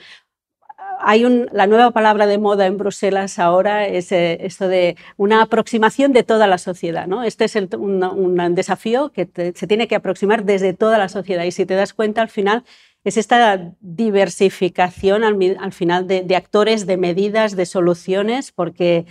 Hay 1.02 1.24
la 1.52 1.66
nueva 1.66 1.90
palabra 1.92 2.26
de 2.26 2.38
moda 2.38 2.66
en 2.66 2.76
Bruselas 2.76 3.38
ahora 3.38 3.86
es 3.86 4.12
eh, 4.12 4.38
esto 4.42 4.68
de 4.68 4.96
una 5.16 5.42
aproximación 5.42 6.12
de 6.12 6.22
toda 6.22 6.46
la 6.46 6.58
sociedad. 6.58 7.06
¿no? 7.06 7.22
Este 7.22 7.46
es 7.46 7.56
un, 7.56 8.54
desafío 8.54 9.10
que 9.10 9.28
se 9.54 9.66
tiene 9.66 9.88
que 9.88 9.96
aproximar 9.96 10.44
desde 10.44 10.74
toda 10.74 10.98
la 10.98 11.08
sociedad. 11.08 11.44
Y 11.44 11.52
si 11.52 11.64
te 11.66 11.74
das 11.74 11.94
cuenta, 11.94 12.22
al 12.22 12.28
final 12.28 12.64
es 13.02 13.16
esta 13.16 13.72
diversificación 13.80 15.24
al, 15.24 15.72
final 15.72 16.06
de, 16.06 16.36
actores, 16.36 16.86
de 16.86 16.96
medidas, 16.98 17.56
de 17.56 17.64
soluciones, 17.64 18.52
porque, 18.52 19.06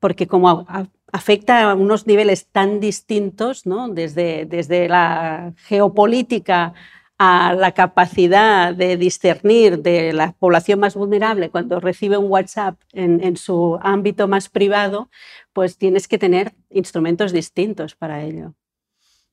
porque 0.00 0.26
como 0.26 0.66
afecta 1.12 1.70
a 1.70 1.74
unos 1.74 2.06
niveles 2.06 2.46
tan 2.46 2.80
distintos, 2.80 3.66
¿no? 3.66 3.88
desde, 3.88 4.46
desde 4.46 4.88
la 4.88 5.52
geopolítica 5.56 6.72
a 7.18 7.54
la 7.54 7.72
capacidad 7.72 8.74
de 8.74 8.96
discernir 8.96 9.82
de 9.82 10.12
la 10.12 10.32
población 10.32 10.80
más 10.80 10.94
vulnerable 10.94 11.50
cuando 11.50 11.80
recibe 11.80 12.18
un 12.18 12.30
WhatsApp 12.30 12.78
en, 12.92 13.36
su 13.36 13.78
ámbito 13.80 14.28
más 14.28 14.48
privado, 14.48 15.08
pues 15.52 15.78
tienes 15.78 16.08
que 16.08 16.18
tener 16.18 16.54
instrumentos 16.70 17.32
distintos 17.32 17.94
para 17.94 18.22
ello. 18.22 18.54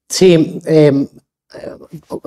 Sí, 0.08 0.62
em, 0.66 1.08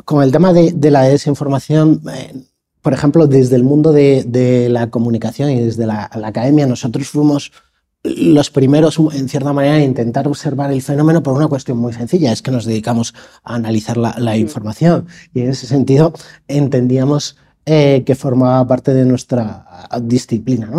con 0.05 0.23
el 0.23 0.31
tema 0.31 0.53
de, 0.53 0.91
la 0.91 1.03
desinformación, 1.03 2.03
eh, 2.13 2.35
por 2.83 2.93
ejemplo, 2.93 3.27
desde 3.27 3.57
el 3.57 3.65
mundo 3.65 3.93
de, 3.93 4.69
la 4.71 4.91
comunicación 4.91 5.51
y 5.51 5.61
desde 5.61 5.87
la, 5.87 6.11
academia, 6.13 6.67
nosotros 6.67 7.09
fuimos 7.09 7.53
los 8.17 8.51
primeros, 8.51 8.99
en 9.13 9.29
cierta 9.29 9.53
manera, 9.53 9.75
a 9.75 9.83
intentar 9.83 10.29
observar 10.29 10.73
el 10.73 10.83
fenómeno 10.83 11.23
por 11.23 11.35
una 11.35 11.49
cuestión 11.49 11.79
muy 11.79 11.93
sencilla, 11.93 12.33
es 12.33 12.43
que 12.43 12.51
nos 12.51 12.65
dedicamos 12.65 13.15
a 13.43 13.55
analizar 13.55 13.97
la, 13.97 14.37
información. 14.37 15.07
Y 15.35 15.41
en 15.41 15.51
ese 15.51 15.67
sentido 15.67 16.13
entendíamos 16.49 17.37
eh, 17.65 18.05
que 18.07 18.15
formaba 18.15 18.67
parte 18.67 18.95
de 18.95 19.05
nuestra 19.05 19.89
disciplina, 20.03 20.71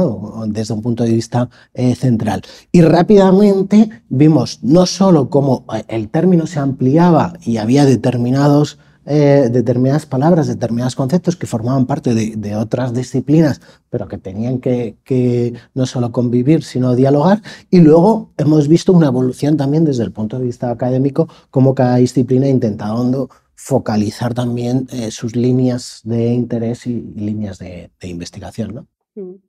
desde 0.48 0.74
un 0.74 0.82
punto 0.82 1.04
de 1.04 1.12
vista 1.12 1.50
eh, 1.74 1.96
central. 1.96 2.42
Y 2.72 2.82
rápidamente 2.82 3.90
vimos 4.10 4.60
no 4.62 4.86
solo 4.86 5.30
cómo 5.30 5.66
eh, 5.74 5.84
el 5.88 6.10
término 6.10 6.48
se 6.48 6.60
ampliaba 6.60 7.34
y 7.44 7.58
había 7.58 7.86
determinados, 7.86 8.78
determinadas 9.13 10.06
palabras, 10.06 10.48
determinados 10.48 10.96
conceptos 10.96 11.36
que 11.36 11.48
formaban 11.48 11.86
parte 11.86 12.13
de, 12.13 12.56
otras 12.56 12.93
disciplinas, 12.93 13.62
pero 13.89 14.08
que 14.08 14.17
tenían 14.17 14.60
que, 14.60 15.54
no 15.74 15.86
solo 15.86 16.12
convivir, 16.12 16.63
sino 16.63 16.96
dialogar. 16.96 17.41
Y 17.70 17.80
luego 17.80 18.32
hemos 18.38 18.67
visto 18.67 18.91
una 18.91 19.08
evolución 19.08 19.56
también 19.56 19.86
desde 19.86 20.04
el 20.04 20.12
punto 20.12 20.38
de 20.38 20.46
vista 20.46 20.72
académico, 20.72 21.30
cómo 21.50 21.74
cada 21.74 21.98
disciplina 21.98 22.48
ha 22.48 22.50
intentado 22.50 23.30
focalizar 23.56 24.34
también 24.34 24.88
eh, 24.91 25.12
sus 25.12 25.36
líneas 25.36 26.02
de 26.04 26.34
interés 26.34 26.86
y, 26.86 27.02
líneas 27.02 27.58
de, 27.58 27.91
investigación. 28.02 28.76
¿no? 28.76 28.88
Mm. 29.15 29.46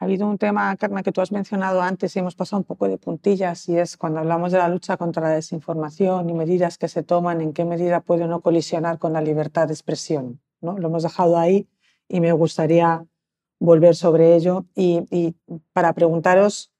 Ha 0.00 0.04
habido 0.04 0.28
un 0.28 0.38
tema, 0.38 0.76
Carmen, 0.76 1.02
que 1.02 1.10
tú 1.10 1.20
has 1.20 1.32
mencionado 1.32 1.82
antes 1.82 2.14
y 2.14 2.20
hemos 2.20 2.36
pasado 2.36 2.60
un 2.60 2.64
poco 2.64 2.86
de 2.88 2.98
puntillas, 2.98 3.68
y 3.68 3.78
es 3.78 3.96
cuando 3.96 4.20
hablamos 4.20 4.52
de 4.52 4.58
la 4.58 4.68
lucha 4.68 4.96
contra 4.96 5.22
la 5.22 5.30
desinformación 5.30 6.30
y 6.30 6.34
medidas 6.34 6.78
que 6.78 6.86
se 6.86 7.02
toman, 7.02 7.40
en 7.40 7.52
qué 7.52 7.64
medida 7.64 8.00
puede 8.00 8.28
no 8.28 8.40
colisionar 8.40 8.98
con 8.98 9.12
la 9.12 9.20
libertad 9.20 9.66
de 9.66 9.74
expresión. 9.74 10.40
¿no? 10.60 10.78
Lo 10.78 10.88
hemos 10.88 11.02
dejado 11.02 11.36
ahí 11.36 11.68
y 12.08 12.20
me 12.20 12.30
gustaría 12.32 13.04
volver 13.58 13.96
sobre 13.96 14.36
ello 14.36 14.66
y, 14.76 15.04
y 15.10 15.34
para 15.72 15.92
preguntaros 15.94 16.72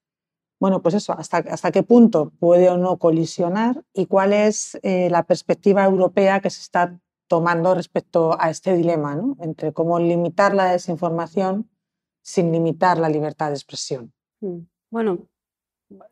bueno, 0.61 0.83
pues 0.83 0.97
eso, 0.97 1.13
hasta, 1.17 1.39
hasta 1.39 1.71
qué 1.71 1.83
punto 1.85 2.33
puede 2.41 2.69
o 2.69 2.77
no 2.77 2.97
colisionar 2.99 3.85
y 3.95 4.07
cuál 4.07 4.33
es 4.33 4.77
eh, 4.83 5.09
la 5.09 5.23
perspectiva 5.23 5.85
europea 5.85 6.41
que 6.41 6.51
se 6.51 6.61
está 6.61 6.99
tomando 7.29 7.75
respecto 7.75 8.37
a 8.41 8.51
este 8.51 8.75
dilema, 8.75 9.15
¿no? 9.15 9.37
entre 9.41 9.73
cómo 9.73 10.01
limitar 10.01 10.55
la 10.55 10.73
desinformación 10.73 11.71
sin 12.29 12.53
limitar 12.53 12.99
la 12.99 13.09
libertad 13.09 13.49
de 13.49 13.55
expresión. 13.55 14.13
Mm, 14.41 14.59
bueno, 14.91 15.27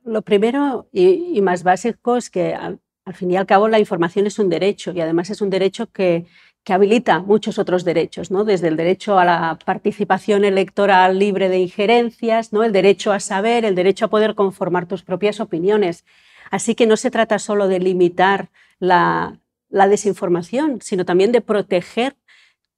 lo 0.05 0.23
primero 0.23 0.89
y, 0.91 1.39
más 1.43 1.63
básico 1.63 2.17
es 2.17 2.31
que 2.31 2.55
al, 2.55 2.81
fin 3.13 3.31
y 3.31 3.37
al 3.37 3.45
cabo 3.45 3.69
la 3.69 3.79
información 3.79 4.27
es 4.27 4.39
un 4.39 4.49
derecho 4.49 4.93
y 4.93 5.01
además 5.03 5.29
es 5.29 5.43
un 5.43 5.51
derecho 5.51 5.87
que 5.93 6.25
habilita 6.73 7.21
muchos 7.21 7.59
otros 7.59 7.85
derechos, 7.85 8.31
¿no? 8.31 8.45
desde 8.45 8.69
el 8.69 8.77
derecho 8.77 9.19
a 9.19 9.27
la 9.27 9.59
participación 9.65 10.45
electoral 10.45 11.19
libre 11.19 11.51
de 11.51 11.59
injerencias, 11.59 12.53
¿no? 12.53 12.65
el 12.65 12.73
derecho 12.73 13.13
a 13.13 13.21
saber, 13.21 13.67
el 13.67 13.75
derecho 13.75 14.07
a 14.07 14.11
poder 14.11 14.35
conformar 14.35 14.87
tus 14.87 15.03
propias 15.03 15.39
opiniones. 15.39 16.07
Así 16.51 16.75
que 16.75 16.87
no 16.87 16.97
se 16.97 17.11
trata 17.11 17.39
solo 17.39 17.69
de 17.69 17.79
limitar 17.79 18.51
la, 18.79 19.39
desinformación, 19.69 20.81
sino 20.81 21.05
también 21.05 21.31
de 21.31 21.43
proteger 21.43 22.17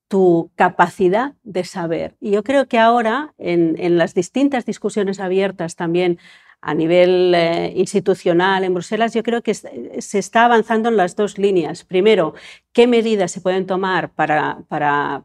tu 0.08 0.50
capacidad 0.56 1.34
de 1.42 1.64
saber. 1.64 2.16
Y 2.20 2.30
yo 2.32 2.42
creo 2.42 2.66
que 2.66 2.78
ahora, 2.78 3.34
en, 3.38 3.76
en 3.78 3.98
las 3.98 4.14
distintas 4.14 4.64
discusiones 4.64 5.20
abiertas 5.20 5.76
también 5.76 6.18
a 6.60 6.74
nivel 6.74 7.34
eh, 7.34 7.72
institucional 7.76 8.64
en 8.64 8.74
Bruselas, 8.74 9.14
yo 9.14 9.22
creo 9.22 9.42
que 9.42 9.54
se 9.54 10.18
está 10.18 10.44
avanzando 10.44 10.88
en 10.88 10.96
las 10.96 11.14
dos 11.14 11.38
líneas. 11.38 11.84
Primero, 11.84 12.34
qué 12.72 12.86
medidas 12.86 13.30
se 13.30 13.40
pueden 13.40 13.66
tomar 13.66 14.10
para 14.12 15.24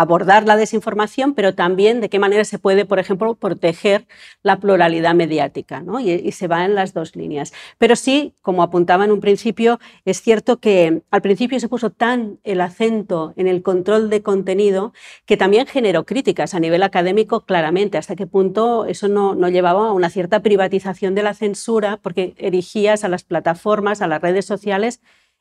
abordar 0.00 0.46
la 0.46 0.56
desinformación, 0.56 1.34
pero 1.34 1.54
también 1.54 2.00
de 2.00 2.08
qué 2.08 2.18
manera 2.18 2.44
se 2.44 2.58
puede, 2.58 2.84
por 2.84 2.98
ejemplo, 2.98 3.34
proteger 3.34 4.06
la 4.42 4.58
pluralidad 4.58 5.14
mediática, 5.14 5.80
¿no? 5.80 6.00
y, 6.00 6.30
se 6.32 6.48
va 6.48 6.64
en 6.64 6.74
las 6.74 6.94
dos 6.94 7.16
líneas. 7.16 7.52
Pero 7.78 7.96
sí, 7.96 8.34
como 8.40 8.62
apuntaba 8.62 9.04
en 9.04 9.12
un 9.12 9.20
principio, 9.20 9.78
es 10.04 10.22
cierto 10.22 10.58
que 10.58 11.02
al 11.10 11.22
principio 11.22 11.58
se 11.60 11.68
puso 11.68 11.90
tan 11.90 12.38
el 12.44 12.60
acento 12.60 13.34
en 13.36 13.46
el 13.46 13.62
control 13.62 14.10
de 14.10 14.22
contenido 14.22 14.92
que 15.26 15.36
también 15.36 15.66
generó 15.66 16.04
críticas 16.04 16.54
a 16.54 16.60
nivel 16.60 16.82
académico 16.82 17.40
claramente, 17.44 17.98
hasta 17.98 18.16
qué 18.16 18.26
punto 18.26 18.86
eso 18.86 19.08
no, 19.08 19.34
no 19.34 19.48
llevaba 19.48 19.88
a 19.88 19.92
una 19.92 20.10
cierta 20.10 20.40
privatización 20.40 21.14
de 21.14 21.22
la 21.22 21.34
censura, 21.34 21.98
porque 22.02 22.34
erigías 22.38 23.04
a 23.04 23.08
las 23.08 23.24
plataformas, 23.24 24.02
a 24.02 24.06
las 24.06 24.22
redes 24.22 24.46
sociales, 24.46 25.00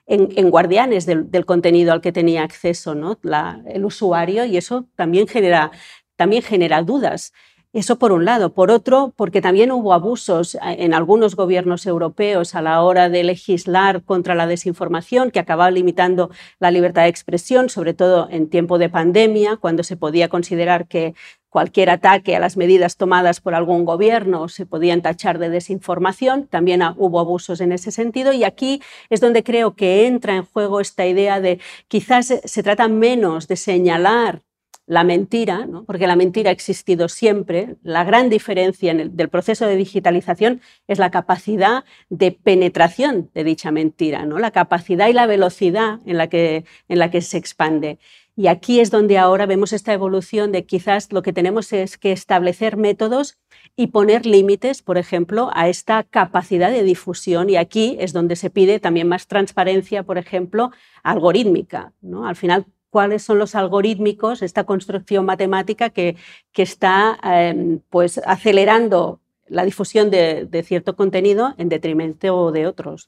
en, 0.09 0.49
guardianes 0.49 1.05
del, 1.05 1.45
contenido 1.45 1.93
al 1.93 2.01
que 2.01 2.11
tenía 2.11 2.43
acceso 2.43 2.95
¿no? 2.95 3.19
el 3.67 3.85
usuario 3.85 4.45
y 4.45 4.57
eso 4.57 4.87
también 4.95 5.27
genera, 5.27 5.71
también 6.15 6.41
genera 6.41 6.81
dudas. 6.81 7.31
Eso 7.71 7.99
por 7.99 8.11
un 8.11 8.25
lado. 8.25 8.55
Por 8.55 8.71
otro, 8.71 9.13
porque 9.15 9.41
también 9.41 9.71
hubo 9.71 9.93
abusos 9.93 10.55
eh, 10.55 10.59
en 10.79 10.95
algunos 10.95 11.35
gobiernos 11.35 11.85
europeos 11.85 12.55
a 12.55 12.63
la 12.63 12.81
hora 12.81 13.09
de 13.09 13.23
legislar 13.23 14.03
contra 14.03 14.33
la 14.33 14.47
desinformación, 14.47 15.29
que 15.29 15.37
acababa 15.37 15.69
limitando 15.69 16.31
la 16.59 16.71
libertad 16.71 17.03
de 17.03 17.09
expresión, 17.09 17.69
sobre 17.69 17.93
todo 17.93 18.27
en 18.31 18.49
tiempo 18.49 18.79
de 18.79 18.89
pandemia, 18.89 19.57
cuando 19.57 19.83
se 19.83 19.97
podía 19.97 20.29
considerar 20.29 20.87
que 20.87 21.13
cualquier 21.49 21.89
ataque 21.89 22.35
a 22.35 22.39
las 22.39 22.57
medidas 22.57 22.97
tomadas 22.97 23.41
por 23.41 23.55
algún 23.55 23.85
gobierno 23.85 24.47
se 24.49 24.65
podían 24.65 25.01
tachar 25.01 25.39
de 25.39 25.49
desinformación. 25.49 26.47
También 26.47 26.81
hubo 26.97 27.19
abusos 27.19 27.61
en 27.61 27.71
ese 27.71 27.91
sentido 27.91 28.33
y 28.33 28.43
aquí 28.43 28.81
es 29.09 29.19
donde 29.19 29.43
creo 29.43 29.75
que 29.75 30.07
entra 30.07 30.35
en 30.35 30.45
juego 30.45 30.79
esta 30.79 31.05
idea 31.05 31.41
de 31.41 31.59
quizás 31.87 32.33
se 32.43 32.63
trata 32.63 32.87
menos 32.87 33.47
de 33.47 33.55
señalar 33.55 34.43
la 34.89 35.03
mentira, 35.03 35.67
porque 35.85 36.07
la 36.07 36.15
mentira 36.15 36.49
ha 36.49 36.51
existido 36.51 37.09
siempre. 37.09 37.75
La 37.83 38.03
gran 38.03 38.27
diferencia 38.27 38.89
en 38.89 38.99
el, 38.99 39.15
del 39.15 39.29
proceso 39.29 39.67
de 39.67 39.75
digitalización 39.75 40.61
es 40.87 40.97
la 40.97 41.11
capacidad 41.11 41.83
de 42.09 42.31
penetración 42.31 43.29
de 43.35 43.43
dicha 43.43 43.69
mentira, 43.69 44.25
¿no? 44.25 44.39
la 44.39 44.49
capacidad 44.49 45.07
y 45.07 45.13
la 45.13 45.27
velocidad 45.27 45.99
en 46.07 46.17
la 46.17 46.27
que, 46.27 46.65
en 46.87 46.97
la 46.97 47.11
que 47.11 47.21
se 47.21 47.37
expande. 47.37 47.99
Y 48.39 48.47
aquí 48.47 48.79
es 48.79 48.89
donde 48.89 49.17
ahora 49.17 49.45
vemos 49.45 49.73
esta 49.73 49.91
evolución 49.91 50.53
de 50.53 50.65
quizás 50.65 51.11
lo 51.11 51.21
que 51.23 51.33
tenemos 51.33 51.73
es 51.73 51.97
que 51.97 52.13
establecer 52.13 52.77
métodos 52.77 53.37
y 53.75 53.87
poner 53.87 54.25
límites, 54.25 54.81
por 54.81 54.97
ejemplo, 54.97 55.49
a 55.53 55.67
esta 55.67 56.05
capacidad 56.05 56.71
de 56.71 56.83
difusión. 56.83 57.49
Y 57.49 57.57
aquí 57.57 57.97
es 57.99 58.13
donde 58.13 58.37
se 58.37 58.49
pide 58.49 58.79
también 58.79 59.09
más 59.09 59.27
transparencia, 59.27 60.03
por 60.03 60.17
ejemplo, 60.17 60.71
algorítmica. 61.03 61.91
¿no? 61.99 62.25
Al 62.25 62.37
final, 62.37 62.65
cuáles 62.89 63.23
son 63.23 63.39
los 63.39 63.55
algorítmicos, 63.55 64.41
esta 64.41 64.63
construcción 64.63 65.25
matemática 65.25 65.89
que, 65.89 66.15
que 66.53 66.61
está 66.61 67.19
em, 67.21 67.81
pues, 67.89 68.21
acelerando 68.25 69.19
la 69.49 69.65
difusión 69.65 70.09
de, 70.09 70.63
cierto 70.65 70.95
contenido 70.95 71.55
en 71.57 71.67
detrimento 71.67 72.53
de 72.53 72.67
otros. 72.67 73.05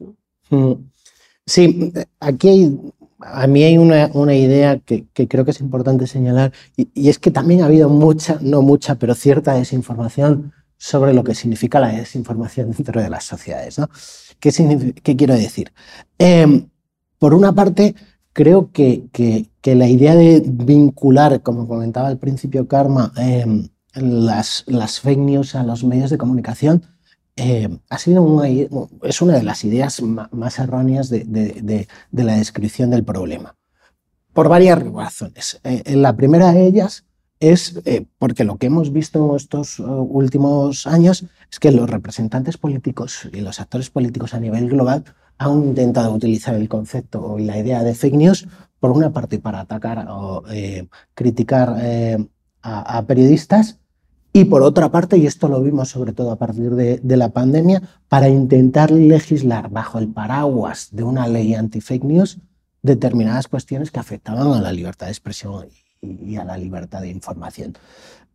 Mm. 0.49 0.73
Sí, 1.45 1.93
aquí 2.19 2.49
hay 2.49 2.77
a 3.21 3.47
mí 3.47 3.63
hay 3.63 3.77
una, 3.77 4.35
idea 4.35 4.79
que, 4.79 5.07
creo 5.27 5.45
que 5.45 5.51
es 5.51 5.61
importante 5.61 6.07
señalar 6.07 6.51
y, 6.75 7.09
es 7.09 7.19
que 7.19 7.31
también 7.31 7.61
ha 7.61 7.65
habido 7.65 7.89
mucha, 7.89 8.37
no 8.41 8.61
mucha, 8.61 8.95
pero 8.95 9.15
cierta 9.15 9.53
desinformación 9.53 10.53
sobre 10.77 11.13
lo 11.13 11.23
que 11.23 11.35
significa 11.35 11.79
la 11.79 11.89
desinformación 11.89 12.71
dentro 12.71 13.01
de 13.01 13.09
las 13.09 13.23
sociedades. 13.23 13.77
¿Qué, 14.39 15.15
quiero 15.15 15.35
decir? 15.35 15.71
Em, 16.17 16.69
por 17.19 17.33
una 17.33 17.53
parte, 17.53 17.95
creo 18.33 18.71
que, 18.71 19.09
la 19.63 19.87
idea 19.87 20.15
de 20.15 20.41
vincular, 20.45 21.41
como 21.41 21.67
comentaba 21.67 22.07
al 22.07 22.17
principio 22.17 22.67
Karma, 22.67 23.13
em, 23.17 23.69
las, 23.93 24.63
las 24.67 24.99
fake 24.99 25.19
news 25.19 25.55
a 25.55 25.63
los 25.63 25.83
medios 25.83 26.09
de 26.09 26.17
comunicación 26.17 26.83
eh, 27.35 27.69
es 27.89 29.21
una 29.21 29.33
de 29.33 29.43
las 29.43 29.63
ideas 29.63 30.01
más 30.01 30.59
erróneas 30.59 31.09
de, 31.09 31.87
la 32.11 32.35
descripción 32.35 32.89
del 32.89 33.03
problema, 33.03 33.55
por 34.33 34.49
varias 34.49 34.81
razones. 34.81 35.59
Eh, 35.63 35.95
la 35.95 36.15
primera 36.15 36.51
de 36.51 36.65
ellas 36.65 37.05
es 37.39 37.81
eh, 37.85 38.05
porque 38.19 38.43
lo 38.43 38.57
que 38.57 38.67
hemos 38.67 38.93
visto 38.93 39.35
estos 39.35 39.79
últimos 39.79 40.85
años 40.85 41.25
es 41.51 41.59
que 41.59 41.71
los 41.71 41.89
representantes 41.89 42.57
políticos 42.57 43.27
y 43.33 43.41
los 43.41 43.59
actores 43.59 43.89
políticos 43.89 44.33
a 44.33 44.39
nivel 44.39 44.69
global 44.69 45.03
han 45.37 45.63
intentado 45.63 46.13
utilizar 46.13 46.53
el 46.53 46.69
concepto 46.69 47.39
y 47.39 47.45
la 47.45 47.57
idea 47.57 47.81
de 47.83 47.95
fake 47.95 48.13
news, 48.13 48.47
por 48.79 48.91
una 48.91 49.11
parte, 49.11 49.39
para 49.39 49.61
atacar 49.61 50.05
o 50.09 50.43
criticar 51.15 51.75
a 52.61 53.05
periodistas 53.07 53.80
y 54.33 54.45
por 54.45 54.63
otra 54.63 54.89
parte, 54.91 55.17
y 55.17 55.25
esto 55.25 55.47
lo 55.49 55.61
vimos 55.61 55.89
sobre 55.89 56.13
todo 56.13 56.31
a 56.31 56.37
partir 56.37 56.71
de, 56.71 57.17
la 57.17 57.29
pandemia, 57.29 57.81
para 58.07 58.29
intentar 58.29 58.89
legislar 58.89 59.69
bajo 59.69 59.99
el 59.99 60.07
paraguas 60.07 60.89
de 60.91 61.03
una 61.03 61.27
ley 61.27 61.53
anti-fake 61.53 62.03
news 62.05 62.39
determinadas 62.81 63.47
cuestiones 63.47 63.91
que 63.91 63.99
afectaban 63.99 64.47
a 64.53 64.61
la 64.61 64.71
libertad 64.71 65.07
de 65.07 65.11
expresión 65.11 65.67
y, 66.01 66.35
a 66.37 66.45
la 66.45 66.57
libertad 66.57 67.01
de 67.01 67.09
información. 67.09 67.73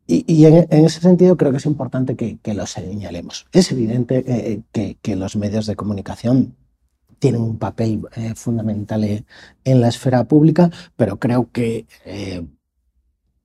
Y, 0.07 0.45
en, 0.45 0.67
ese 0.71 1.01
sentido 1.01 1.37
creo 1.37 1.51
que 1.51 1.57
es 1.57 1.67
importante 1.67 2.15
que, 2.15 2.55
lo 2.55 2.67
señalemos. 2.67 3.47
Es 3.53 3.73
evidente 3.73 4.23
eh, 4.27 4.95
que, 5.03 5.17
los 5.17 5.35
medios 5.35 5.67
de 5.67 5.77
comunicación 5.77 6.55
tienen 7.19 7.41
un 7.41 7.59
papel 7.59 8.03
eh, 8.15 8.35
fundamental 8.35 9.25
en 9.65 9.81
la 9.81 9.89
esfera 9.89 10.25
pública, 10.25 10.71
pero 10.95 11.19
creo 11.19 11.51
que 11.51 11.87
eh, 12.05 12.47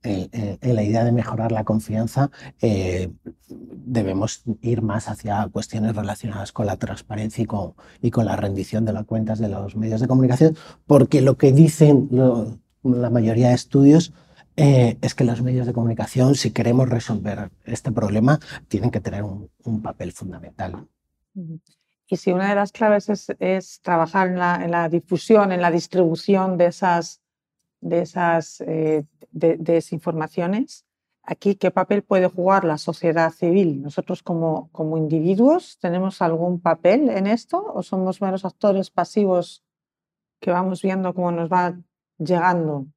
en 0.04 0.76
la 0.76 0.84
idea 0.84 1.04
de 1.04 1.12
mejorar 1.12 1.52
la 1.52 1.64
confianza, 1.64 2.32
eh, 2.62 3.12
debemos 3.48 4.44
ir 4.62 4.82
más 4.82 5.10
hacia 5.10 5.48
cuestiones 5.52 5.96
relacionadas 5.96 6.52
con 6.52 6.66
la 6.66 6.78
transparencia 6.78 7.44
y 7.44 7.46
con, 7.46 7.74
y 8.02 8.12
con, 8.12 8.26
la 8.26 8.36
rendición 8.36 8.86
de 8.86 8.94
las 8.94 9.06
cuentas 9.06 9.40
de 9.40 9.50
los 9.50 9.76
medios 9.76 10.02
de 10.02 10.08
comunicación, 10.08 10.56
porque 10.88 11.22
lo 11.22 11.38
que 11.38 11.52
dicen 11.52 12.10
la 12.84 13.10
mayoría 13.10 13.50
de 13.50 13.56
estudios 13.56 14.14
eh, 14.58 14.98
es 15.02 15.16
que 15.16 15.24
los 15.24 15.42
medios 15.42 15.66
de 15.66 15.74
comunicación, 15.74 16.36
si 16.36 16.52
queremos 16.52 16.90
resolver 16.90 17.52
este 17.66 17.92
problema, 17.92 18.40
tienen 18.68 18.92
que 18.92 19.00
tener 19.00 19.24
un, 19.24 19.82
papel 19.82 20.12
fundamental. 20.12 20.88
Y 22.08 22.18
si 22.18 22.32
una 22.32 22.50
de 22.50 22.56
las 22.56 22.72
claves 22.72 23.10
es, 23.40 23.82
trabajar 23.82 24.28
en 24.28 24.38
la, 24.72 24.90
difusión, 24.90 25.52
en 25.52 25.62
la 25.62 25.72
distribución 25.72 26.58
de 26.58 26.66
esas, 26.66 27.21
de 27.82 28.02
esas 28.02 28.62
eh, 28.62 29.06
desinformaciones, 29.32 30.86
aquí 31.24 31.56
qué 31.56 31.72
papel 31.72 32.04
puede 32.04 32.28
jugar 32.28 32.64
la 32.64 32.78
sociedad 32.78 33.32
civil. 33.32 33.82
Nosotros 33.82 34.24
como, 34.24 34.70
como 34.72 34.98
individuos 34.98 35.78
tenemos 35.80 36.22
algún 36.22 36.60
papel 36.62 37.10
en 37.10 37.28
esto 37.28 37.64
o 37.74 37.84
somos 37.84 38.22
meros 38.22 38.46
actores 38.46 38.90
pasivos 38.90 39.64
que 40.40 40.52
vamos 40.52 40.82
viendo 40.82 41.14
cómo 41.14 41.32
nos 41.32 41.50
va 41.50 41.78
llegando 42.18 42.88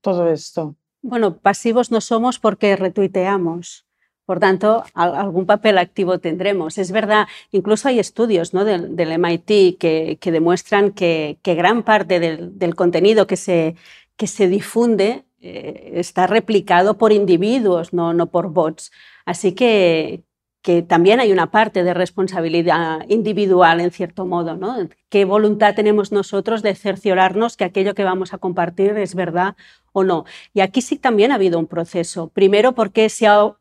todo 0.00 0.28
esto? 0.28 0.76
Bueno, 1.02 1.38
pasivos 1.38 1.90
no 1.90 2.00
somos 2.00 2.38
porque 2.38 2.76
retuiteamos. 2.76 3.86
Por 4.30 4.38
tanto, 4.38 4.84
algún 4.94 5.44
papel 5.44 5.76
activo 5.76 6.20
tendremos. 6.20 6.78
Es 6.78 6.92
verdad, 6.92 7.26
incluso 7.50 7.88
hay 7.88 7.98
estudios 7.98 8.54
¿no? 8.54 8.64
del, 8.64 9.18
MIT 9.18 9.76
que, 9.76 10.18
demuestran 10.22 10.92
que, 10.92 11.40
gran 11.42 11.82
parte 11.82 12.20
del, 12.20 12.76
contenido 12.76 13.26
que 13.26 13.34
se, 13.36 13.74
que 14.16 14.28
se 14.28 14.46
difunde 14.46 15.24
eh, 15.40 15.94
está 15.96 16.28
replicado 16.28 16.96
por 16.96 17.10
individuos, 17.10 17.92
no, 17.92 18.14
no 18.14 18.26
por 18.26 18.52
bots. 18.52 18.92
Así 19.24 19.50
que, 19.50 20.22
que 20.62 20.82
también 20.82 21.18
hay 21.18 21.32
una 21.32 21.50
parte 21.50 21.82
de 21.82 21.92
responsabilidad 21.92 23.00
individual, 23.08 23.80
en 23.80 23.90
cierto 23.90 24.26
modo, 24.26 24.56
¿no? 24.56 24.88
¿Qué 25.08 25.24
voluntad 25.24 25.74
tenemos 25.74 26.12
nosotros 26.12 26.62
de 26.62 26.76
cerciorarnos 26.76 27.56
que 27.56 27.64
aquello 27.64 27.94
que 27.94 28.04
vamos 28.04 28.32
a 28.32 28.38
compartir 28.38 28.90
es 28.98 29.16
verdad 29.16 29.56
o 29.92 30.04
no? 30.04 30.24
Y 30.52 30.60
aquí 30.60 30.82
sí 30.82 30.98
también 30.98 31.32
ha 31.32 31.36
habido 31.36 31.58
un 31.58 31.66
proceso. 31.66 32.28
Primero 32.28 32.74
porque 32.76 33.08
se 33.08 33.26
ha, 33.26 33.56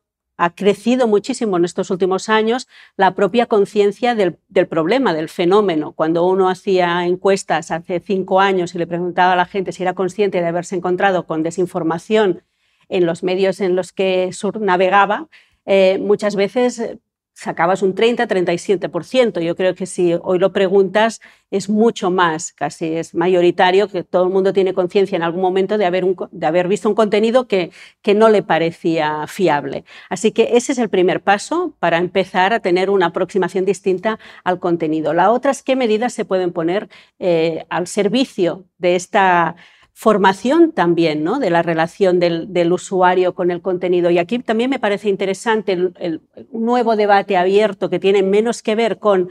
crecido 0.49 1.08
muchísimo 1.08 1.58
en 1.58 1.65
estos 1.65 1.91
últimos 1.91 2.30
años 2.30 2.67
la 2.95 3.13
propia 3.13 3.45
conciencia 3.45 4.15
del, 4.15 4.38
problema, 4.67 5.13
del 5.13 5.28
fenómeno. 5.28 5.91
Cuando 5.91 6.25
uno 6.25 6.49
hacía 6.49 7.06
encuestas 7.06 7.71
hace 7.71 7.99
cinco 7.99 8.39
años 8.39 8.73
y 8.73 8.78
le 8.78 8.88
preguntaba 8.88 9.34
a 9.34 9.36
la 9.36 9.45
gente 9.45 9.73
si 9.73 9.84
era 9.84 9.93
consciente 9.93 10.39
de 10.39 10.47
haberse 10.47 10.75
encontrado 10.75 11.25
con 11.28 11.43
desinformación 11.43 12.43
en 12.88 13.06
los 13.06 13.21
medios 13.21 13.60
en 13.60 13.75
los 13.75 13.91
que 13.91 14.32
navegaba, 14.62 15.28
eh, 15.65 15.99
muchas 15.99 16.36
veces 16.36 16.97
sacabas 17.39 17.82
un 17.82 17.95
30-37%. 17.95 19.39
Yo 19.39 19.56
creo 19.56 19.73
que 19.73 19.86
si 19.86 20.13
hoy 20.21 20.39
lo 20.39 20.52
preguntas 20.52 21.21
es 21.52 21.69
mucho 21.69 22.12
más, 22.12 22.52
casi 22.52 22.95
es 22.95 23.15
mayoritario, 23.15 23.88
que 23.88 24.04
todo 24.04 24.25
el 24.25 24.30
mundo 24.30 24.52
tiene 24.52 24.73
conciencia 24.73 25.15
en 25.15 25.23
algún 25.23 25.41
momento 25.41 25.78
de 25.78 25.86
haber, 25.86 26.06
de 26.32 26.45
haber 26.45 26.67
visto 26.67 26.89
un 26.89 26.95
contenido 26.95 27.47
que, 27.47 27.71
que, 28.02 28.13
no 28.13 28.28
le 28.28 28.43
parecía 28.43 29.25
fiable. 29.28 29.86
Así 30.10 30.34
que 30.34 30.58
ese 30.58 30.73
es 30.73 30.80
el 30.80 30.89
primer 30.89 31.21
paso 31.21 31.73
para 31.80 31.97
empezar 31.97 32.52
a 32.52 32.60
tener 32.60 32.89
una 32.89 33.08
aproximación 33.08 33.63
distinta 33.63 34.19
al 34.43 34.60
contenido. 34.60 35.13
La 35.13 35.32
otra 35.32 35.52
es 35.52 35.63
qué 35.63 35.78
medidas 35.78 36.13
se 36.13 36.25
pueden 36.25 36.52
poner 36.52 36.89
eh, 37.19 37.65
al 37.69 37.88
servicio 37.88 38.65
de 38.78 38.95
esta 38.95 39.56
formación 39.93 40.71
también 40.71 41.23
¿no? 41.23 41.39
de 41.39 41.49
la 41.49 41.62
relación 41.62 42.19
del, 42.19 42.71
usuario 42.71 43.36
con 43.36 43.52
el 43.52 43.62
contenido. 43.62 44.10
Y 44.10 44.17
aquí 44.17 44.39
también 44.39 44.69
me 44.69 44.80
parece 44.80 45.10
interesante 45.10 45.73
el, 45.73 46.21
nuevo 46.52 46.95
debate 46.95 47.36
abierto 47.36 47.89
que 47.89 47.99
tiene 47.99 48.23
menos 48.23 48.62
que 48.62 48.75
ver 48.75 48.99
con 48.99 49.30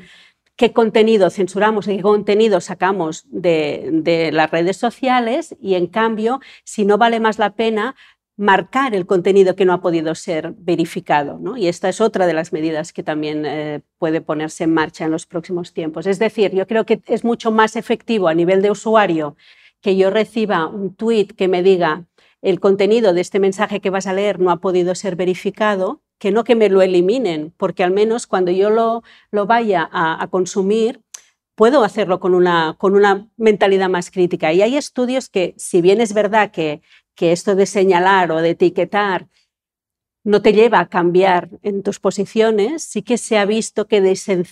qué 0.56 0.72
contenido 0.72 1.30
censuramos 1.30 1.88
y 1.88 1.96
qué 1.96 2.02
contenido 2.02 2.60
sacamos 2.60 3.24
de, 3.30 4.30
las 4.32 4.50
redes 4.50 4.76
sociales 4.76 5.56
y 5.60 5.74
en 5.74 5.86
cambio 5.86 6.40
si 6.64 6.84
no 6.84 6.98
vale 6.98 7.20
más 7.20 7.38
la 7.38 7.54
pena 7.54 7.94
marcar 8.36 8.94
el 8.94 9.06
contenido 9.06 9.56
que 9.56 9.64
no 9.64 9.72
ha 9.72 9.80
podido 9.80 10.14
ser 10.14 10.54
verificado. 10.58 11.40
Y 11.56 11.66
esta 11.66 11.88
es 11.88 12.00
otra 12.00 12.26
de 12.26 12.34
las 12.34 12.52
medidas 12.52 12.92
que 12.92 13.02
también 13.02 13.44
eh, 13.46 13.80
puede 13.98 14.20
ponerse 14.20 14.64
en 14.64 14.74
marcha 14.74 15.04
en 15.04 15.10
los 15.10 15.26
próximos 15.26 15.72
tiempos. 15.72 16.06
Es 16.06 16.18
decir, 16.20 16.54
yo 16.54 16.66
creo 16.66 16.86
que 16.86 17.00
es 17.06 17.24
mucho 17.24 17.50
más 17.50 17.74
efectivo 17.74 18.28
a 18.28 18.34
nivel 18.34 18.62
de 18.62 18.70
usuario 18.70 19.36
que 19.80 19.96
yo 19.96 20.10
reciba 20.10 20.66
un 20.66 20.94
tweet 20.94 21.28
que 21.36 21.48
me 21.48 21.62
diga 21.62 22.06
el 22.42 22.60
contenido 22.60 23.14
de 23.14 23.20
este 23.20 23.40
mensaje 23.40 23.80
que 23.80 23.90
vas 23.90 24.06
a 24.06 24.12
leer 24.12 24.38
no 24.38 24.50
ha 24.50 24.60
podido 24.60 24.94
ser 24.94 25.16
verificado, 25.16 26.02
que 26.18 26.30
no 26.30 26.44
que 26.44 26.54
me 26.54 26.68
lo 26.68 26.82
eliminen, 26.82 27.52
porque 27.56 27.84
al 27.84 27.90
menos 27.90 28.26
cuando 28.26 28.50
yo 28.50 28.70
lo, 28.70 29.02
lo 29.30 29.46
vaya 29.46 29.88
a, 29.92 30.26
consumir, 30.30 31.02
puedo 31.54 31.84
hacerlo 31.84 32.20
con 32.20 32.34
una, 32.34 32.76
con 32.78 32.94
una 32.94 33.28
mentalidad 33.36 33.88
más 33.88 34.10
crítica. 34.10 34.52
Y 34.52 34.62
hay 34.62 34.76
estudios 34.76 35.28
que, 35.28 35.54
si 35.56 35.80
bien 35.80 36.00
es 36.00 36.12
verdad 36.12 36.50
que, 36.50 36.82
que 37.14 37.32
esto 37.32 37.54
de 37.54 37.66
señalar 37.66 38.30
o 38.30 38.40
de 38.40 38.50
etiquetar 38.50 39.28
no 40.24 40.42
te 40.42 40.52
lleva 40.52 40.80
a 40.80 40.88
cambiar 40.88 41.50
en 41.62 41.82
tus 41.82 42.00
posiciones, 42.00 42.82
sí 42.82 43.02
que 43.02 43.16
se 43.16 43.38
ha 43.38 43.46
visto 43.46 43.86
que 43.86 44.00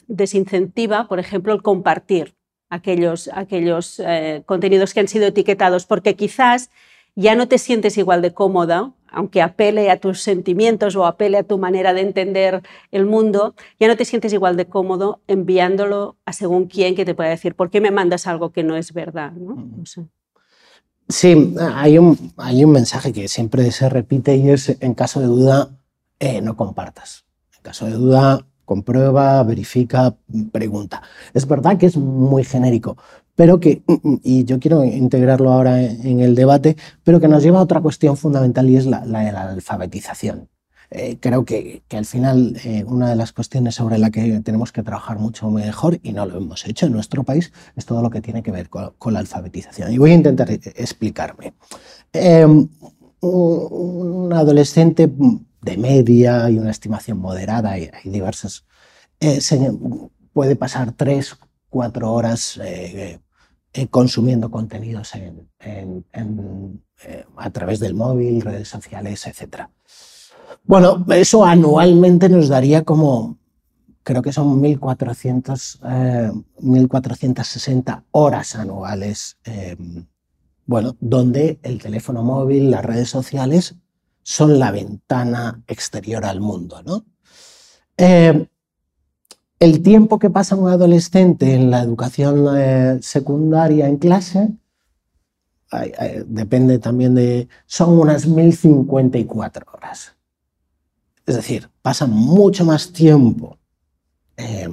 desincentiva, 0.07 1.07
por 1.07 1.19
ejemplo, 1.19 1.53
el 1.53 1.63
compartir 1.63 2.36
aquellos, 2.71 3.31
aquellos 3.33 4.01
eh, 4.01 4.43
contenidos 4.47 4.95
que 4.95 5.01
han 5.01 5.09
sido 5.09 5.27
etiquetados, 5.27 5.87
porque 5.87 6.17
quizás 6.17 6.71
ya 7.15 7.35
no 7.35 7.49
te 7.49 7.59
sientes 7.59 7.97
igual 7.99 8.23
de 8.23 8.35
cómoda, 8.35 8.93
aunque 9.09 9.41
apele 9.41 9.91
a 9.91 9.99
tus 9.99 10.21
sentimientos 10.21 10.95
o 10.97 11.07
apele 11.07 11.39
a 11.39 11.43
tu 11.43 11.59
manera 11.59 11.95
de 11.95 12.03
entender 12.03 12.63
el 12.91 13.07
mundo, 13.07 13.55
ya 13.81 13.89
no 13.89 13.97
te 13.97 14.05
sientes 14.05 14.33
igual 14.33 14.57
de 14.57 14.67
cómodo 14.67 15.21
enviándolo 15.27 16.17
a 16.27 16.33
según 16.33 16.67
quién 16.67 16.95
que 16.95 17.07
te 17.07 17.15
pueda 17.15 17.31
decir, 17.31 17.55
¿por 17.55 17.71
qué 17.71 17.81
me 17.81 17.91
mandas 17.91 18.27
algo 18.27 18.51
que 18.51 18.63
no 18.63 18.77
es 18.77 18.93
verdad? 18.93 19.33
Sí, 21.09 21.55
hay 21.59 21.99
un, 21.99 22.33
hay 22.37 22.65
un 22.65 22.73
mensaje 22.73 23.13
que 23.13 23.29
siempre 23.29 23.71
se 23.71 23.89
repite 23.89 24.37
y 24.37 24.51
es, 24.51 24.77
en 24.81 24.95
caso 24.95 25.21
de 25.21 25.27
duda, 25.27 25.71
eh, 26.19 26.43
no 26.43 26.57
compartas. 26.57 27.25
En 27.57 27.63
caso 27.63 27.87
de 27.87 27.93
duda, 27.93 28.45
comprueba, 28.67 29.43
verifica, 29.45 30.15
pregunta. 30.53 31.01
Es 31.33 31.49
verdad 31.49 31.79
que 31.79 31.87
es 31.87 31.97
muy 31.97 32.45
genérico, 32.45 32.99
pero 33.35 33.61
que, 33.61 33.83
y 34.23 34.45
yo 34.45 34.59
quiero 34.59 34.85
integrarlo 34.85 35.53
ahora 35.53 35.83
en 35.83 36.21
el 36.21 36.35
debate, 36.35 36.77
pero 37.05 37.21
que 37.21 37.29
nos 37.29 37.43
lleva 37.43 37.61
a 37.61 37.63
otra 37.63 37.81
cuestión 37.81 38.17
fundamental 38.17 38.69
y 38.69 38.77
es 38.77 38.87
la, 38.87 39.05
la, 39.07 39.51
alfabetización. 39.51 40.49
Eh, 40.91 41.19
creo 41.21 41.45
que, 41.45 41.83
que, 41.89 41.97
al 41.97 42.05
final 42.05 42.57
eh, 42.65 42.85
una 42.87 43.11
de 43.11 43.17
las 43.17 43.33
cuestiones 43.33 43.75
sobre 43.75 43.99
la 43.99 44.11
que 44.11 44.41
tenemos 44.41 44.71
que 44.71 44.85
trabajar 44.85 45.19
mucho 45.19 45.51
mejor, 45.51 45.99
y 46.03 46.13
no 46.13 46.27
lo 46.27 46.39
hemos 46.39 46.67
hecho 46.67 46.87
en 46.87 46.93
nuestro 46.93 47.25
país, 47.25 47.53
es 47.75 47.87
todo 47.87 48.03
lo 48.03 48.11
que 48.11 48.21
tiene 48.21 48.43
que 48.43 48.53
ver 48.53 48.69
con, 48.69 49.13
la 49.13 49.19
alfabetización. 49.19 49.93
Y 49.93 49.99
voy 49.99 50.13
a 50.13 50.15
intentar 50.15 50.51
eh, 50.51 50.61
explicarme. 50.77 51.55
un 53.21 54.33
adolescente 54.33 55.11
de 55.67 55.77
media 55.77 56.49
y 56.49 56.59
una 56.59 56.71
estimación 56.71 57.19
moderada, 57.19 57.73
hay, 57.73 57.91
hay 57.93 58.11
diversas, 58.11 58.65
eh, 59.19 59.41
puede 60.33 60.55
pasar 60.55 60.93
tres, 60.93 61.37
cuatro 61.69 62.13
horas 62.13 62.59
eh, 62.63 63.19
eh, 63.73 63.89
consumiendo 63.89 64.49
contenidos 64.51 65.13
a 67.37 67.51
través 67.51 67.81
del 67.81 67.95
móvil, 67.95 68.43
redes 68.43 68.69
sociales, 68.69 69.27
etc. 69.27 69.67
Bueno, 70.63 71.05
eso 71.13 71.45
anualmente 71.45 72.29
nos 72.29 72.49
daría 72.49 72.85
como, 72.85 73.39
creo 74.05 74.23
que 74.23 74.33
son 74.33 74.63
1.400, 74.63 75.81
1.460 76.61 78.05
horas 78.13 78.55
anuales, 78.55 79.37
bueno, 80.65 80.97
donde 81.01 81.59
el 81.63 81.83
teléfono 81.83 82.23
móvil, 82.23 82.71
las 82.71 82.85
redes 82.85 83.11
sociales 83.11 83.75
son 84.29 84.59
la 84.59 84.73
ventana 84.73 85.63
exterior 85.69 86.25
al 86.25 86.41
mundo. 86.41 86.83
¿no? 86.83 87.07
Eh, 87.97 88.49
el 89.61 89.83
tiempo 89.85 90.19
que 90.19 90.31
pasa 90.31 90.57
un 90.57 90.69
adolescente 90.69 91.55
en 91.55 91.71
la 91.71 91.81
educación 91.81 92.45
eh, 92.59 92.99
secundaria 93.03 93.87
en 93.87 93.99
clase 93.99 94.51
depende 96.27 96.81
también 96.81 97.15
de... 97.15 97.49
son 97.67 98.01
unas 98.01 98.27
1054 98.27 99.65
horas. 99.73 100.17
Es 101.25 101.37
decir, 101.37 101.71
pasa 101.81 102.07
mucho 102.07 102.65
más 102.65 102.93
tiempo 102.93 103.59
eh, 104.37 104.69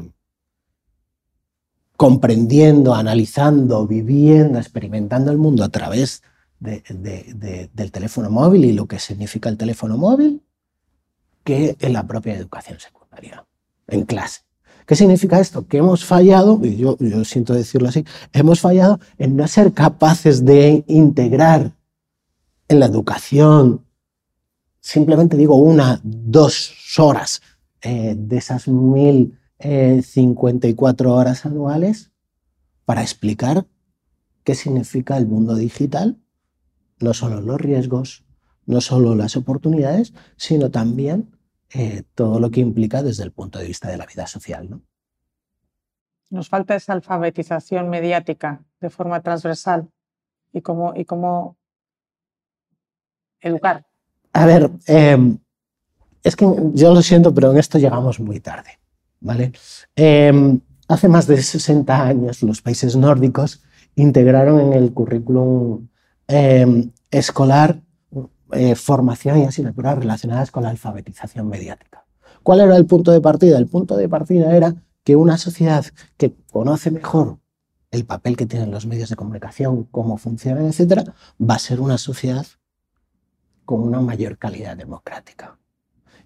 comprendiendo, 1.95 2.95
analizando, 2.95 3.85
viviendo, 3.85 4.57
experimentando 4.57 5.31
el 5.31 5.37
mundo 5.37 5.63
a 5.63 5.69
través 5.69 6.23
del 6.63 7.91
teléfono 7.91 8.29
móvil 8.29 8.65
y 8.65 8.73
lo 8.73 8.87
que 8.87 8.99
significa 8.99 9.49
el 9.49 9.57
teléfono 9.57 9.97
móvil 9.97 10.41
que 11.43 11.75
en 11.79 11.93
la 11.93 12.05
propia 12.07 12.35
educación 12.35 12.79
secundaria, 12.79 13.45
en 13.87 14.05
clase. 14.05 14.41
¿Qué 14.85 14.95
significa 14.95 15.39
esto? 15.39 15.67
Que 15.67 15.77
hemos 15.77 16.05
fallado, 16.05 16.59
y 16.63 16.77
yo, 16.77 16.97
yo 16.99 17.25
siento 17.25 17.53
decirlo 17.53 17.89
así, 17.89 18.05
hemos 18.33 18.59
fallado 18.59 18.99
en 19.17 19.35
no 19.35 19.47
ser 19.47 19.73
capaces 19.73 20.45
de 20.45 20.83
integrar 20.87 21.73
en 22.67 22.79
la 22.79 22.85
educación, 22.85 23.83
simplemente 24.79 25.37
digo 25.37 25.55
una, 25.55 25.99
dos 26.03 26.71
horas 26.97 27.41
eh, 27.81 28.15
de 28.17 28.37
esas 28.37 28.67
1054 28.67 31.09
eh, 31.09 31.11
horas 31.11 31.45
anuales 31.45 32.11
para 32.85 33.01
explicar 33.01 33.65
qué 34.43 34.55
significa 34.55 35.17
el 35.17 35.27
mundo 35.27 35.55
digital 35.55 36.17
no 37.03 37.13
solo 37.13 37.41
los 37.41 37.59
riesgos, 37.59 38.23
no 38.65 38.81
solo 38.81 39.15
las 39.15 39.35
oportunidades, 39.35 40.13
sino 40.37 40.71
también 40.71 41.29
eh, 41.73 42.03
todo 42.15 42.39
lo 42.39 42.51
que 42.51 42.61
implica 42.61 43.03
desde 43.03 43.23
el 43.23 43.31
punto 43.31 43.59
de 43.59 43.65
vista 43.65 43.89
de 43.89 43.97
la 43.97 44.05
vida 44.05 44.27
social. 44.27 44.69
¿no? 44.69 44.81
Nos 46.29 46.49
falta 46.49 46.75
esa 46.75 46.93
alfabetización 46.93 47.89
mediática 47.89 48.63
de 48.79 48.89
forma 48.89 49.21
transversal 49.21 49.89
y 50.51 50.61
cómo, 50.61 50.93
y 50.95 51.05
cómo 51.05 51.57
educar. 53.41 53.85
A 54.33 54.45
ver, 54.45 54.71
em, 54.87 55.37
es 56.23 56.35
que 56.35 56.45
yo 56.73 56.93
lo 56.93 57.01
siento, 57.01 57.33
pero 57.33 57.51
en 57.51 57.57
esto 57.57 57.77
llegamos 57.77 58.19
muy 58.19 58.39
tarde. 58.39 58.79
¿vale? 59.19 59.51
Em, 59.95 60.59
hace 60.87 61.07
más 61.07 61.27
de 61.27 61.41
60 61.41 62.03
años 62.03 62.43
los 62.43 62.61
países 62.61 62.95
nórdicos 62.95 63.63
integraron 63.95 64.59
en 64.59 64.73
el 64.73 64.93
currículum 64.93 65.87
em, 66.27 66.91
escolar 67.17 67.81
eh, 68.51 68.75
formación 68.75 69.39
y 69.39 69.45
asignaturas 69.45 69.97
relacionadas 69.97 70.51
con 70.51 70.63
la 70.63 70.69
alfabetización 70.69 71.47
mediática. 71.47 72.05
¿Cuál 72.43 72.59
era 72.59 72.75
el 72.77 72.85
punto 72.85 73.11
de 73.11 73.21
partida? 73.21 73.57
El 73.57 73.67
punto 73.67 73.95
de 73.95 74.09
partida 74.09 74.55
era 74.55 74.75
que 75.03 75.15
una 75.15 75.37
sociedad 75.37 75.85
que 76.17 76.35
conoce 76.51 76.91
mejor 76.91 77.39
el 77.91 78.05
papel 78.05 78.35
que 78.35 78.45
tienen 78.45 78.71
los 78.71 78.85
medios 78.85 79.09
de 79.09 79.15
comunicación, 79.15 79.83
cómo 79.85 80.17
funcionan, 80.17 80.65
etcétera, 80.65 81.13
va 81.39 81.55
a 81.55 81.59
ser 81.59 81.79
una 81.79 81.97
sociedad 81.97 82.45
con 83.65 83.81
una 83.81 84.01
mayor 84.01 84.37
calidad 84.37 84.75
democrática. 84.75 85.57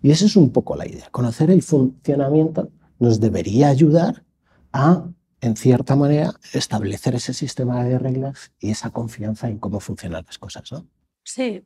Y 0.01 0.11
esa 0.11 0.25
es 0.25 0.35
un 0.35 0.51
poco 0.51 0.75
la 0.75 0.87
idea. 0.87 1.09
Conocer 1.11 1.51
el 1.51 1.61
funcionamiento 1.63 2.71
nos 2.99 3.19
debería 3.19 3.67
ayudar 3.67 4.23
a, 4.71 5.07
en 5.47 5.55
cierta 5.55 5.95
manera, 5.95 6.33
establecer 6.53 7.15
ese 7.15 7.33
sistema 7.33 7.83
de 7.83 7.97
reglas 7.97 8.51
y 8.59 8.71
esa 8.71 8.91
confianza 8.91 9.47
en 9.49 9.57
cómo 9.57 9.79
funcionan 9.79 10.23
las 10.25 10.37
cosas. 10.37 10.71
¿no? 10.71 10.87
Sí, 11.23 11.63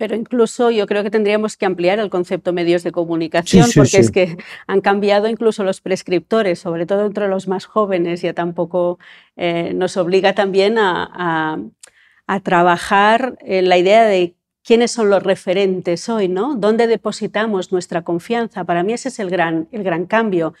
pero 0.00 0.16
incluso 0.16 0.70
yo 0.70 0.86
creo 0.86 1.02
que 1.02 1.10
tendríamos 1.10 1.58
que 1.58 1.66
ampliar 1.66 1.98
el 1.98 2.08
concepto 2.08 2.54
medios 2.54 2.82
de 2.82 2.90
comunicación, 2.90 3.68
porque 3.74 3.98
es 3.98 4.10
que 4.10 4.38
han 4.66 4.80
cambiado 4.80 5.28
incluso 5.28 5.62
los 5.62 5.82
prescriptores, 5.82 6.58
sobre 6.58 6.86
todo 6.86 7.04
entre 7.04 7.28
los 7.28 7.48
más 7.48 7.66
jóvenes, 7.66 8.22
ya 8.22 8.32
tampoco 8.32 8.98
eh, 9.36 9.74
nos 9.74 9.98
obliga 9.98 10.34
también 10.34 10.78
a, 10.78 11.58
trabajar 12.44 13.36
en 13.40 13.68
la 13.68 13.76
idea 13.76 14.04
de 14.04 14.36
quiénes 14.64 14.90
son 14.92 15.10
los 15.10 15.22
referentes 15.22 16.08
hoy, 16.08 16.28
¿no? 16.28 16.54
¿Dónde 16.54 16.86
depositamos 16.86 17.70
nuestra 17.70 18.02
confianza? 18.02 18.64
Para 18.64 18.84
mí 18.84 18.94
ese 18.94 19.08
es 19.08 19.18
el 19.18 19.28
gran, 19.28 19.68
el 19.70 19.82
gran 19.82 20.06
cambio. 20.06 20.54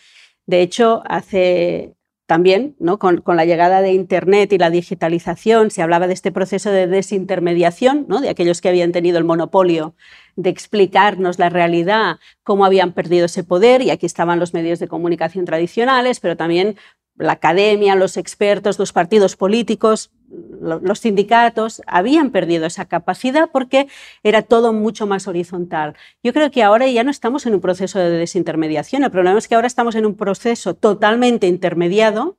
De 0.46 0.60
hecho, 0.60 1.02
hace 1.06 1.94
también, 2.30 2.76
¿no? 2.78 3.00
con, 3.00 3.24
la 3.26 3.44
llegada 3.44 3.82
de 3.82 3.92
Internet 3.92 4.52
y 4.52 4.58
la 4.58 4.70
digitalización, 4.70 5.72
se 5.72 5.82
hablaba 5.82 6.06
de 6.06 6.14
este 6.14 6.30
proceso 6.30 6.70
de 6.70 6.86
desintermediación, 6.86 8.06
¿no? 8.06 8.20
de 8.20 8.28
aquellos 8.28 8.60
que 8.60 8.68
habían 8.68 8.92
tenido 8.92 9.18
el 9.18 9.24
monopolio 9.24 9.96
de 10.36 10.48
explicarnos 10.48 11.40
la 11.40 11.48
realidad, 11.48 12.20
cómo 12.44 12.64
habían 12.64 12.92
perdido 12.92 13.26
ese 13.26 13.42
poder, 13.42 13.82
y 13.82 13.90
aquí 13.90 14.06
estaban 14.06 14.38
los 14.38 14.54
medios 14.54 14.78
de 14.78 14.86
comunicación 14.86 15.44
tradicionales, 15.44 16.20
pero 16.20 16.36
también 16.36 16.76
la 17.20 17.32
academia, 17.32 17.94
los 17.94 18.16
expertos, 18.16 18.78
los 18.78 18.92
partidos 18.92 19.36
políticos, 19.36 20.10
los 20.60 21.00
sindicatos 21.00 21.82
habían 21.86 22.30
perdido 22.30 22.66
esa 22.66 22.86
capacidad 22.86 23.50
porque 23.50 23.88
era 24.22 24.42
todo 24.42 24.72
mucho 24.72 25.06
más 25.06 25.28
horizontal. 25.28 25.96
Yo 26.22 26.32
creo 26.32 26.50
que 26.50 26.62
ahora 26.62 26.88
ya 26.88 27.04
no 27.04 27.10
estamos 27.10 27.46
en 27.46 27.54
un 27.54 27.60
proceso 27.60 27.98
de 27.98 28.10
desintermediación, 28.10 29.04
el 29.04 29.10
problema 29.10 29.38
es 29.38 29.48
que 29.48 29.54
ahora 29.54 29.66
estamos 29.66 29.94
en 29.96 30.06
un 30.06 30.16
proceso 30.16 30.74
totalmente 30.74 31.46
intermediado, 31.46 32.38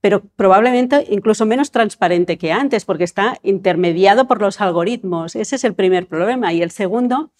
pero 0.00 0.22
probablemente 0.36 1.06
incluso 1.10 1.44
menos 1.44 1.70
transparente 1.70 2.38
que 2.38 2.52
antes, 2.52 2.84
porque 2.84 3.04
está 3.04 3.38
intermediado 3.42 4.26
por 4.26 4.40
los 4.40 4.60
algoritmos. 4.60 5.36
Ese 5.36 5.56
es 5.56 5.64
el 5.64 5.74
primer 5.74 6.06
problema. 6.06 6.52
Y 6.52 6.62
el 6.62 6.70
segundo 6.70 7.32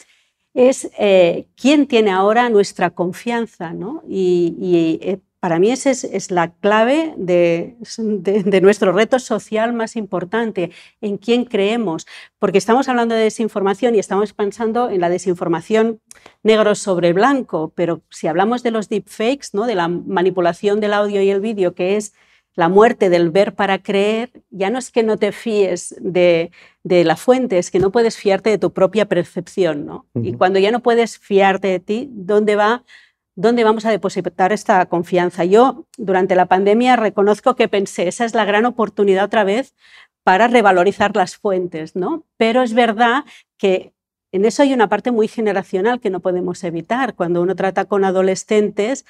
es 0.53 0.91
eh, 0.99 1.47
quién 1.57 1.87
tiene 1.87 2.11
ahora 2.11 2.51
nuestra 2.51 2.91
confianza. 2.91 3.73
¿no? 3.73 4.03
Eh, 4.11 5.21
para 5.41 5.59
mí 5.59 5.71
esa 5.71 5.91
es, 5.91 6.31
la 6.31 6.53
clave 6.53 7.15
de, 7.17 7.77
nuestro 8.63 8.93
reto 8.93 9.19
social 9.19 9.73
más 9.73 9.97
importante, 9.97 10.71
en 11.01 11.17
quién 11.17 11.47
creemos, 11.47 12.07
porque 12.39 12.59
estamos 12.59 12.89
hablando 12.89 13.15
de 13.15 13.23
desinformación 13.23 13.95
y 13.95 13.99
estamos 13.99 14.35
pensando 14.35 14.91
en 14.91 15.01
la 15.01 15.09
desinformación 15.09 16.01
negro 16.43 16.75
sobre 16.75 17.15
blanco, 17.15 17.73
pero 17.75 18.03
si 18.11 18.27
hablamos 18.27 18.63
de 18.63 18.71
los 18.71 18.91
deepfakes, 18.91 19.49
¿no? 19.55 19.67
de 19.67 19.75
la 19.75 19.89
manipulación 19.89 20.79
del 20.79 20.93
audio 20.93 21.23
y 21.23 21.31
el 21.31 21.41
vídeo, 21.41 21.75
que 21.75 21.97
es 21.97 22.13
la 22.55 22.69
muerte 22.69 23.09
del 23.09 23.31
ver 23.31 23.55
para 23.55 23.83
creer, 23.83 24.43
ya 24.51 24.69
no 24.69 24.79
es 24.79 24.91
que 24.91 25.03
no 25.03 25.17
te 25.17 25.33
fíes 25.33 25.95
de, 26.01 26.51
la 26.83 27.17
fuente, 27.17 27.59
es 27.59 27.71
que 27.71 27.79
no 27.79 27.91
puedes 27.91 28.19
fiarte 28.19 28.51
de 28.51 28.59
tu 28.59 28.73
propia 28.73 29.07
percepción. 29.07 29.87
¿no? 29.87 30.07
Y 30.15 30.35
cuando 30.35 30.59
ya 30.59 30.71
no 30.71 30.81
puedes 30.81 31.19
fiarte 31.19 31.69
de 31.69 31.81
ti, 31.81 32.11
¿dónde 32.13 32.57
va? 32.57 32.85
¿Dónde 33.37 33.65
vamos 33.65 33.85
a 33.87 33.91
depositar 33.91 34.53
esta 34.53 34.85
confianza? 34.87 35.45
Yo 35.45 35.87
durante 35.97 36.35
la 36.35 36.47
pandemia 36.47 36.97
reconozco 36.97 37.57
que 37.57 37.69
pensé, 37.69 38.09
esa 38.09 38.25
es 38.25 38.35
la 38.35 38.45
gran 38.45 38.67
oportunidad 38.67 39.25
otra 39.25 39.45
vez 39.45 39.75
para 40.25 40.49
revalorizar 40.49 41.17
las 41.17 41.37
fuentes, 41.37 41.97
¿no? 41.97 42.25
Pero 42.37 42.63
es 42.63 42.75
verdad 42.75 43.25
que 43.57 43.93
en 44.33 44.45
eso 44.45 44.63
hay 44.63 44.73
una 44.73 44.89
parte 44.89 45.11
muy 45.11 45.29
generacional 45.29 46.01
que 46.01 46.11
no 46.11 46.21
podemos 46.21 46.63
evitar. 46.65 47.15
Cuando 47.15 47.43
uno 47.43 47.57
trata 47.57 47.87
con 47.87 48.05
adolescentes, 48.05 49.07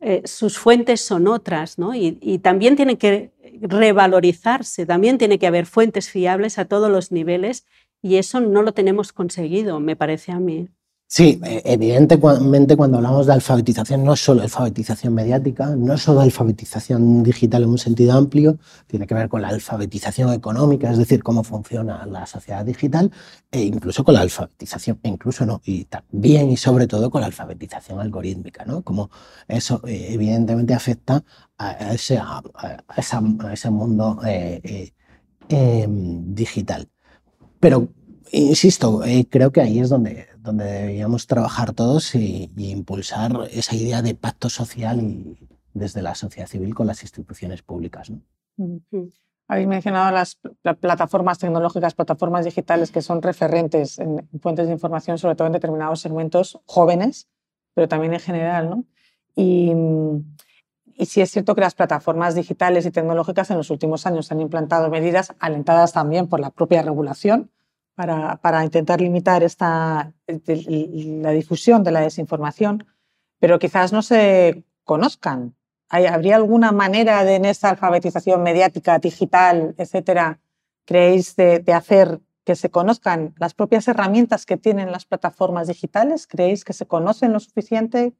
eh, 0.00 0.22
sus 0.24 0.58
fuentes 0.58 1.00
son 1.00 1.26
otras, 1.28 1.78
¿no? 1.78 1.94
Y, 1.94 2.18
y, 2.20 2.38
también 2.38 2.76
tienen 2.76 2.96
que 2.96 3.32
revalorizarse, 3.62 4.84
también 4.84 5.18
tiene 5.18 5.38
que 5.38 5.46
haber 5.46 5.66
fuentes 5.66 6.10
fiables 6.10 6.58
a 6.58 6.66
todos 6.66 6.90
los 6.90 7.12
niveles 7.12 7.64
y 8.02 8.16
eso 8.16 8.40
no 8.40 8.62
lo 8.62 8.72
tenemos 8.72 9.12
conseguido, 9.12 9.80
me 9.80 9.96
parece 9.96 10.32
a 10.32 10.40
mí. 10.40 10.68
Sí, 11.08 11.40
e, 11.44 11.62
evidentemente 11.64 12.76
cuando 12.76 12.96
hablamos 12.96 13.26
de 13.26 13.32
alfabetización 13.34 14.02
no 14.04 14.14
es 14.14 14.20
solo 14.20 14.42
alfabetización 14.42 15.14
mediática, 15.14 15.76
no 15.76 15.94
es 15.94 16.02
solo 16.02 16.20
alfabetización 16.20 17.22
digital 17.22 17.62
en 17.62 17.68
un 17.68 17.78
sentido 17.78 18.14
amplio, 18.14 18.58
tiene 18.88 19.06
que 19.06 19.14
ver 19.14 19.28
con 19.28 19.40
la 19.40 19.48
alfabetización 19.48 20.32
económica, 20.32 20.90
es 20.90 20.98
decir, 20.98 21.22
cómo 21.22 21.44
funciona 21.44 22.04
la 22.06 22.26
sociedad 22.26 22.64
digital, 22.64 23.12
e 23.52 23.62
incluso 23.62 24.02
con 24.02 24.14
la 24.14 24.22
alfabetización, 24.22 24.98
e 25.04 25.08
incluso 25.08 25.46
no, 25.46 25.60
y 25.64 25.84
también 25.84 26.50
y 26.50 26.56
sobre 26.56 26.88
todo 26.88 27.08
con 27.08 27.20
la 27.20 27.28
alfabetización 27.28 28.00
algorítmica, 28.00 28.64
¿no? 28.64 28.82
Como 28.82 29.10
eso 29.46 29.80
eh, 29.86 30.08
evidentemente 30.10 30.74
afecta 30.74 31.22
a 31.56 31.92
ese, 31.94 32.18
a 32.18 32.42
ese 33.52 33.70
mundo 33.70 34.18
eh, 34.26 34.60
eh, 34.64 34.92
em, 35.48 36.34
digital. 36.34 36.88
Pero, 37.60 37.88
insisto, 38.32 39.02
creo 39.30 39.52
que 39.52 39.60
ahí 39.60 39.78
es 39.80 39.88
donde 39.88 40.26
donde 40.46 40.64
deberíamos 40.64 41.26
trabajar 41.26 41.72
todos 41.72 42.14
y, 42.14 42.50
impulsar 42.56 43.32
esa 43.50 43.74
idea 43.74 44.00
de 44.00 44.14
pacto 44.14 44.48
social 44.48 45.00
y 45.02 45.36
desde 45.74 46.00
la 46.00 46.14
sociedad 46.14 46.48
civil 46.48 46.74
con 46.74 46.86
las 46.86 47.02
instituciones 47.02 47.62
públicas. 47.62 48.10
Habéis 49.48 49.68
mencionado 49.68 50.12
las 50.12 50.38
plataformas 50.80 51.38
tecnológicas, 51.38 51.94
plataformas 51.94 52.44
digitales 52.44 52.90
que 52.90 53.02
son 53.02 53.20
referentes 53.22 53.98
en 53.98 54.28
fuentes 54.40 54.66
de 54.66 54.72
información, 54.72 55.18
sobre 55.18 55.34
todo 55.34 55.48
en 55.48 55.52
determinados 55.52 56.00
segmentos 56.00 56.60
jóvenes, 56.64 57.28
pero 57.74 57.88
también 57.88 58.14
en 58.14 58.20
general. 58.20 58.70
¿no? 58.70 58.84
Y, 59.34 59.72
y 60.94 61.06
sí 61.06 61.20
es 61.20 61.30
cierto 61.30 61.54
que 61.54 61.60
las 61.60 61.74
plataformas 61.74 62.34
digitales 62.34 62.86
y 62.86 62.90
tecnológicas 62.90 63.50
en 63.50 63.58
los 63.58 63.70
últimos 63.70 64.06
años 64.06 64.32
han 64.32 64.40
implantado 64.40 64.88
medidas 64.90 65.34
alentadas 65.38 65.92
también 65.92 66.28
por 66.28 66.40
la 66.40 66.50
propia 66.50 66.82
regulación, 66.82 67.50
para, 67.96 68.62
intentar 68.62 69.00
limitar 69.00 69.42
la 69.58 70.12
difusión 71.32 71.82
de 71.82 71.90
la 71.90 72.00
desinformación, 72.00 72.86
pero 73.40 73.58
quizás 73.58 73.92
no 73.92 74.02
se 74.02 74.64
conozcan. 74.84 75.56
¿Habría 75.88 76.36
alguna 76.36 76.72
manera 76.72 77.24
de 77.24 77.36
en 77.36 77.46
esta 77.46 77.70
alfabetización 77.70 78.42
mediática, 78.42 78.98
digital, 78.98 79.74
etcétera, 79.78 80.40
creéis 80.84 81.36
de, 81.36 81.64
hacer 81.72 82.20
que 82.44 82.54
se 82.54 82.70
conozcan 82.70 83.34
las 83.38 83.54
propias 83.54 83.88
herramientas 83.88 84.46
que 84.46 84.58
tienen 84.58 84.92
las 84.92 85.06
plataformas 85.06 85.68
digitales? 85.68 86.26
¿Creéis 86.26 86.64
que 86.64 86.74
se 86.74 86.86
conocen 86.86 87.32
lo 87.32 87.40
suficiente? 87.40 88.14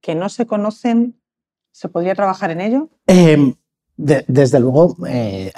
¿Que 0.00 0.14
no 0.14 0.28
se 0.28 0.46
conocen? 0.46 1.20
¿Se 1.72 1.88
podría 1.88 2.16
trabajar 2.16 2.50
en 2.50 2.60
ello? 2.62 2.88
Em, 3.06 3.54
desde 3.96 4.58
luego, 4.58 4.96
eh, 5.06 5.52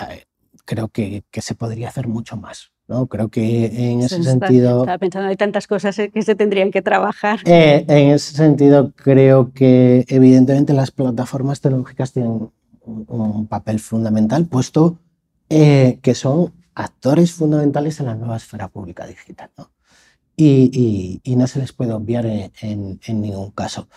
creo 0.64 0.88
que, 0.88 1.24
se 1.32 1.54
podría 1.54 1.88
hacer 1.88 2.08
mucho 2.08 2.36
más. 2.36 2.72
¿No? 2.89 3.07
Creo 3.07 3.28
que 3.28 3.66
en 3.91 4.01
ese 4.01 4.22
sentido... 4.22 4.80
Estaba 4.80 4.99
pensando, 4.99 5.28
hay 5.28 5.37
tantas 5.37 5.66
cosas 5.66 5.97
que 5.97 6.22
se 6.22 6.35
tendrían 6.35 6.70
que 6.70 6.83
trabajar. 6.83 7.41
Eh, 7.45 7.85
en 7.89 8.11
ese 8.11 8.35
sentido, 8.35 8.93
creo 8.95 9.53
que 9.53 10.05
evidentemente 10.09 10.72
las 10.72 10.91
plataformas 10.91 11.61
tecnológicas 11.61 12.12
tienen 12.12 12.51
un, 12.85 13.47
papel 13.47 13.78
fundamental, 13.80 14.47
puesto 14.47 14.99
eh, 15.49 15.99
que 16.03 16.14
son 16.14 16.53
actores 16.74 17.33
fundamentales 17.33 18.01
en 18.01 18.07
la 18.07 18.14
nueva 18.14 18.37
esfera 18.37 18.68
pública 18.68 19.07
digital. 19.07 19.51
¿no? 19.57 19.70
Y, 20.37 21.20
y, 21.22 21.37
no 21.37 21.47
se 21.47 21.61
les 21.61 21.72
puede 21.72 21.93
obviar 21.93 22.26
en, 22.26 22.51
en, 22.61 23.20
ningún 23.20 23.51
caso. 23.51 23.89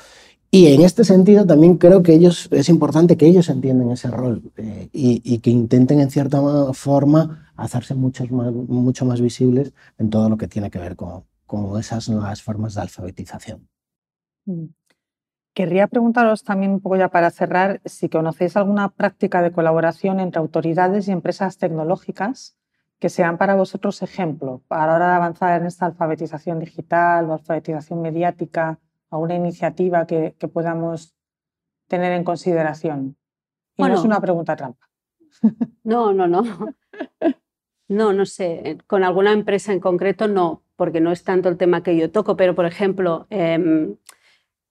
Y 0.51 0.67
en 0.67 0.81
este 0.81 1.03
sentido 1.03 1.45
también 1.45 1.77
creo 1.77 2.01
que 2.01 2.13
ellos, 2.13 2.47
es 2.51 2.69
importante 2.69 3.17
que 3.17 3.25
ellos 3.25 3.49
entiendan 3.49 3.91
ese 3.91 4.09
rol 4.09 4.51
eh, 4.57 4.89
y, 4.93 5.39
que 5.39 5.49
intenten 5.49 5.99
en 5.99 6.09
cierta 6.09 6.41
forma 6.73 7.51
hacerse 7.55 7.93
mucho 7.93 8.25
más, 8.27 8.53
mucho 8.53 9.05
más 9.05 9.19
visibles 9.19 9.73
en 9.97 10.09
todo 10.09 10.29
lo 10.29 10.37
que 10.37 10.47
tiene 10.47 10.71
que 10.71 10.79
ver 10.79 10.95
con, 10.95 11.25
con 11.45 11.77
esas 11.79 12.07
nuevas 12.09 12.41
formas 12.41 12.75
de 12.75 12.81
alfabetización. 12.81 13.67
Mm. 14.45 14.65
Querría 15.53 15.87
preguntaros 15.87 16.43
también 16.43 16.73
un 16.73 16.81
poco 16.81 16.97
ya 16.97 17.07
para 17.07 17.31
cerrar 17.31 17.79
si 17.85 18.09
conocéis 18.09 18.57
alguna 18.57 18.89
práctica 18.89 19.41
de 19.41 19.53
colaboración 19.53 20.19
entre 20.19 20.39
autoridades 20.39 21.07
y 21.07 21.11
empresas 21.11 21.57
tecnológicas 21.57 22.57
que 22.99 23.07
sean 23.07 23.37
para 23.37 23.55
vosotros 23.55 24.01
ejemplo 24.01 24.63
a 24.69 24.85
la 24.85 24.95
hora 24.95 25.07
de 25.09 25.15
avanzar 25.15 25.61
en 25.61 25.67
esta 25.67 25.85
alfabetización 25.85 26.59
digital 26.59 27.29
o 27.29 27.33
alfabetización 27.33 28.01
mediática, 28.01 28.79
alguna 29.15 29.35
iniciativa 29.35 30.05
que, 30.05 30.35
podamos 30.53 31.15
tener 31.87 32.11
en 32.13 32.23
consideración. 32.23 33.17
Y 33.77 33.83
no 33.83 33.93
es 33.93 34.03
una 34.03 34.21
pregunta 34.21 34.55
trampa. 34.55 34.87
No, 35.83 36.13
no, 36.13 36.27
no. 36.27 36.43
No, 37.87 38.13
no 38.13 38.25
sé. 38.25 38.77
Con 38.87 39.03
alguna 39.03 39.31
empresa 39.31 39.71
en 39.71 39.79
concreto 39.79 40.27
no, 40.27 40.63
porque 40.75 41.01
no 41.01 41.11
es 41.11 41.23
tanto 41.23 41.49
el 41.49 41.57
tema 41.57 41.83
que 41.83 41.95
yo 41.95 42.11
toco, 42.11 42.35
pero 42.35 42.55
por 42.55 42.65
ejemplo, 42.65 43.27
em, 43.29 43.97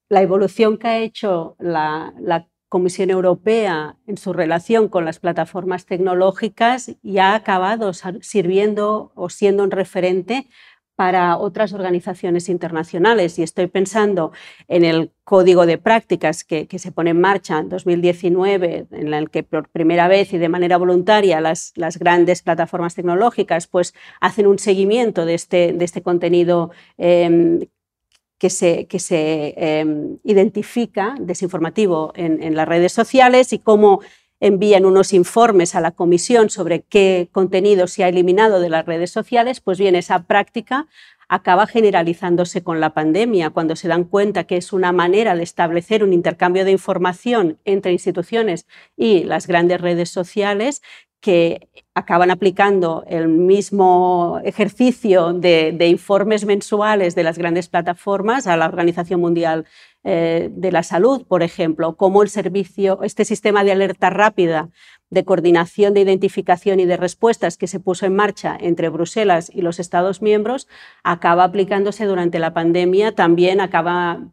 la 0.09 0.23
evolución 0.23 0.79
que 0.79 0.89
ha 0.89 0.99
hecho 0.99 1.57
la, 1.59 2.49
Comisión 2.71 3.11
Europea 3.11 3.99
en 4.09 4.17
su 4.17 4.33
relación 4.33 4.89
con 4.89 5.05
las 5.05 5.21
plataformas 5.21 5.87
tecnológicas 5.87 6.97
ya 7.05 7.31
ha 7.31 7.35
acabado 7.37 7.93
sirviendo 7.93 9.13
o 9.15 9.31
siendo 9.31 9.63
un 9.63 9.71
referente 9.71 10.49
para 10.97 11.37
otras 11.39 11.73
organizaciones 11.73 12.49
internacionales. 12.49 13.39
Y 13.39 13.43
estoy 13.43 13.67
pensando 13.67 14.33
en 14.69 14.85
el 14.85 15.11
código 15.25 15.67
de 15.67 15.79
prácticas 15.79 16.45
que, 16.45 16.67
se 16.79 16.93
pone 16.93 17.11
en 17.11 17.21
marcha 17.21 17.59
en 17.59 17.69
2019, 17.69 18.87
en 18.91 19.15
el 19.15 19.31
que 19.31 19.43
por 19.43 19.69
primera 19.69 20.09
vez 20.09 20.33
y 20.33 20.39
de 20.39 20.49
manera 20.49 20.77
voluntaria 20.77 21.41
las, 21.41 21.73
grandes 21.99 22.43
plataformas 22.43 22.95
tecnológicas 22.95 23.67
pues, 23.67 23.95
hacen 24.21 24.47
un 24.47 24.59
seguimiento 24.59 25.25
de 25.25 25.35
este, 25.35 25.73
de 25.73 25.85
este 25.85 26.03
contenido 26.03 26.71
em, 26.99 27.61
que 28.39 28.51
se, 28.51 28.87
que 28.87 28.99
se 28.99 29.55
em, 29.57 30.19
identifica 30.25 31.15
desinformativo 31.19 32.13
en, 32.15 32.43
en, 32.43 32.55
las 32.55 32.69
redes 32.69 32.93
sociales 32.93 33.53
y 33.53 33.59
cómo 33.59 34.01
envían 34.41 34.85
unos 34.85 35.13
informes 35.13 35.75
a 35.75 35.81
la 35.81 35.93
comisión 35.93 36.51
sobre 36.51 36.83
qué 36.83 37.29
contenido 37.33 37.87
se 37.87 38.05
ha 38.05 38.09
eliminado 38.09 38.61
de 38.61 38.69
las 38.69 38.87
redes 38.87 39.11
sociales, 39.11 39.61
pues 39.61 39.79
bien, 39.79 39.97
esa 39.97 40.25
práctica 40.25 40.87
acaba 41.29 41.67
generalizándose 41.67 42.63
con 42.63 42.81
la 42.81 42.95
pandemia, 42.95 43.51
cuando 43.51 43.77
se 43.77 43.89
dan 43.89 44.05
cuenta 44.05 44.45
que 44.45 44.57
es 44.57 44.73
una 44.73 44.93
manera 44.93 45.35
de 45.35 45.43
establecer 45.43 46.05
un 46.05 46.13
intercambio 46.13 46.65
de 46.65 46.71
información 46.71 47.59
entre 47.65 47.93
instituciones 47.93 48.67
y 48.97 49.25
las 49.25 49.47
grandes 49.47 49.81
redes 49.81 50.11
sociales 50.11 50.83
que 51.25 51.71
acaban 51.95 52.31
aplicando 52.31 53.03
el 53.07 53.29
mismo 53.29 54.43
ejercicio 54.45 55.33
de, 55.33 55.75
informes 55.89 56.45
mensuales 56.45 57.15
de 57.15 57.23
las 57.23 57.39
grandes 57.39 57.69
plataformas 57.69 58.47
a 58.47 58.59
la 58.59 58.67
Organización 58.67 59.23
Mundial 59.23 59.65
eh, 60.03 60.51
de 60.53 60.71
la 60.71 60.83
Salud, 60.83 61.25
por 61.27 61.43
ejemplo, 61.43 61.97
como 61.97 62.23
el 62.23 62.29
servicio, 62.29 63.03
este 63.03 63.25
sistema 63.25 63.65
de 63.65 63.73
alerta 63.73 64.11
rápida 64.11 64.69
de 65.09 65.25
coordinación 65.25 65.95
de 65.95 66.03
identificación 66.03 66.79
y 66.79 66.85
de 66.85 66.99
respuestas 66.99 67.57
que 67.57 67.69
se 67.69 67.81
puso 67.81 68.05
en 68.05 68.15
marcha 68.15 68.59
entre 68.61 68.91
Bruselas 68.91 69.51
y 69.51 69.63
los 69.63 69.81
Estados 69.81 70.21
miembros 70.21 70.69
acaba 71.05 71.45
aplicándose 71.45 72.05
durante 72.05 72.39
la 72.39 72.53
pandemia, 72.53 73.15
también 73.15 73.63
acaba 73.63 74.29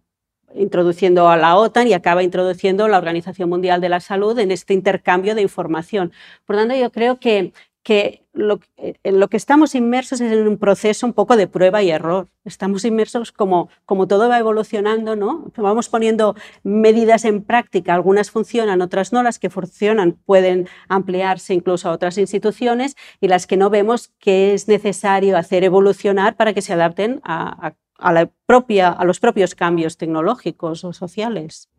introduciendo 0.55 1.29
a 1.29 1.37
la 1.37 1.55
OTAN 1.55 1.87
y 1.87 1.93
acaba 1.93 2.23
introduciendo 2.23 2.87
la 2.87 2.97
Organización 2.97 3.49
Mundial 3.49 3.81
de 3.81 3.89
la 3.89 3.99
Salud 3.99 4.37
en 4.39 4.51
este 4.51 4.73
intercambio 4.73 5.35
de 5.35 5.41
información. 5.41 6.11
Por 6.45 6.55
tanto, 6.55 6.75
yo 6.75 6.91
creo 6.91 7.19
que, 7.19 7.53
que 7.83 8.21
lo, 8.33 8.59
en 8.77 9.19
lo 9.19 9.27
que 9.27 9.37
estamos 9.37 9.75
inmersos 9.75 10.21
es 10.21 10.31
en 10.31 10.47
un 10.47 10.57
proceso 10.57 11.05
un 11.05 11.13
poco 11.13 11.35
de 11.35 11.47
prueba 11.47 11.83
y 11.83 11.91
error. 11.91 12.29
Estamos 12.45 12.85
inmersos 12.85 13.31
como, 13.31 13.69
como 13.85 14.07
todo 14.07 14.29
va 14.29 14.39
evolucionando, 14.39 15.15
¿no? 15.15 15.51
Vamos 15.57 15.89
poniendo 15.89 16.35
medidas 16.63 17.25
en 17.25 17.43
práctica, 17.43 17.93
algunas 17.93 18.31
funcionan, 18.31 18.81
otras 18.81 19.11
no, 19.11 19.23
las 19.23 19.39
que 19.39 19.49
funcionan 19.49 20.13
pueden 20.13 20.67
ampliarse 20.87 21.53
incluso 21.53 21.89
a 21.89 21.91
otras 21.91 22.17
instituciones 22.17 22.95
y 23.19 23.27
las 23.27 23.47
que 23.47 23.57
no 23.57 23.69
vemos 23.69 24.11
que 24.19 24.53
es 24.53 24.67
necesario 24.67 25.37
hacer 25.37 25.63
evolucionar 25.63 26.35
para 26.35 26.53
que 26.53 26.61
se 26.61 26.73
adapten 26.73 27.19
a, 27.23 27.67
a 27.67 27.75
a, 28.01 28.11
la 28.11 28.29
propia, 28.45 28.89
a 28.89 29.05
los 29.05 29.19
propios 29.19 29.55
cambios 29.55 29.97
tecnológicos 29.97 30.83
o 30.83 30.93
sociales. 30.93 31.69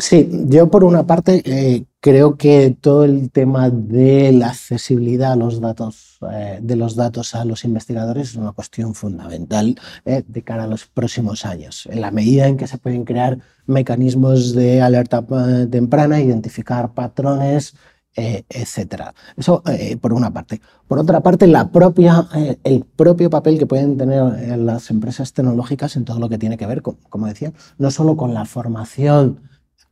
Sí, 0.00 0.26
yo 0.46 0.70
por 0.70 0.84
una 0.84 1.06
parte 1.06 1.42
eh, 1.44 1.84
creo 2.00 2.38
que 2.38 2.74
todo 2.80 3.04
el 3.04 3.30
tema 3.30 3.68
de 3.68 4.32
la 4.32 4.48
accesibilidad 4.48 5.32
a 5.32 5.36
los 5.36 5.60
datos, 5.60 6.18
eh, 6.32 6.58
de 6.62 6.74
los 6.74 6.96
datos 6.96 7.34
a 7.34 7.44
los 7.44 7.64
investigadores 7.64 8.30
es 8.30 8.36
una 8.36 8.52
cuestión 8.52 8.94
fundamental 8.94 9.78
eh, 10.06 10.22
de 10.26 10.42
cara 10.42 10.64
a 10.64 10.66
los 10.66 10.86
próximos 10.86 11.44
años. 11.44 11.86
En 11.90 12.00
la 12.00 12.10
medida 12.10 12.46
en 12.46 12.56
que 12.56 12.66
se 12.66 12.78
pueden 12.78 13.04
crear 13.04 13.40
mecanismos 13.66 14.54
de 14.54 14.80
alerta 14.80 15.22
temprana, 15.70 16.18
identificar 16.18 16.94
patrones, 16.94 17.74
eh, 18.16 18.42
etcétera. 18.48 19.14
Eso 19.36 19.62
eh, 19.66 19.96
por 19.96 20.12
una 20.12 20.32
parte. 20.32 20.60
Por 20.88 20.98
otra 20.98 21.20
parte, 21.20 21.46
la 21.46 21.70
propia, 21.70 22.26
eh, 22.34 22.58
el 22.64 22.84
propio 22.84 23.30
papel 23.30 23.56
que 23.56 23.66
pueden 23.66 23.96
tener 23.96 24.58
las 24.58 24.90
empresas 24.90 25.32
tecnológicas 25.32 25.94
en 25.94 26.04
todo 26.04 26.18
lo 26.18 26.28
que 26.28 26.36
tiene 26.36 26.56
que 26.58 26.66
ver, 26.66 26.82
con, 26.82 26.96
como 27.08 27.28
decía, 27.28 27.52
no 27.78 27.92
solo 27.92 28.16
con 28.16 28.34
la 28.34 28.46
formación 28.46 29.42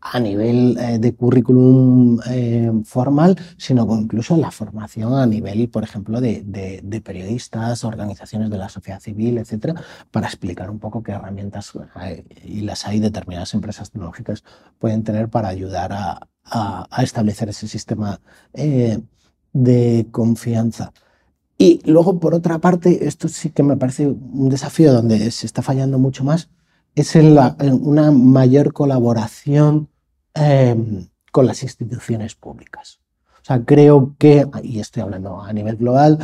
a 0.00 0.20
nivel 0.20 0.78
de 1.00 1.14
currículum 1.14 2.20
formal, 2.84 3.36
sino 3.56 3.84
con 3.84 4.00
incluso 4.00 4.36
la 4.36 4.52
formación 4.52 5.14
a 5.14 5.26
nivel, 5.26 5.68
por 5.68 5.82
ejemplo, 5.82 6.20
de, 6.20 6.42
de, 6.44 7.00
periodistas, 7.00 7.82
organizaciones 7.82 8.48
de 8.48 8.58
la 8.58 8.68
sociedad 8.68 9.00
civil, 9.00 9.38
etcétera, 9.38 9.74
para 10.12 10.28
explicar 10.28 10.70
un 10.70 10.78
poco 10.78 11.02
qué 11.02 11.12
herramientas, 11.12 11.72
y 12.44 12.60
las 12.60 12.86
hay 12.86 13.00
determinadas 13.00 13.54
empresas 13.54 13.90
tecnológicas, 13.90 14.44
pueden 14.78 15.02
tener 15.02 15.30
para 15.30 15.48
ayudar 15.48 15.92
a, 15.92 16.28
a, 16.50 17.02
establecer 17.02 17.48
ese 17.48 17.68
sistema 17.68 18.20
eh, 18.54 19.00
de 19.52 20.06
confianza. 20.10 20.92
Y 21.56 21.80
luego, 21.84 22.20
por 22.20 22.34
otra 22.34 22.58
parte, 22.58 23.06
esto 23.06 23.28
sí 23.28 23.50
que 23.50 23.62
me 23.62 23.76
parece 23.76 24.06
un 24.06 24.48
desafío 24.48 24.92
donde 24.92 25.30
se 25.30 25.46
está 25.46 25.62
fallando 25.62 25.98
mucho 25.98 26.22
más, 26.24 26.50
es 26.94 27.16
en, 27.16 27.36
una 27.82 28.10
mayor 28.12 28.72
colaboración 28.72 29.88
em, 30.34 31.08
con 31.32 31.46
las 31.46 31.62
instituciones 31.62 32.34
públicas. 32.34 33.00
O 33.42 33.44
sea, 33.44 33.64
creo 33.64 34.14
que, 34.18 34.46
y 34.62 34.80
estoy 34.80 35.02
hablando 35.02 35.40
a 35.40 35.52
nivel 35.52 35.76
global, 35.76 36.18